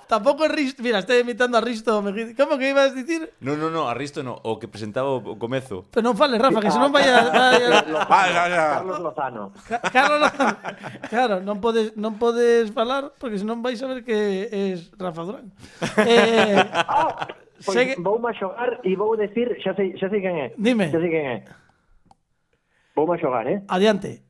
tampouco 0.08 0.46
Risto, 0.48 0.82
mira, 0.82 0.98
estou 0.98 1.14
imitando 1.14 1.56
a 1.56 1.62
Risto, 1.62 2.02
como 2.36 2.58
que 2.58 2.70
ibas 2.70 2.90
a 2.90 2.94
dicir? 2.94 3.30
No, 3.38 3.56
no, 3.56 3.70
no, 3.70 3.88
a 3.88 3.94
Risto 3.94 4.22
no, 4.22 4.34
o 4.34 4.58
que 4.58 4.66
presentaba 4.66 5.08
o 5.08 5.38
comezo. 5.38 5.86
Pero 5.94 6.02
non 6.02 6.18
fale, 6.18 6.42
Rafa, 6.42 6.58
que 6.58 6.74
senón 6.74 6.90
vaya... 6.90 7.30
vaya... 8.10 8.82
Carlos 8.82 8.98
Lozano. 8.98 9.54
Carlos 9.94 10.18
Lozano. 10.26 10.58
Claro, 11.06 11.34
non 11.38 11.62
podes, 11.62 11.94
non 11.94 12.18
podes 12.18 12.74
falar, 12.74 13.14
porque 13.14 13.38
senón 13.38 13.62
vais 13.62 13.78
a 13.78 13.86
ver 13.86 14.02
que 14.02 14.50
es 14.50 14.90
Rafa 14.98 15.22
Durán. 15.22 15.46
Eh... 16.02 16.58
Ah, 16.74 17.30
Pois 17.64 17.76
Segue- 17.78 17.96
vou 17.98 18.18
a 18.26 18.32
xogar 18.34 18.80
e 18.82 18.96
vou 18.96 19.16
decir, 19.16 19.56
xa 19.62 19.74
sei, 19.74 19.96
xa 19.96 20.08
sei 20.10 20.20
quen 20.20 20.36
é. 20.36 20.48
Dime. 20.58 20.90
Xa 20.90 20.98
sei 21.00 21.10
quen 21.10 21.26
é. 21.26 21.38
Vou 22.94 23.08
a 23.12 23.16
xogar, 23.18 23.46
eh? 23.48 23.62
adiante. 23.68 24.22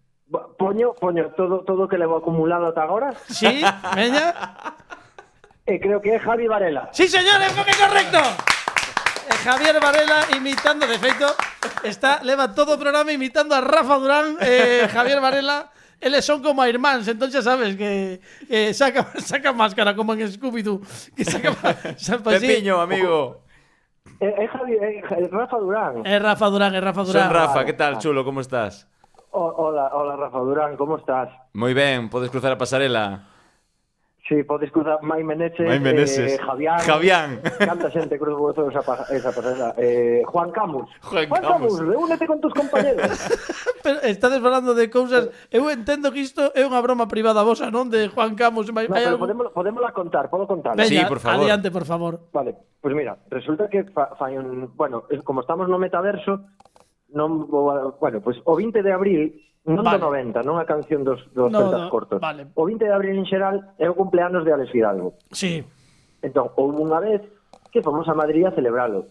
Poño, 0.57 0.95
poño 0.97 1.30
todo 1.37 1.61
todo 1.64 1.89
que 1.89 1.99
levo 1.99 2.16
acumulado 2.16 2.68
ata 2.72 2.83
agora 2.85 3.12
Sí, 3.28 3.61
veña. 3.95 4.33
e 5.68 5.76
creo 5.76 6.01
que 6.01 6.16
é 6.16 6.18
Javi 6.18 6.49
Varela. 6.49 6.89
Sí, 6.93 7.05
señores, 7.09 7.53
que 7.53 7.74
correcto. 7.76 8.16
Eh, 9.28 9.37
Javier 9.45 9.76
Varela 9.78 10.24
imitando, 10.35 10.87
de 10.87 10.99
feito, 10.99 11.28
está 11.85 12.22
leva 12.24 12.55
todo 12.57 12.74
o 12.74 12.80
programa 12.80 13.12
imitando 13.12 13.53
a 13.55 13.61
Rafa 13.61 13.99
Durán, 14.01 14.37
eh, 14.41 14.89
Javier 14.89 15.20
Varela. 15.20 15.68
Eles 16.03 16.24
son 16.26 16.42
como 16.42 16.59
a 16.61 16.66
irmáns, 16.66 17.07
entón 17.07 17.30
xa 17.30 17.46
sabes 17.46 17.78
que 17.78 18.18
eh, 18.50 18.74
saca, 18.74 19.07
saca 19.22 19.55
máscara 19.55 19.94
como 19.94 20.12
en 20.18 20.26
Scooby-Doo. 20.26 20.82
Que 21.14 21.22
saca, 21.24 21.55
pues. 22.26 22.42
Pepiño, 22.42 22.82
amigo. 22.82 23.46
É 24.18 24.46
Javi, 24.50 24.74
é, 24.82 24.98
é 24.98 25.26
Rafa 25.30 25.59
Durán. 25.62 26.03
É 26.03 26.18
Rafa 26.18 26.46
Durán, 26.50 26.74
é 26.74 26.80
Rafa 26.82 27.03
Durán. 27.07 27.26
Son 27.26 27.32
Rafa, 27.32 27.64
¿qué 27.64 27.72
tal, 27.72 27.98
chulo? 28.03 28.24
¿Cómo 28.26 28.40
estás? 28.42 28.90
O- 29.30 29.55
hola, 29.62 29.90
hola 29.94 30.16
Rafa 30.16 30.38
Durán, 30.38 30.76
como 30.76 30.96
estás? 30.98 31.30
Muy 31.55 31.72
bien, 31.72 32.11
puedes 32.11 32.30
cruzar 32.30 32.50
la 32.50 32.59
pasarela. 32.59 33.32
Sí, 34.33 34.45
podes 34.45 34.72
cruzar 34.72 35.03
Mai 35.03 35.22
Meneses, 35.22 35.61
Mai 35.61 35.78
Meneses. 35.78 36.33
Eh, 36.33 36.39
Javián, 36.39 36.78
Javián. 36.80 37.41
Canta 37.59 37.91
xente 37.93 38.16
cruzou 38.16 38.49
esa, 38.49 38.80
esa 39.12 39.28
pasada. 39.28 39.74
Eh, 39.76 40.22
Juan 40.24 40.51
Camus. 40.51 40.89
Juan, 41.03 41.28
Juan 41.28 41.43
Camus. 41.43 41.76
Camus, 41.76 41.78
reúnete 41.80 42.26
con 42.26 42.41
tus 42.41 42.55
compañeros. 42.55 43.12
Pero 43.85 44.01
estades 44.01 44.41
falando 44.41 44.72
de 44.72 44.89
cousas... 44.89 45.28
Eu 45.53 45.68
entendo 45.68 46.09
que 46.09 46.24
isto 46.24 46.49
é 46.57 46.64
unha 46.64 46.80
broma 46.80 47.05
privada 47.12 47.45
vosa, 47.45 47.68
non? 47.68 47.93
De 47.93 48.09
Juan 48.09 48.33
Camus. 48.33 48.72
No, 48.72 48.80
pero 48.89 49.20
algún... 49.20 49.20
podemos, 49.20 49.47
podemos 49.53 49.83
la 49.85 49.93
contar, 49.93 50.33
podo 50.33 50.49
contar. 50.49 50.80
Venga, 50.80 50.89
sí, 50.89 50.97
por 51.05 51.20
favor. 51.20 51.45
Adiante, 51.45 51.68
por 51.68 51.85
favor. 51.85 52.12
Vale, 52.33 52.57
pues 52.80 52.95
mira, 52.97 53.20
resulta 53.28 53.68
que 53.68 53.85
fa, 53.93 54.16
fa 54.16 54.33
un... 54.33 54.72
Bueno, 54.72 55.05
como 55.28 55.45
estamos 55.45 55.68
no 55.68 55.76
metaverso, 55.76 56.41
non 57.12 57.45
vou 57.53 57.68
a... 57.68 57.93
Bueno, 58.01 58.24
pues 58.24 58.41
o 58.49 58.57
20 58.57 58.80
de 58.80 58.93
abril 58.97 59.37
Non 59.63 59.87
vale. 59.87 60.03
do 60.03 60.11
90, 60.11 60.43
non 60.43 60.59
a 60.59 60.67
canción 60.67 61.07
dos, 61.07 61.23
dos 61.31 61.47
no, 61.47 61.71
celtas 61.71 61.87
do, 61.87 61.91
cortos. 61.91 62.19
Vale. 62.19 62.51
O 62.59 62.67
20 62.67 62.83
de 62.83 62.91
abril 62.91 63.15
en 63.15 63.27
xeral 63.31 63.63
é 63.79 63.87
o 63.87 63.95
cumpleanos 63.95 64.43
de 64.43 64.51
Alex 64.51 64.75
Fidalgo. 64.75 65.15
Sí. 65.31 65.63
Entón, 66.19 66.51
houve 66.59 66.83
unha 66.83 66.99
vez 66.99 67.23
que 67.71 67.79
fomos 67.79 68.11
a 68.11 68.19
Madrid 68.19 68.43
a 68.43 68.51
celebralo. 68.51 69.07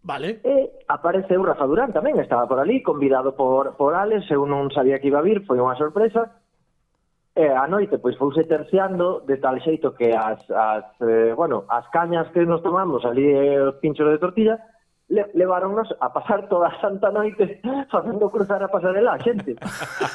Vale. 0.00 0.40
E 0.40 0.86
apareceu 0.88 1.44
Rafa 1.44 1.68
Durán 1.68 1.92
tamén, 1.92 2.16
estaba 2.16 2.48
por 2.48 2.62
ali, 2.62 2.80
convidado 2.80 3.36
por, 3.36 3.76
por 3.76 3.92
Alex, 3.92 4.24
eu 4.32 4.48
non 4.48 4.72
sabía 4.72 5.02
que 5.02 5.12
iba 5.12 5.20
a 5.20 5.26
vir, 5.26 5.44
foi 5.44 5.60
unha 5.60 5.76
sorpresa. 5.76 6.40
E 7.36 7.44
a 7.52 7.68
noite, 7.68 8.00
pois, 8.00 8.16
fouse 8.16 8.48
terciando 8.48 9.20
de 9.20 9.36
tal 9.36 9.60
xeito 9.60 9.92
que 9.92 10.16
as, 10.16 10.40
as, 10.48 10.88
eh, 11.04 11.36
bueno, 11.36 11.68
as 11.68 11.84
cañas 11.92 12.32
que 12.32 12.40
nos 12.48 12.64
tomamos 12.64 13.04
ali, 13.04 13.28
eh, 13.28 13.60
os 13.60 13.76
pinchos 13.84 14.08
de 14.08 14.16
tortilla, 14.16 14.56
le, 15.08 15.26
leváronnos 15.34 15.88
a 16.00 16.12
pasar 16.12 16.48
toda 16.48 16.68
a 16.68 16.80
santa 16.80 17.10
noite 17.10 17.60
facendo 17.90 18.30
cruzar 18.30 18.62
a 18.62 18.68
pasarela 18.68 19.14
a 19.14 19.22
xente. 19.22 19.54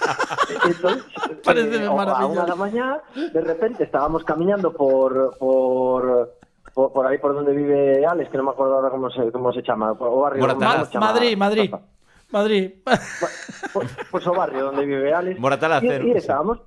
entón, 0.68 1.00
Pareceme 1.44 1.88
a 1.88 2.26
unha 2.28 2.44
da 2.44 2.58
mañá, 2.60 3.00
de 3.16 3.42
repente 3.42 3.88
estábamos 3.88 4.28
camiñando 4.28 4.76
por 4.76 5.36
por 5.40 6.36
por, 6.76 6.92
por 6.92 7.04
aí 7.08 7.18
por 7.20 7.36
donde 7.36 7.52
vive 7.56 8.04
Alex, 8.06 8.32
que 8.32 8.40
non 8.40 8.48
me 8.48 8.54
acordo 8.56 8.76
ahora 8.76 8.92
como 8.92 9.08
se 9.12 9.32
como 9.32 9.52
se 9.56 9.64
chama, 9.64 9.96
o 9.96 10.20
barrio 10.24 10.44
Moratalaz. 10.44 10.76
como 10.76 10.86
se 10.88 10.94
chama? 10.96 11.08
Madrid, 11.12 11.34
Madrid. 11.40 11.70
Madrid 12.32 12.66
Pues, 12.84 13.88
pues 14.10 14.24
o 14.28 14.32
barrio 14.32 14.72
donde 14.72 14.86
vive 14.88 15.12
Alex. 15.14 15.40
Moratalaz, 15.40 15.84
E, 15.84 15.88
eh, 15.88 16.00
e 16.00 16.20
sí. 16.20 16.24
estábamos 16.24 16.60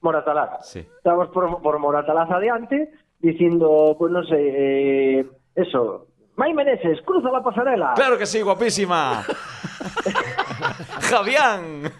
Moratalaz. 0.00 0.66
Sí. 0.66 0.80
Estábamos 0.80 1.28
por, 1.30 1.62
por 1.62 1.78
Moratalaz 1.78 2.30
adiante 2.30 2.90
dicindo, 3.20 3.94
pues 3.98 4.10
non 4.10 4.24
sei, 4.24 4.44
eh, 4.48 5.20
eso, 5.54 6.09
May 6.40 6.54
Meneses, 6.54 7.02
cruza 7.04 7.30
la 7.30 7.42
pasarela. 7.42 7.92
Claro 7.94 8.16
que 8.16 8.24
sí, 8.24 8.40
guapísima. 8.40 9.22
Javián. 11.02 11.92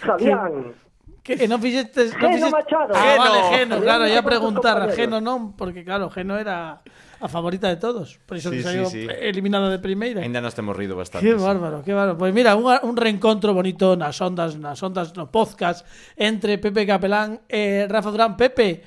Javián. 0.00 0.74
¿Qué? 1.22 1.36
Que 1.36 1.46
no 1.46 1.60
fijaste, 1.60 2.06
No 2.06 2.10
Geno 2.10 2.28
fixeste... 2.32 2.50
Machado. 2.50 2.92
Ah, 2.92 3.02
Geno. 3.02 3.22
Vale, 3.22 3.56
Geno, 3.56 3.80
claro, 3.80 4.08
ya 4.08 4.22
preguntar. 4.22 4.90
Geno 4.96 5.20
non, 5.20 5.52
porque 5.54 5.84
claro, 5.84 6.10
Geno 6.10 6.38
era 6.38 6.82
a 7.20 7.28
favorita 7.28 7.68
de 7.68 7.76
todos. 7.76 8.18
Por 8.26 8.36
iso 8.36 8.50
sí, 8.50 8.64
saiu 8.66 8.86
sí, 8.86 9.06
sí. 9.06 9.08
eliminada 9.20 9.70
de 9.70 9.78
primeira. 9.78 10.22
Ainda 10.22 10.40
nos 10.40 10.56
temos 10.56 10.74
rido 10.74 10.96
bastante. 10.96 11.28
Que 11.28 11.34
bárbaro, 11.34 11.84
qué 11.84 11.94
bárbaro. 11.94 12.18
Pois 12.18 12.32
pues 12.32 12.34
mira, 12.34 12.56
un, 12.56 12.66
un 12.66 12.96
reencontro 12.96 13.54
bonito 13.54 13.94
nas 13.94 14.18
ondas, 14.18 14.58
nas 14.58 14.82
ondas 14.82 15.14
no 15.14 15.30
podcast 15.30 15.86
entre 16.18 16.58
Pepe 16.58 16.82
Capelán 16.82 17.46
e 17.46 17.86
Rafa 17.86 18.10
Durán. 18.10 18.34
Pepe, 18.34 18.82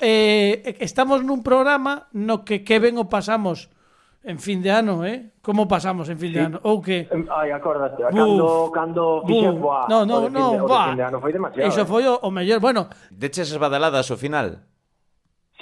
eh, 0.00 0.76
estamos 0.80 1.24
nun 1.24 1.40
programa 1.40 2.08
no 2.12 2.44
que 2.44 2.64
que 2.64 2.76
ben 2.80 3.00
o 3.00 3.08
pasamos 3.08 3.72
en 4.26 4.42
fin 4.42 4.58
de 4.60 4.74
ano, 4.74 5.06
eh? 5.06 5.30
Como 5.40 5.68
pasamos 5.68 6.10
en 6.10 6.18
fin 6.18 6.32
de 6.34 6.40
ano? 6.42 6.58
Ou 6.66 6.82
que 6.82 7.06
Ai, 7.30 7.54
acórdate, 7.54 8.02
buf, 8.02 8.10
cando 8.10 8.46
cando 8.74 9.04
fixen 9.22 9.62
boa. 9.62 9.86
No, 9.86 10.02
no, 10.02 10.26
no, 10.26 10.46
de, 10.50 10.66
va. 10.66 10.94
De 10.98 11.06
ano 11.06 11.22
foi 11.22 11.30
demasiado. 11.30 11.70
Iso 11.70 11.86
eh. 11.86 11.88
foi 11.88 12.02
o, 12.10 12.18
o 12.18 12.30
mellor, 12.34 12.58
bueno. 12.58 12.90
Deches 13.14 13.54
as 13.54 13.58
badaladas 13.62 14.10
ao 14.10 14.18
final. 14.18 14.66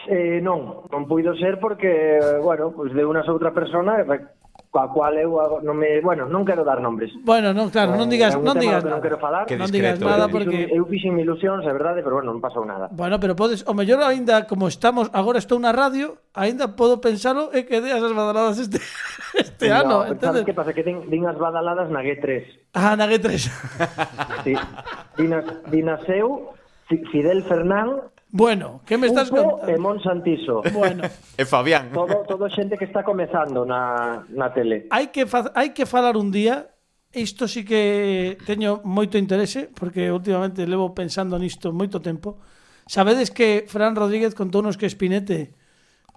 Eh, 0.09 0.41
non, 0.41 0.89
non 0.89 1.05
puido 1.05 1.37
ser 1.37 1.61
porque, 1.61 2.21
bueno, 2.41 2.73
pues 2.73 2.93
de 2.97 3.05
unas 3.05 3.29
outras 3.29 3.53
persona 3.53 4.01
coa 4.75 4.91
cual 4.91 5.15
eu 5.15 5.31
non 5.63 5.79
me, 5.79 6.03
bueno, 6.03 6.27
non 6.27 6.43
quero 6.43 6.67
dar 6.67 6.83
nombres. 6.83 7.15
Bueno, 7.23 7.55
non, 7.55 7.71
claro, 7.71 7.95
non 7.95 8.11
eh, 8.11 8.19
digas, 8.19 8.35
eh, 8.35 8.43
non 8.43 8.59
digas 8.59 8.83
nada. 8.83 8.99
Non 8.99 8.99
quero 8.99 9.23
falar. 9.23 9.47
Que 9.47 9.55
non 9.55 9.71
digas 9.71 10.03
nada 10.03 10.27
eh. 10.27 10.33
porque 10.35 10.67
eu 10.67 10.83
fixen 10.91 11.15
ilusións, 11.15 11.63
é 11.63 11.71
verdade, 11.71 12.03
pero 12.03 12.19
bueno, 12.19 12.35
non 12.35 12.43
pasou 12.43 12.67
nada. 12.67 12.91
Bueno, 12.91 13.23
pero 13.23 13.39
podes, 13.39 13.63
o 13.71 13.73
mellor 13.79 14.03
aínda 14.03 14.51
como 14.51 14.67
estamos, 14.67 15.15
agora 15.15 15.39
estou 15.39 15.63
na 15.63 15.71
radio, 15.71 16.19
aínda 16.35 16.75
podo 16.75 16.99
pensalo 16.99 17.55
e 17.55 17.63
que 17.71 17.79
deas 17.79 18.03
as 18.03 18.11
badaladas 18.11 18.59
este 18.59 18.83
este 19.39 19.71
no, 19.71 20.03
ano, 20.03 20.19
sabes 20.19 20.43
que 20.43 20.51
pasa 20.59 20.75
que 20.75 20.83
din, 20.83 21.07
din 21.07 21.23
as 21.31 21.39
badaladas 21.39 21.87
na 21.95 22.03
G3. 22.03 22.75
Ah, 22.75 22.99
na 22.99 23.07
G3. 23.07 23.31
sí. 24.43 24.59
Dinas, 25.15 25.47
dinas 25.71 26.03
eu, 26.11 26.51
Fidel 26.91 27.47
Fernán 27.47 28.11
Bueno, 28.35 28.83
que 28.83 28.99
me 28.99 29.07
estás 29.07 29.31
contando? 29.31 29.63
E 29.71 29.79
Mon 29.79 30.03
Santiso. 30.03 30.59
Bueno. 30.75 31.07
e 31.39 31.47
Fabián. 31.47 31.95
Todo, 31.95 32.27
todo 32.27 32.51
xente 32.51 32.75
que 32.75 32.91
está 32.91 33.07
comezando 33.07 33.63
na, 33.63 34.27
na 34.35 34.51
tele. 34.51 34.91
Hai 34.91 35.15
que, 35.15 35.23
hai 35.55 35.71
que 35.71 35.87
falar 35.87 36.19
un 36.19 36.35
día 36.35 36.75
Isto 37.15 37.47
sí 37.47 37.63
que 37.63 38.35
teño 38.43 38.83
moito 38.83 39.15
interese 39.15 39.71
porque 39.71 40.11
últimamente 40.11 40.67
levo 40.67 40.91
pensando 40.99 41.39
nisto 41.39 41.71
moito 41.71 42.03
tempo. 42.03 42.43
Sabedes 42.91 43.31
que 43.31 43.71
Fran 43.71 43.95
Rodríguez 43.95 44.35
contounos 44.35 44.75
que 44.75 44.91
Espinete 44.91 45.55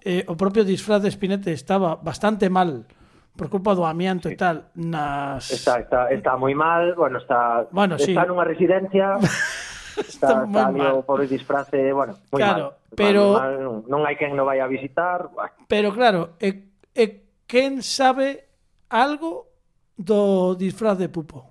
eh, 0.02 0.26
o 0.26 0.34
propio 0.34 0.66
disfraz 0.66 0.98
de 0.98 1.14
Espinete 1.14 1.54
estaba 1.54 2.02
bastante 2.02 2.50
mal 2.50 2.90
por 3.38 3.46
culpa 3.46 3.78
do 3.78 3.86
amianto 3.86 4.26
sí. 4.26 4.34
e 4.34 4.36
tal 4.36 4.74
nas 4.74 5.46
Está 5.54 5.78
está 5.78 6.10
está 6.10 6.34
moi 6.34 6.58
mal, 6.58 6.98
bueno, 6.98 7.22
está 7.22 7.70
bueno, 7.70 7.94
está 7.94 8.26
sí. 8.26 8.26
nunha 8.26 8.42
residencia 8.42 9.22
está, 10.06 10.44
está, 10.44 10.44
está 10.44 10.70
mal. 10.70 11.02
por 11.02 11.20
os 11.20 11.30
disfrace, 11.30 11.92
bueno, 11.92 12.14
moi 12.30 12.40
claro, 12.42 12.76
mal. 12.76 12.94
Pero 12.94 13.22
mal, 13.34 13.54
mal, 13.58 13.90
non 13.90 14.00
hai 14.06 14.14
quen 14.14 14.36
no 14.36 14.44
vai 14.44 14.62
a 14.62 14.68
visitar. 14.68 15.32
Pero 15.66 15.90
claro, 15.90 16.38
e, 16.38 16.70
e 16.94 17.04
quen 17.48 17.82
sabe 17.82 18.48
algo 18.92 19.48
do 19.96 20.54
disfraz 20.54 20.98
de 20.98 21.08
Pupo? 21.08 21.50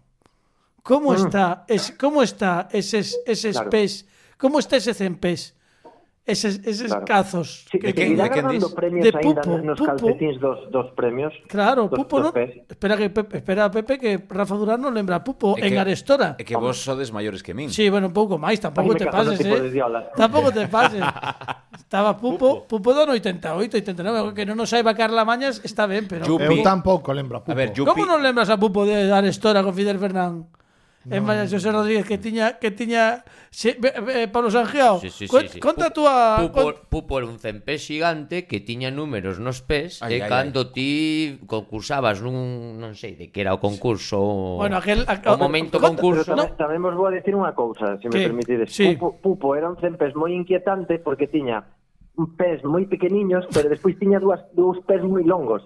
Como 0.83 1.11
mm. 1.11 1.19
está, 1.19 1.65
es, 1.67 1.91
como 1.91 2.23
está 2.23 2.69
ese, 2.71 3.03
ese 3.25 3.51
claro. 3.51 3.69
pez? 3.69 4.07
Como 4.37 4.59
está 4.59 4.77
ese 4.77 4.93
cempés? 4.93 5.56
eses, 6.27 6.59
eses 6.67 6.91
claro. 6.91 7.05
cazos 7.05 7.65
sí, 7.71 7.79
que, 7.79 7.93
que, 7.93 8.15
que, 8.15 8.29
que 8.29 8.41
dis... 8.51 8.65
premios 8.75 9.03
de 9.05 9.11
Pupo, 9.15 9.39
ainda 9.39 9.63
nos 9.63 9.79
Pupo. 9.79 9.87
calcetins 9.87 10.39
dos, 10.39 10.69
dos 10.69 10.91
premios 10.91 11.33
claro, 11.47 11.87
dos, 11.87 11.97
Pupo 11.97 12.19
dos 12.19 12.25
no, 12.27 12.33
pés. 12.33 12.61
espera, 12.67 12.97
que, 12.99 13.07
espera 13.07 13.71
Pepe 13.71 13.97
que 13.97 14.19
Rafa 14.27 14.55
Durán 14.59 14.83
non 14.83 14.91
lembra 14.91 15.23
Pupo 15.23 15.55
é 15.55 15.65
en 15.65 15.73
que, 15.73 15.79
Arestora 15.79 16.35
é 16.35 16.43
que 16.43 16.59
vos 16.59 16.83
sodes 16.83 17.15
maiores 17.15 17.39
que 17.39 17.55
min 17.55 17.71
sí, 17.71 17.87
bueno, 17.87 18.11
un 18.11 18.15
pouco 18.15 18.35
máis, 18.35 18.59
tampouco 18.59 18.93
te 18.99 19.07
pases 19.07 19.39
eh. 19.39 19.79
tampouco 20.19 20.51
te 20.51 20.67
pases 20.67 20.99
estaba 21.79 22.19
Pupo, 22.19 22.67
Pupo, 22.67 22.83
Pupo 22.83 22.89
do 22.91 23.07
88, 23.15 23.79
89 23.79 24.35
que 24.35 24.43
non 24.43 24.59
nos 24.59 24.67
saiba 24.67 24.91
Carla 24.91 25.23
Mañas 25.23 25.63
está 25.63 25.87
ben 25.87 26.11
pero 26.11 26.27
Yupi. 26.27 26.59
eu 26.59 26.59
tampouco 26.59 27.15
lembro 27.15 27.39
a 27.39 27.41
Pupo 27.47 27.55
a 27.55 27.55
ver, 27.55 27.71
Yupi. 27.71 27.87
como 27.87 28.03
non 28.03 28.19
lembras 28.19 28.51
a 28.51 28.59
Pupo 28.59 28.83
de 28.83 29.07
Arestora 29.07 29.63
con 29.63 29.71
Fidel 29.71 29.95
Fernán? 29.95 30.51
en 31.09 31.23
María 31.23 31.47
José 31.47 31.71
Rodríguez 31.71 32.05
que 32.05 32.17
tiña 32.17 32.59
que 32.59 32.71
tiña 32.71 33.23
se, 33.49 33.77
eh, 33.79 34.27
Pablo 34.27 34.51
Sangeao. 34.51 34.99
Sí, 34.99 35.09
sí, 35.09 35.27
sí, 35.27 35.47
sí. 35.47 35.59
Conta 35.59 35.89
túa 35.89 36.37
Pupo. 36.41 36.73
Pupo 36.89 37.17
era 37.17 37.27
un 37.27 37.39
cempés 37.39 37.87
gigante 37.87 38.45
que 38.45 38.59
tiña 38.59 38.91
números 38.91 39.39
nos 39.39 39.61
pés 39.61 40.03
ay, 40.03 40.19
e 40.19 40.23
ay, 40.23 40.29
cando 40.29 40.67
ay. 40.67 40.71
ti 40.73 40.91
concursabas 41.47 42.19
nun 42.21 42.77
non 42.77 42.93
sei 42.93 43.15
de 43.15 43.31
que 43.31 43.41
era 43.41 43.55
o 43.55 43.59
concurso. 43.59 44.19
Bueno, 44.59 44.77
aquel 44.77 45.07
a, 45.07 45.15
o 45.31 45.37
momento 45.39 45.79
conta, 45.79 45.95
concurso. 45.95 46.35
Tamén, 46.35 46.51
no? 46.51 46.59
tamén 46.59 46.79
vos 46.83 46.95
vou 46.95 47.07
a 47.07 47.13
decir 47.15 47.33
unha 47.33 47.55
cousa, 47.55 47.95
se 47.97 48.05
si 48.05 48.11
me 48.11 48.27
permitides. 48.27 48.67
Sí. 48.73 48.95
Pupo, 48.95 49.17
Pupo 49.23 49.47
era 49.55 49.71
un 49.71 49.79
cempés 49.79 50.11
moi 50.13 50.35
inquietante 50.35 50.99
porque 50.99 51.31
tiña 51.31 51.63
pés 52.37 52.65
moi 52.65 52.89
pequeniños, 52.89 53.45
pero 53.53 53.69
despois 53.69 53.93
tiña 54.01 54.17
dúas 54.17 54.41
dous 54.57 54.81
pés 54.89 55.05
moi 55.05 55.21
longos 55.21 55.61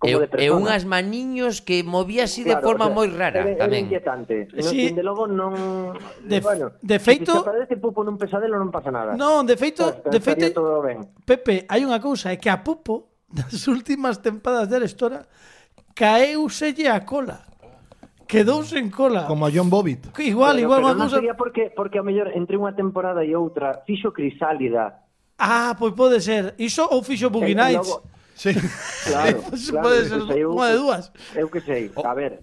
como 0.00 0.16
e, 0.16 0.20
de 0.24 0.28
persona. 0.32 0.48
E 0.48 0.56
unhas 0.56 0.82
maniños 0.88 1.60
que 1.60 1.84
movía 1.84 2.24
así 2.24 2.40
claro, 2.42 2.56
de 2.56 2.64
forma 2.64 2.88
o 2.88 2.88
sea, 2.88 2.96
moi 2.96 3.08
rara 3.12 3.44
é, 3.44 3.52
tamén. 3.52 3.84
É 3.84 3.86
inquietante. 3.86 4.48
Sí. 4.64 4.96
de 4.96 5.04
logo 5.04 5.28
non 5.28 5.92
de, 6.24 6.40
bueno, 6.40 6.72
de 6.80 6.96
feito 6.96 7.36
se 7.36 7.44
aparece 7.44 7.76
Pupo 7.76 8.00
nun 8.00 8.16
pesadelo 8.16 8.56
non 8.56 8.72
pasa 8.72 8.88
nada. 8.88 9.12
Non, 9.12 9.44
de 9.44 9.60
feito, 9.60 9.92
pues, 10.00 10.08
de 10.08 10.18
feito 10.24 10.44
todo 10.56 10.80
ben. 10.80 11.04
Pepe, 11.28 11.68
hai 11.68 11.84
unha 11.84 12.00
cousa, 12.00 12.32
é 12.32 12.40
que 12.40 12.48
a 12.48 12.64
Pupo 12.64 13.12
das 13.28 13.68
últimas 13.68 14.24
tempadas 14.24 14.72
da 14.72 14.80
Arestora 14.80 15.28
caeuselle 15.92 16.88
a 16.88 17.04
cola. 17.04 17.44
Quedou 18.24 18.64
sen 18.64 18.88
cola. 18.88 19.28
Como 19.28 19.44
a 19.44 19.52
John 19.52 19.68
Bobbitt. 19.68 20.16
Que 20.16 20.32
igual, 20.32 20.56
pero, 20.56 20.64
igual, 20.64 20.80
pero 20.80 20.96
non 20.96 21.12
sería 21.12 21.36
porque 21.36 21.68
porque 21.76 22.00
a 22.00 22.04
mellor 22.06 22.32
entre 22.32 22.56
unha 22.56 22.72
temporada 22.72 23.20
e 23.20 23.36
outra 23.36 23.84
fixo 23.84 24.16
Crisálida. 24.16 25.04
Ah, 25.36 25.76
pois 25.76 25.92
pode 25.92 26.24
ser. 26.24 26.56
Iso 26.56 26.88
ou 26.88 27.04
fixo 27.04 27.28
Boogie 27.28 27.58
Nights. 27.58 27.84
Logo, 27.84 28.08
Sí. 28.40 28.56
Claro, 29.04 29.44
claro 29.44 29.82
pode 29.84 30.08
ser 30.08 30.24
unha 30.48 30.68
de 30.72 30.76
dúas. 30.80 31.12
Eu 31.36 31.52
que 31.52 31.60
sei, 31.60 31.92
a 31.92 32.16
ver, 32.16 32.40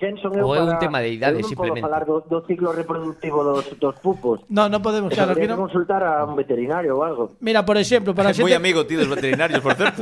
Quen 0.00 0.16
son 0.16 0.32
eu 0.32 0.48
Ou 0.48 0.56
é 0.56 0.64
un 0.64 0.72
para... 0.72 0.80
tema 0.80 1.04
de 1.04 1.12
idade, 1.12 1.36
eu 1.36 1.44
simplemente. 1.44 1.84
podo 1.84 1.92
falar 1.92 2.08
do, 2.08 2.24
do 2.24 2.40
ciclo 2.48 2.72
reproductivo 2.72 3.44
dos, 3.44 3.68
dos 3.76 3.96
pupos. 4.00 4.40
No, 4.48 4.72
non 4.72 4.80
podemos, 4.80 5.12
claro. 5.12 5.36
Que 5.36 5.44
no... 5.44 5.60
consultar 5.60 6.00
a 6.00 6.24
un 6.24 6.32
veterinario 6.32 6.96
ou 6.96 7.04
algo. 7.04 7.36
Mira, 7.44 7.68
por 7.68 7.76
exemplo, 7.76 8.16
para 8.16 8.32
a 8.32 8.32
xente... 8.32 8.48
Moi 8.48 8.56
amigo 8.56 8.88
ti 8.88 8.96
dos 8.96 9.04
veterinarios, 9.04 9.60
por 9.60 9.76
certo. 9.76 10.00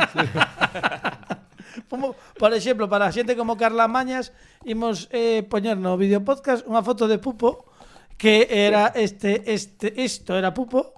como, 1.91 2.15
por 2.39 2.55
exemplo, 2.55 2.87
para 2.87 3.11
a 3.11 3.15
xente 3.15 3.35
como 3.35 3.59
Carla 3.59 3.91
Mañas, 3.91 4.31
imos 4.63 5.11
eh, 5.11 5.43
poñer 5.43 5.75
no 5.75 5.99
vídeo 5.99 6.23
podcast 6.23 6.63
unha 6.71 6.87
foto 6.87 7.11
de 7.11 7.19
pupo 7.19 7.67
que 8.15 8.47
era 8.47 8.95
este, 8.95 9.43
este, 9.51 9.91
isto 9.99 10.39
era 10.39 10.55
pupo, 10.55 10.95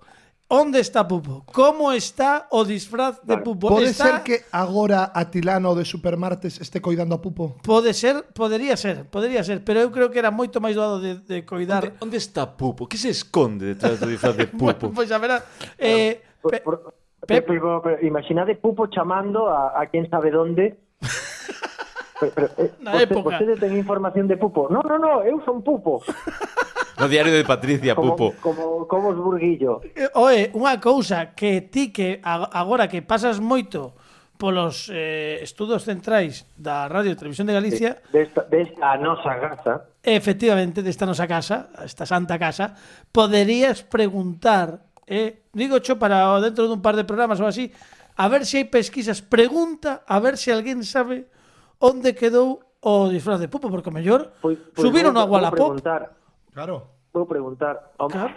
Onde 0.54 0.78
está 0.78 1.02
Pupo? 1.02 1.42
Como 1.52 1.90
está 1.90 2.46
o 2.50 2.64
disfraz 2.64 3.18
de 3.26 3.38
Pupo? 3.38 3.74
Pode 3.74 3.90
está... 3.90 4.04
ser 4.04 4.22
que 4.22 4.36
agora 4.52 5.10
Atilano 5.12 5.74
de 5.74 5.84
Supermartes 5.84 6.60
este 6.60 6.78
coidando 6.78 7.16
a 7.16 7.20
Pupo? 7.20 7.58
Pode 7.58 7.90
ser, 7.90 8.22
podería 8.30 8.76
ser, 8.76 9.02
podería 9.10 9.42
ser, 9.42 9.66
pero 9.66 9.82
eu 9.82 9.90
creo 9.90 10.14
que 10.14 10.18
era 10.22 10.30
moito 10.30 10.62
máis 10.62 10.78
doado 10.78 11.02
de, 11.02 11.18
de 11.26 11.42
coidar. 11.42 11.98
Onde, 11.98 12.14
onde 12.14 12.18
está 12.22 12.46
Pupo? 12.46 12.86
Que 12.86 12.94
se 12.94 13.10
esconde 13.10 13.74
detrás 13.74 13.98
do 13.98 14.06
disfraz 14.06 14.38
de 14.38 14.46
Pupo? 14.54 14.94
pois 14.94 15.10
pues, 15.10 15.10
a 15.10 15.18
verá, 15.18 15.42
eh, 15.74 16.22
pe, 16.38 16.62
por, 16.62 16.94
pe, 17.26 17.42
pero, 17.42 17.82
pero, 17.82 17.98
imaginade 18.06 18.54
Pupo 18.54 18.86
chamando 18.86 19.50
a, 19.50 19.74
a 19.74 19.90
quen 19.90 20.06
sabe 20.06 20.30
onde 20.30 20.78
pero, 22.22 22.30
pero, 22.30 22.46
eh, 22.62 22.70
Na 22.78 22.94
vostede, 22.94 23.10
época. 23.10 23.42
Vostede 23.42 23.58
ten 23.58 23.74
información 23.74 24.30
de 24.30 24.38
Pupo. 24.38 24.70
No, 24.70 24.86
no, 24.86 25.02
no, 25.02 25.26
eu 25.26 25.42
son 25.42 25.66
Pupo. 25.66 25.98
no 26.98 27.08
diario 27.08 27.32
de 27.34 27.44
Patricia 27.44 27.94
como, 27.94 28.16
Pupo. 28.16 28.34
Como, 28.40 28.86
como 28.86 29.08
os 29.10 29.18
burguillo. 29.18 29.82
Eh, 29.94 30.10
oe, 30.14 30.50
unha 30.54 30.78
cousa 30.78 31.34
que 31.34 31.66
ti 31.66 31.90
que 31.90 32.22
agora 32.22 32.86
que 32.86 33.02
pasas 33.02 33.42
moito 33.42 33.94
polos 34.38 34.90
eh, 34.90 35.38
estudos 35.42 35.86
centrais 35.86 36.46
da 36.58 36.90
Radio 36.90 37.14
e 37.14 37.18
Televisión 37.18 37.46
de 37.46 37.54
Galicia. 37.54 38.02
Desta, 38.10 38.42
de 38.46 38.66
desta 38.66 38.98
nosa 38.98 39.38
casa. 39.38 39.72
Efectivamente, 40.02 40.82
desta 40.82 41.06
nosa 41.06 41.26
casa 41.26 41.70
esta 41.82 42.06
santa 42.06 42.38
casa 42.38 42.74
poderías 43.14 43.82
preguntar 43.86 44.90
eh, 45.06 45.46
digo 45.52 45.78
cho 45.78 45.98
para 45.98 46.38
dentro 46.40 46.66
dun 46.66 46.82
par 46.82 46.98
de 46.98 47.06
programas 47.06 47.38
ou 47.38 47.46
así 47.46 47.70
a 48.14 48.26
ver 48.30 48.46
se 48.46 48.62
hai 48.62 48.66
pesquisas. 48.66 49.22
Pregunta 49.22 50.02
a 50.06 50.18
ver 50.18 50.38
se 50.38 50.50
alguén 50.50 50.82
sabe 50.86 51.30
onde 51.78 52.14
quedou 52.14 52.62
o 52.84 53.08
disfraz 53.08 53.40
de 53.40 53.48
Pupo 53.48 53.70
porque 53.70 53.94
mellor 53.94 54.34
pues, 54.42 54.58
pues 54.74 54.82
subiron 54.82 55.16
a 55.16 55.24
Wallapop 55.24 55.78
preguntar. 55.78 56.23
Claro. 56.54 56.86
Vou 57.12 57.26
preguntar. 57.26 57.92
Ao... 57.98 58.08
Claro. 58.08 58.32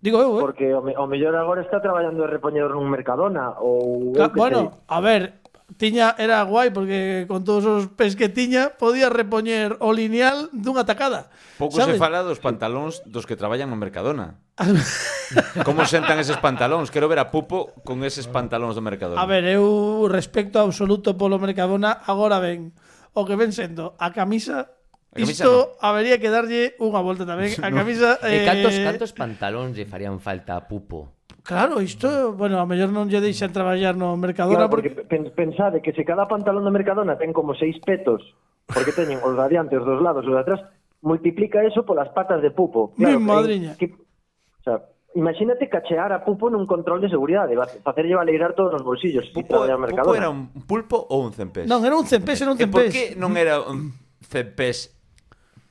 Digo 0.00 0.20
eu, 0.20 0.38
eh? 0.38 0.40
Porque 0.40 0.66
o, 0.76 0.82
me, 0.84 0.92
o 0.94 1.06
mellor 1.08 1.34
agora 1.34 1.64
está 1.64 1.80
traballando 1.80 2.22
de 2.22 2.28
repoñedor 2.28 2.76
nun 2.76 2.86
Mercadona 2.92 3.56
ou 3.58 4.12
Ca 4.12 4.28
bueno, 4.28 4.84
a 4.86 5.00
ver, 5.00 5.40
tiña 5.80 6.14
era 6.20 6.44
guai 6.44 6.70
porque 6.70 7.24
con 7.26 7.42
todos 7.42 7.64
os 7.64 7.82
pes 7.96 8.14
que 8.14 8.28
tiña 8.28 8.76
podía 8.78 9.08
repoñer 9.08 9.74
o 9.80 9.90
lineal 9.90 10.52
dunha 10.52 10.84
tacada. 10.84 11.32
Pouco 11.58 11.80
¿sabes? 11.80 11.96
se 11.96 12.02
fala 12.02 12.22
dos 12.22 12.38
pantalóns 12.38 13.00
dos 13.08 13.24
que 13.24 13.34
traballan 13.40 13.72
no 13.72 13.80
Mercadona. 13.80 14.38
Como 15.66 15.88
sentan 15.88 16.20
eses 16.20 16.38
pantalóns? 16.38 16.92
Quero 16.92 17.08
ver 17.08 17.18
a 17.18 17.32
Pupo 17.32 17.74
con 17.82 18.04
eses 18.04 18.28
pantalóns 18.28 18.76
do 18.76 18.84
Mercadona. 18.84 19.18
A 19.18 19.26
ver, 19.26 19.48
eu 19.48 20.06
respecto 20.06 20.60
absoluto 20.60 21.16
polo 21.16 21.40
Mercadona, 21.40 22.04
agora 22.04 22.38
ven 22.38 22.76
o 23.16 23.24
que 23.24 23.34
ven 23.34 23.50
sendo 23.50 23.96
a 23.96 24.12
camisa 24.12 24.75
A 25.16 25.24
camisa 25.24 25.48
Isto 25.48 25.80
habería 25.80 26.20
que 26.20 26.28
darlle 26.28 26.76
unha 26.76 27.00
volta 27.00 27.24
tamén. 27.24 27.56
A 27.64 27.72
camisa... 27.80 28.20
No. 28.20 28.28
Eh... 28.28 28.44
E 28.44 28.46
cantos, 28.46 28.76
eh, 28.76 28.84
cantos 28.84 29.10
pantalóns 29.16 29.72
lle 29.72 29.88
farían 29.88 30.20
falta 30.20 30.60
a 30.60 30.68
Pupo? 30.68 31.16
Claro, 31.46 31.80
isto, 31.80 32.34
bueno, 32.34 32.58
a 32.58 32.66
mellor 32.66 32.90
non 32.90 33.06
lle 33.06 33.22
deixan 33.22 33.54
traballar 33.54 33.94
no 33.94 34.18
Mercadona 34.18 34.66
claro, 34.66 34.72
porque... 34.72 34.90
porque 34.90 35.30
pensade 35.30 35.78
que 35.78 35.94
se 35.94 36.02
cada 36.02 36.26
pantalón 36.26 36.66
do 36.66 36.74
Mercadona 36.74 37.14
ten 37.14 37.30
como 37.30 37.54
seis 37.54 37.78
petos, 37.86 38.18
porque 38.66 38.90
teñen 38.90 39.22
os 39.22 39.32
radiantes 39.38 39.78
dos 39.78 40.02
lados, 40.02 40.26
os 40.26 40.34
de 40.34 40.42
atrás, 40.42 40.60
multiplica 41.06 41.62
eso 41.62 41.86
polas 41.86 42.10
patas 42.10 42.42
de 42.42 42.50
Pupo. 42.50 42.90
Claro, 42.98 43.22
Mi 43.22 43.22
madriña. 43.22 43.78
Que, 43.78 43.94
o 43.94 44.62
sea, 44.66 44.90
imagínate 45.14 45.70
cachear 45.70 46.10
a 46.10 46.26
Pupo 46.26 46.50
nun 46.50 46.66
control 46.66 46.98
de 46.98 47.14
seguridade, 47.14 47.54
facerlle 47.86 48.18
valeirar 48.18 48.58
todos 48.58 48.74
os 48.74 48.82
bolsillos. 48.82 49.30
Pupo, 49.30 49.62
Pupo 49.62 50.18
era 50.18 50.26
un 50.26 50.50
pulpo 50.66 50.98
ou 50.98 51.30
un 51.30 51.32
cempés? 51.32 51.70
Non, 51.70 51.86
era 51.86 51.94
un 51.94 52.10
cempés, 52.10 52.42
era 52.42 52.50
un 52.50 52.58
cempés. 52.58 52.90
E 52.90 52.90
por 52.90 52.90
que 52.90 53.14
non 53.14 53.38
era 53.38 53.62
un 53.62 53.94
cempés 54.26 54.95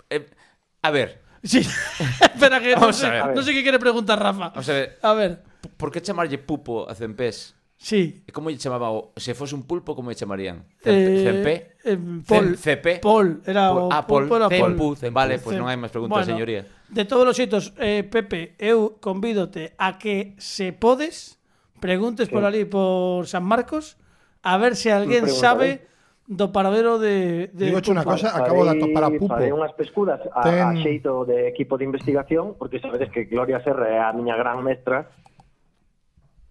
Eh, 0.09 0.25
a 0.81 0.91
ver. 0.91 1.21
Sí. 1.43 1.59
Espera 2.33 2.59
que 2.59 2.73
no 2.75 2.81
Vamos 2.81 2.97
a 3.03 3.05
sé, 3.05 3.09
ver. 3.09 3.35
no 3.35 3.41
sé 3.41 3.53
que 3.53 3.61
quiere 3.61 3.79
preguntar 3.79 4.19
Rafa. 4.19 4.49
Vamos 4.49 4.69
a 4.69 4.73
ver. 4.73 4.99
A 5.01 5.13
ver. 5.13 5.43
Por 5.77 5.91
que 5.91 6.01
chamarlle 6.01 6.37
pupo 6.37 6.89
a 6.89 6.93
cempés? 6.95 7.53
Sí. 7.77 8.23
E 8.25 8.31
como 8.31 8.49
lle 8.49 8.57
chamaba? 8.57 8.89
o- 8.89 9.11
Se 9.19 9.35
fose 9.35 9.53
un 9.53 9.67
pulpo, 9.67 9.93
como 9.93 10.09
lle 10.09 10.15
chamarían? 10.17 10.63
Eh, 10.81 11.21
Cempé? 11.27 11.75
eh, 11.83 11.97
Pol. 12.25 12.55
Cem- 12.55 12.79
CP? 12.79 12.87
Pol. 13.03 13.43
Era 13.45 13.73
o 13.75 13.91
ah, 13.91 14.07
Pol, 14.07 14.25
pulpo 14.25 14.35
era 14.39 14.47
Cempu, 14.49 14.95
Cem- 14.95 15.11
vale, 15.13 15.37
pois 15.43 15.53
non 15.59 15.67
hai 15.67 15.75
máis 15.77 15.91
preguntas, 15.91 16.23
Bueno, 16.23 16.31
señoría. 16.33 16.63
De 16.89 17.03
todos 17.05 17.27
os 17.27 17.35
xeitos, 17.35 17.75
eh, 17.77 18.01
Pepe, 18.07 18.55
eu 18.57 18.95
convídote 19.03 19.75
a 19.77 19.99
que 19.99 20.33
se 20.39 20.71
podes, 20.71 21.37
preguntes 21.83 22.31
por 22.31 22.47
ali 22.47 22.63
por 22.65 23.27
San 23.27 23.43
Marcos, 23.43 23.99
a 24.41 24.55
ver 24.57 24.73
se 24.79 24.89
alguén 24.95 25.27
Preguntaré. 25.27 25.43
sabe 25.43 25.69
do 26.27 26.49
paradero 26.49 26.97
de... 26.97 27.53
de 27.53 27.69
Digo 27.69 27.81
unha 27.85 28.01
cosa, 28.01 28.33
acabo 28.33 28.65
farei, 28.65 28.73
de 28.73 28.81
atopar 28.81 29.03
a 29.05 29.09
Pupo. 29.13 29.29
Farei 29.29 29.53
unhas 29.53 29.73
pescudas 29.77 30.21
a, 30.33 30.41
Ten... 30.41 30.65
a 30.65 30.73
xeito 30.81 31.21
de 31.25 31.45
equipo 31.47 31.77
de 31.77 31.85
investigación, 31.85 32.57
porque 32.57 32.81
sabedes 32.81 33.13
que 33.13 33.29
Gloria 33.29 33.61
Serra 33.61 33.85
é 33.87 34.01
a 34.01 34.09
miña 34.13 34.33
gran 34.33 34.61
mestra, 34.65 35.05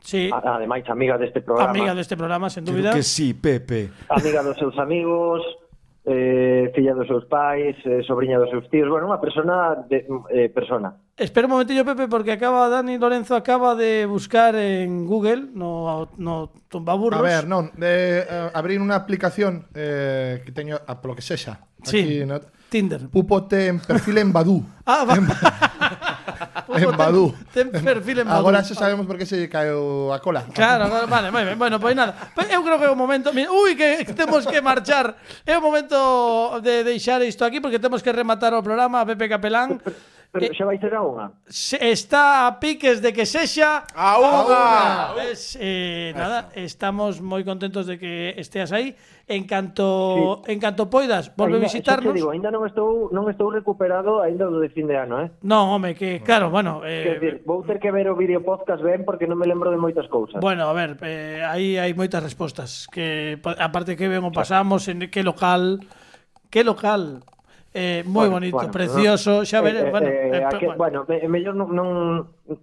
Sí. 0.05 0.29
Ademais, 0.31 0.85
amiga 0.91 1.17
deste 1.17 1.41
programa. 1.41 1.71
Amiga 1.73 1.95
deste 1.97 2.13
programa, 2.13 2.53
sen 2.53 2.61
dúbida. 2.61 2.93
Creo 2.93 3.01
que 3.01 3.09
sí, 3.09 3.33
Pepe. 3.33 3.89
Amiga 4.13 4.45
dos 4.45 4.53
seus 4.61 4.77
amigos, 4.77 5.41
eh, 6.05 6.71
filla 6.75 6.95
dos 6.95 7.07
seus 7.07 7.25
pais, 7.25 7.77
eh, 7.85 8.03
sobrinha 8.07 8.39
dos 8.39 8.51
seus 8.51 8.69
tíos, 8.69 8.89
bueno, 8.93 9.09
unha 9.09 9.21
persona 9.21 9.73
de, 9.89 10.05
eh, 10.31 10.53
persona. 10.53 10.93
Espera 11.17 11.49
un 11.49 11.57
momentillo, 11.57 11.85
Pepe, 11.85 12.09
porque 12.13 12.37
acaba 12.37 12.69
Dani 12.69 13.01
Lorenzo 13.01 13.33
acaba 13.33 13.75
de 13.75 14.05
buscar 14.05 14.55
en 14.55 15.09
Google 15.09 15.49
no, 15.55 16.11
no 16.21 16.53
tumbaburros. 16.69 17.21
A 17.21 17.25
ver, 17.25 17.49
non, 17.49 17.73
eh, 17.81 18.21
abrir 18.53 18.77
unha 18.85 19.01
aplicación 19.01 19.65
eh, 19.73 20.45
que 20.45 20.53
teño, 20.53 20.77
a, 20.77 21.01
polo 21.01 21.17
que 21.17 21.25
sexa. 21.25 21.65
Aquí, 21.81 22.21
sí, 22.21 22.29
no, 22.29 22.37
Tinder. 22.69 23.09
Pupote 23.09 23.73
en 23.73 23.81
perfil 23.81 24.19
en 24.21 24.31
Badú. 24.33 24.61
ah, 24.85 25.09
va. 25.09 25.17
En... 25.17 25.25
en 26.75 26.97
Badú. 26.97 27.35
Ten, 27.53 27.71
ten 27.71 27.85
perfil 27.85 28.23
en 28.23 28.27
Badú. 28.29 28.41
Agora 28.41 28.65
xa 28.65 28.75
sabemos 28.75 29.07
por 29.07 29.17
que 29.19 29.27
se 29.27 29.49
caeu 29.49 30.13
a 30.13 30.19
cola. 30.21 30.45
Claro, 30.53 30.89
claro 30.89 31.07
vale, 31.07 31.29
moi 31.31 31.45
ben. 31.45 31.59
Bueno, 31.59 31.77
pois 31.79 31.95
pues 31.95 32.01
nada. 32.01 32.13
Pues 32.35 32.49
eu 32.51 32.63
creo 32.65 32.79
que 32.79 32.87
é 32.87 32.93
o 32.93 32.99
momento, 32.99 33.33
mira, 33.33 33.53
ui, 33.53 33.77
que 33.77 34.05
temos 34.17 34.47
que 34.47 34.61
marchar. 34.61 35.17
É 35.45 35.55
o 35.57 35.63
momento 35.63 36.61
de 36.61 36.85
deixar 36.85 37.21
isto 37.23 37.45
aquí 37.45 37.61
porque 37.61 37.79
temos 37.79 38.03
que 38.03 38.13
rematar 38.13 38.53
o 38.55 38.63
programa 38.63 39.03
a 39.03 39.07
Pepe 39.07 39.29
Capelán. 39.29 39.81
Pero 40.35 40.51
eh, 40.51 40.59
xa 40.59 40.67
vai 40.67 40.75
ser 40.83 40.91
a 40.91 41.03
unha. 41.07 41.31
Está 41.79 42.51
a 42.51 42.59
piques 42.59 42.99
de 42.99 43.15
que 43.15 43.23
sexa 43.23 43.87
a 43.95 44.19
unha. 44.19 45.15
Pues, 45.15 45.55
eh, 45.63 46.11
nada, 46.11 46.51
estamos 46.59 47.23
moi 47.23 47.47
contentos 47.47 47.87
de 47.87 48.03
que 48.03 48.35
esteas 48.35 48.75
aí. 48.75 48.99
En 49.31 49.47
canto 49.47 50.43
sí. 50.43 50.53
en 50.53 50.59
canto 50.59 50.91
poidas, 50.91 51.31
volve 51.39 51.63
ainda, 51.63 51.71
visitarnos. 51.71 52.13
Digo, 52.13 52.35
ainda 52.35 52.51
non 52.51 52.67
estou 52.67 53.15
non 53.15 53.31
estou 53.31 53.47
recuperado 53.49 54.21
aínda 54.21 54.51
do 54.51 54.59
de 54.59 54.69
fin 54.75 54.91
de 54.91 54.99
ano, 54.99 55.23
eh? 55.23 55.31
Non, 55.47 55.71
home, 55.71 55.95
que 55.95 56.19
claro, 56.21 56.51
bueno, 56.51 56.83
eh 56.83 57.15
decir, 57.15 57.47
vou 57.47 57.63
ter 57.63 57.79
que 57.79 57.95
ver 57.95 58.11
o 58.11 58.19
vídeo 58.19 58.43
podcast 58.43 58.83
ben 58.83 59.07
porque 59.07 59.31
non 59.31 59.39
me 59.39 59.47
lembro 59.47 59.71
de 59.71 59.79
moitas 59.79 60.11
cousas. 60.11 60.43
Bueno, 60.43 60.67
a 60.67 60.75
ver, 60.75 60.99
eh, 61.07 61.47
aí 61.47 61.79
hai 61.79 61.95
moitas 61.95 62.21
respostas 62.21 62.91
que 62.91 63.39
aparte 63.63 63.95
que 63.95 64.11
ben 64.11 64.27
o 64.27 64.35
pasamos 64.35 64.91
en 64.91 65.07
que 65.09 65.23
local, 65.23 65.79
que 66.51 66.67
local 66.67 67.23
Eh, 67.77 68.05
moi 68.07 68.31
bueno, 68.31 68.39
bonito, 68.39 68.55
bueno, 68.55 68.71
precioso, 68.71 69.43
no, 69.43 69.45
xa 69.45 69.59
veré, 69.59 69.83
eh, 69.83 69.91
bueno, 69.91 70.07
eh, 70.07 70.31
eh, 70.31 70.39
eh 70.39 70.45
aquí, 70.47 70.67
bueno, 70.79 71.03
me, 71.11 71.27
mellor 71.27 71.59
non, 71.59 71.75
non, 71.75 71.89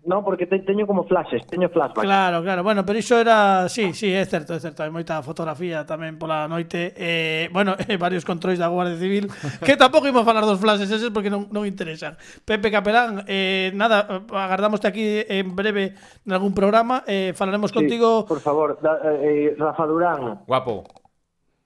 non 0.08 0.24
porque 0.24 0.48
te, 0.48 0.64
teño 0.64 0.88
como 0.88 1.04
flashes, 1.04 1.44
teño 1.52 1.68
flashbacks. 1.68 2.08
Claro, 2.08 2.40
claro, 2.40 2.64
bueno, 2.64 2.88
pero 2.88 2.96
iso 2.96 3.20
era, 3.20 3.68
sí, 3.68 3.92
sí, 3.92 4.08
é 4.08 4.24
certo, 4.24 4.56
é 4.56 4.60
certo, 4.64 4.88
hai 4.88 4.88
moita 4.88 5.20
fotografía 5.20 5.84
tamén 5.84 6.16
pola 6.16 6.48
noite, 6.48 6.96
eh, 6.96 7.52
bueno, 7.52 7.76
eh, 7.76 8.00
varios 8.00 8.24
controis 8.24 8.56
da 8.56 8.72
Guardia 8.72 8.96
Civil, 8.96 9.28
que 9.68 9.76
tampouco 9.76 10.08
imos 10.08 10.24
falar 10.24 10.48
dos 10.48 10.64
flashes 10.64 10.88
eses 10.88 11.12
porque 11.12 11.28
non, 11.28 11.52
non 11.52 11.68
interesan. 11.68 12.16
Pepe 12.48 12.72
Capelán, 12.72 13.28
eh, 13.28 13.76
nada, 13.76 14.24
agardámoste 14.32 14.88
aquí 14.88 15.28
en 15.28 15.60
breve 15.60 15.92
en 16.24 16.32
algún 16.32 16.56
programa, 16.56 17.04
eh, 17.04 17.36
falaremos 17.36 17.76
sí, 17.76 17.84
contigo. 17.84 18.24
Por 18.24 18.40
favor, 18.40 18.80
da, 18.80 18.96
eh, 19.12 19.52
eh 19.52 19.60
Rafa 19.60 19.84
Durán. 19.84 20.48
Guapo 20.48 21.01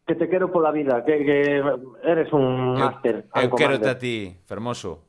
que 0.05 0.15
te 0.15 0.29
quero 0.29 0.51
pola 0.51 0.71
vida, 0.71 1.03
que, 1.03 1.25
que 1.25 1.63
eres 2.03 2.31
un 2.31 2.77
máster. 2.77 3.25
Eu, 3.33 3.49
eu 3.49 3.55
quero 3.57 3.75
a 3.81 3.97
ti, 3.97 4.37
fermoso. 4.45 5.01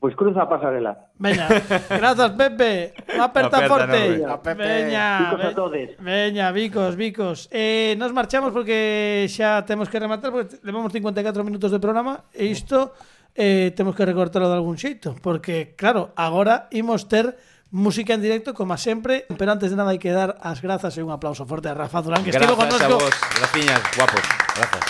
Pois 0.00 0.16
cruza 0.16 0.44
a 0.44 0.48
pasarela. 0.48 1.12
Veña, 1.16 1.48
grazas 1.88 2.32
Pepe. 2.32 2.92
Aperta 3.20 3.60
no, 3.60 3.68
forte. 3.68 4.18
No, 4.20 4.40
Pepe. 4.40 4.64
Veña, 4.64 5.18
bicos 5.20 5.44
a 5.44 5.54
todes. 5.54 5.90
Veña, 5.96 6.52
bicos, 6.52 6.96
bicos. 6.96 7.48
Eh, 7.52 7.96
nos 7.96 8.12
marchamos 8.12 8.52
porque 8.52 9.24
xa 9.28 9.64
temos 9.64 9.88
que 9.88 10.00
rematar 10.00 10.32
porque 10.32 10.60
levamos 10.60 10.92
54 10.92 11.44
minutos 11.44 11.72
de 11.72 11.80
programa 11.80 12.24
e 12.32 12.48
isto 12.48 12.92
eh, 13.32 13.72
temos 13.76 13.96
que 13.96 14.04
recortarlo 14.04 14.48
de 14.48 14.60
algún 14.60 14.76
xeito 14.76 15.16
porque 15.24 15.72
claro, 15.72 16.12
agora 16.16 16.68
imos 16.68 17.08
ter 17.08 17.36
Música 17.74 18.14
en 18.14 18.22
directo, 18.22 18.54
como 18.54 18.78
sempre. 18.78 19.26
Pero 19.34 19.50
antes 19.50 19.66
de 19.66 19.74
nada 19.74 19.90
hai 19.90 19.98
que 19.98 20.14
dar 20.14 20.38
as 20.38 20.62
grazas 20.62 20.94
e 20.94 21.02
un 21.02 21.10
aplauso 21.10 21.42
forte 21.42 21.66
a 21.66 21.74
Rafa 21.74 22.06
Durán 22.06 22.22
Que 22.22 22.30
gracias 22.30 22.46
estivo 22.46 22.54
connosco. 22.54 22.86
Gracias 22.86 22.94
a 22.94 23.02
vos, 23.02 23.14
graciñas, 23.34 23.80
guapos, 23.98 24.22
grazas. 24.54 24.84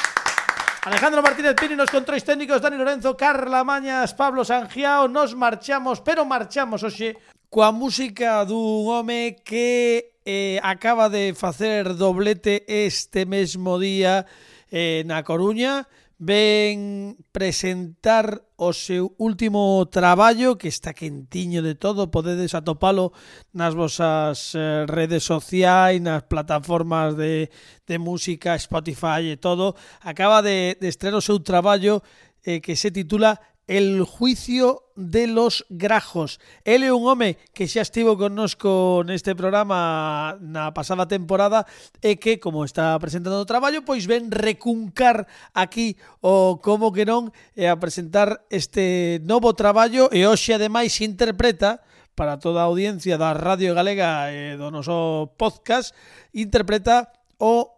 Alejandro 0.84 1.24
Martínez 1.24 1.56
Pini 1.56 1.80
nos 1.80 1.88
controis 1.88 2.20
técnicos 2.20 2.60
Dani 2.60 2.76
Lorenzo, 2.76 3.16
Carla 3.16 3.64
Mañas, 3.64 4.12
Pablo 4.12 4.44
Sangiao 4.44 5.08
Nos 5.08 5.32
marchamos, 5.32 6.04
pero 6.04 6.28
marchamos 6.28 6.84
hoxe 6.84 7.16
Coa 7.48 7.72
música 7.72 8.44
dun 8.44 8.84
home 8.84 9.40
que 9.40 10.20
eh, 10.28 10.60
acaba 10.60 11.08
de 11.08 11.32
facer 11.32 11.96
doblete 11.96 12.68
este 12.68 13.24
mesmo 13.24 13.78
día 13.78 14.26
eh, 14.74 15.06
na 15.06 15.24
Coruña 15.24 15.88
ven 16.18 17.16
presentar 17.32 18.42
o 18.56 18.72
seu 18.72 19.14
último 19.18 19.84
traballo 19.90 20.56
que 20.56 20.68
está 20.68 20.94
quentiño 20.94 21.60
de 21.62 21.74
todo, 21.74 22.10
podedes 22.10 22.54
atopalo 22.54 23.12
nas 23.52 23.74
vosas 23.74 24.54
eh, 24.54 24.86
redes 24.86 25.26
sociais, 25.26 25.98
nas 26.00 26.22
plataformas 26.30 27.18
de, 27.18 27.50
de 27.86 27.96
música, 27.98 28.54
Spotify 28.54 29.34
e 29.34 29.36
todo. 29.36 29.74
Acaba 30.00 30.40
de, 30.40 30.78
de 30.78 30.86
estrear 30.86 31.18
o 31.18 31.24
seu 31.24 31.42
traballo 31.42 32.02
eh, 32.44 32.60
que 32.60 32.76
se 32.76 32.90
titula 32.90 33.40
el 33.66 34.02
juicio 34.04 34.84
de 34.96 35.26
los 35.26 35.66
grajos. 35.68 36.40
Ele 36.64 36.92
un 36.92 37.06
home 37.06 37.36
que 37.52 37.66
xa 37.66 37.82
estivo 37.82 38.14
connosco 38.14 39.02
neste 39.02 39.34
programa 39.34 40.38
na 40.38 40.70
pasada 40.70 41.08
temporada 41.10 41.66
e 42.04 42.20
que, 42.20 42.38
como 42.38 42.62
está 42.62 42.94
presentando 43.02 43.42
o 43.42 43.48
traballo, 43.48 43.82
pois 43.82 44.06
ven 44.06 44.30
recuncar 44.30 45.26
aquí 45.56 45.98
o 46.22 46.62
como 46.62 46.94
que 46.94 47.08
non 47.08 47.34
e 47.58 47.66
a 47.66 47.80
presentar 47.80 48.46
este 48.52 49.18
novo 49.26 49.56
traballo 49.58 50.06
e 50.14 50.28
hoxe 50.28 50.54
ademais 50.54 50.94
interpreta 51.02 51.82
para 52.14 52.38
toda 52.38 52.62
a 52.62 52.70
audiencia 52.70 53.18
da 53.18 53.34
Radio 53.34 53.74
Galega 53.74 54.30
e 54.30 54.54
do 54.54 54.70
noso 54.70 55.34
podcast 55.34 55.90
interpreta 56.30 57.10
o 57.42 57.73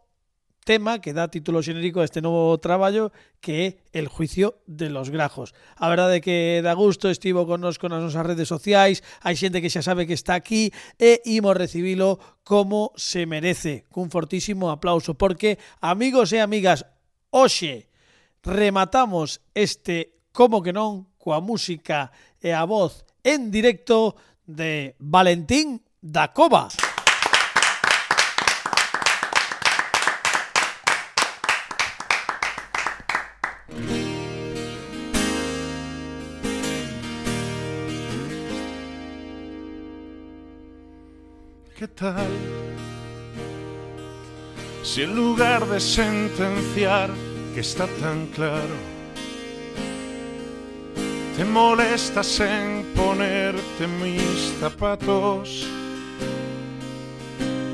tema 0.66 0.98
que 0.98 1.14
dá 1.14 1.30
título 1.30 1.62
xenérico 1.62 2.02
a 2.02 2.08
este 2.10 2.18
novo 2.18 2.58
traballo 2.58 3.14
que 3.38 3.54
é 3.62 3.68
El 3.94 4.10
juicio 4.10 4.58
de 4.66 4.90
los 4.90 5.14
grajos. 5.14 5.54
A 5.78 5.86
verdade 5.86 6.18
é 6.18 6.24
que 6.26 6.36
da 6.66 6.74
gusto 6.74 7.06
estivo 7.06 7.46
connosco 7.46 7.86
nas 7.86 8.02
nosas 8.02 8.26
redes 8.26 8.50
sociais, 8.50 9.06
hai 9.22 9.38
xente 9.38 9.62
que 9.62 9.70
xa 9.70 9.86
sabe 9.86 10.10
que 10.10 10.18
está 10.18 10.34
aquí 10.34 10.74
e 10.98 11.22
imos 11.24 11.54
recibilo 11.54 12.18
como 12.42 12.90
se 12.98 13.24
merece, 13.30 13.86
cun 13.94 14.10
fortísimo 14.10 14.74
aplauso, 14.74 15.14
porque, 15.14 15.62
amigos 15.78 16.34
e 16.34 16.42
amigas, 16.42 16.82
hoxe 17.30 17.86
rematamos 18.42 19.38
este 19.54 20.18
como 20.34 20.60
que 20.60 20.74
non 20.74 21.06
coa 21.16 21.38
música 21.38 22.10
e 22.42 22.50
a 22.50 22.66
voz 22.66 23.06
en 23.22 23.54
directo 23.54 24.18
de 24.44 24.98
Valentín 24.98 25.82
da 26.02 26.34
Cova. 26.34 26.85
¿Qué 41.78 41.88
tal? 41.88 42.30
Si 44.82 45.02
en 45.02 45.14
lugar 45.14 45.66
de 45.66 45.78
sentenciar, 45.78 47.10
que 47.52 47.60
está 47.60 47.86
tan 48.00 48.28
claro, 48.28 48.76
te 51.36 51.44
molestas 51.44 52.40
en 52.40 52.82
ponerte 52.94 53.86
mis 54.00 54.54
zapatos, 54.58 55.66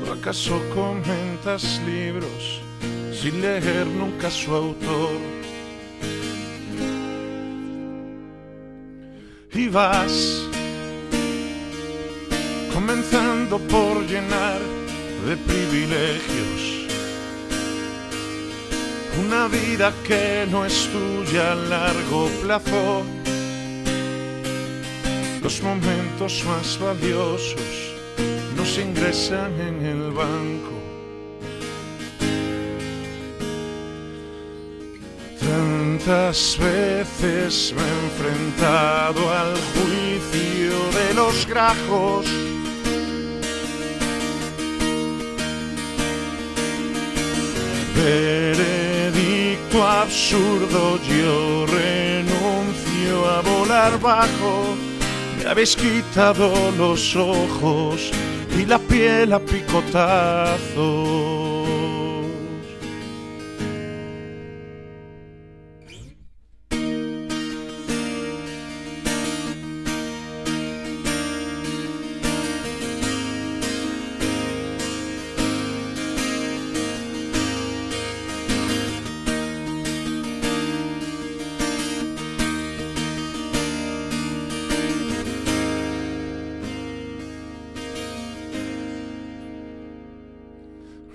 ¿o 0.05 0.11
acaso 0.11 0.61
comentas 0.75 1.81
libros 1.85 2.61
sin 3.13 3.39
leer 3.39 3.87
nunca 3.87 4.29
su 4.29 4.53
autor? 4.53 5.17
Y 9.53 9.69
vas 9.69 10.52
por 13.49 14.05
llenar 14.07 14.59
de 15.27 15.37
privilegios 15.37 16.73
una 19.19 19.47
vida 19.47 19.93
que 20.07 20.47
no 20.49 20.65
es 20.65 20.89
tuya 20.91 21.51
a 21.51 21.55
largo 21.55 22.29
plazo. 22.41 23.03
Los 25.41 25.61
momentos 25.61 26.43
más 26.45 26.79
valiosos 26.79 27.95
no 28.55 28.65
se 28.65 28.81
ingresan 28.81 29.53
en 29.59 29.85
el 29.85 30.11
banco. 30.11 30.73
Tantas 35.39 36.57
veces 36.57 37.73
me 37.75 37.83
he 37.83 37.93
enfrentado 38.05 39.29
al 39.29 39.53
juicio 39.73 40.75
de 40.99 41.13
los 41.13 41.45
grajos. 41.45 42.25
Veredicto 48.03 49.81
absurdo, 49.81 50.99
yo 51.07 51.65
renuncio 51.65 53.29
a 53.29 53.41
volar 53.41 53.97
bajo. 53.97 54.75
Me 55.37 55.49
habéis 55.49 55.77
quitado 55.77 56.51
los 56.77 57.15
ojos 57.15 58.11
y 58.59 58.65
la 58.65 58.77
piel 58.77 59.31
a 59.31 59.39
picotazos. 59.39 61.42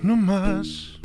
No 0.00 0.16
más. 0.16 1.00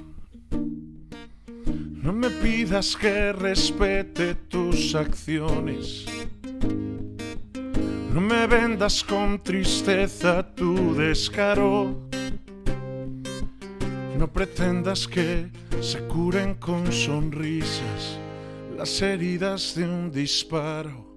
No 2.03 2.13
me 2.13 2.29
pidas 2.29 2.95
que 2.95 3.33
respete 3.33 4.35
tus 4.35 4.93
acciones. 4.93 6.05
No 8.13 8.21
me 8.21 8.45
vendas 8.45 9.03
con 9.03 9.41
tristeza 9.41 10.43
tu 10.55 10.93
descaro. 10.93 12.07
No 14.17 14.27
pretendas 14.31 15.07
que 15.07 15.49
se 15.81 15.99
curen 16.01 16.53
con 16.55 16.91
sonrisas 16.91 18.19
las 18.77 19.01
heridas 19.01 19.73
de 19.75 19.85
un 19.85 20.11
disparo. 20.11 21.12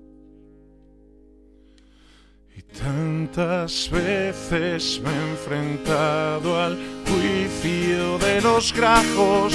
Tantas 2.82 3.88
veces 3.90 5.00
me 5.02 5.10
he 5.10 5.30
enfrentado 5.30 6.60
al 6.60 6.78
juicio 7.06 8.18
de 8.18 8.40
los 8.42 8.72
grajos. 8.72 9.54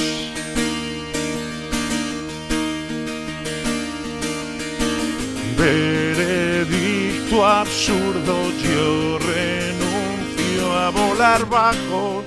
Veredicto 5.56 7.46
absurdo, 7.46 8.34
yo 8.64 9.18
renuncio 9.18 10.72
a 10.76 10.90
volar 10.90 11.48
bajo. 11.48 12.24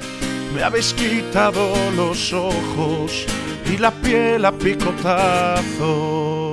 Me 0.55 0.63
habéis 0.63 0.93
quitado 0.93 1.73
los 1.97 2.31
ojos 2.31 3.25
y 3.69 3.77
la 3.77 3.91
piel 3.91 4.45
a 4.45 4.53
picotazos. 4.53 6.44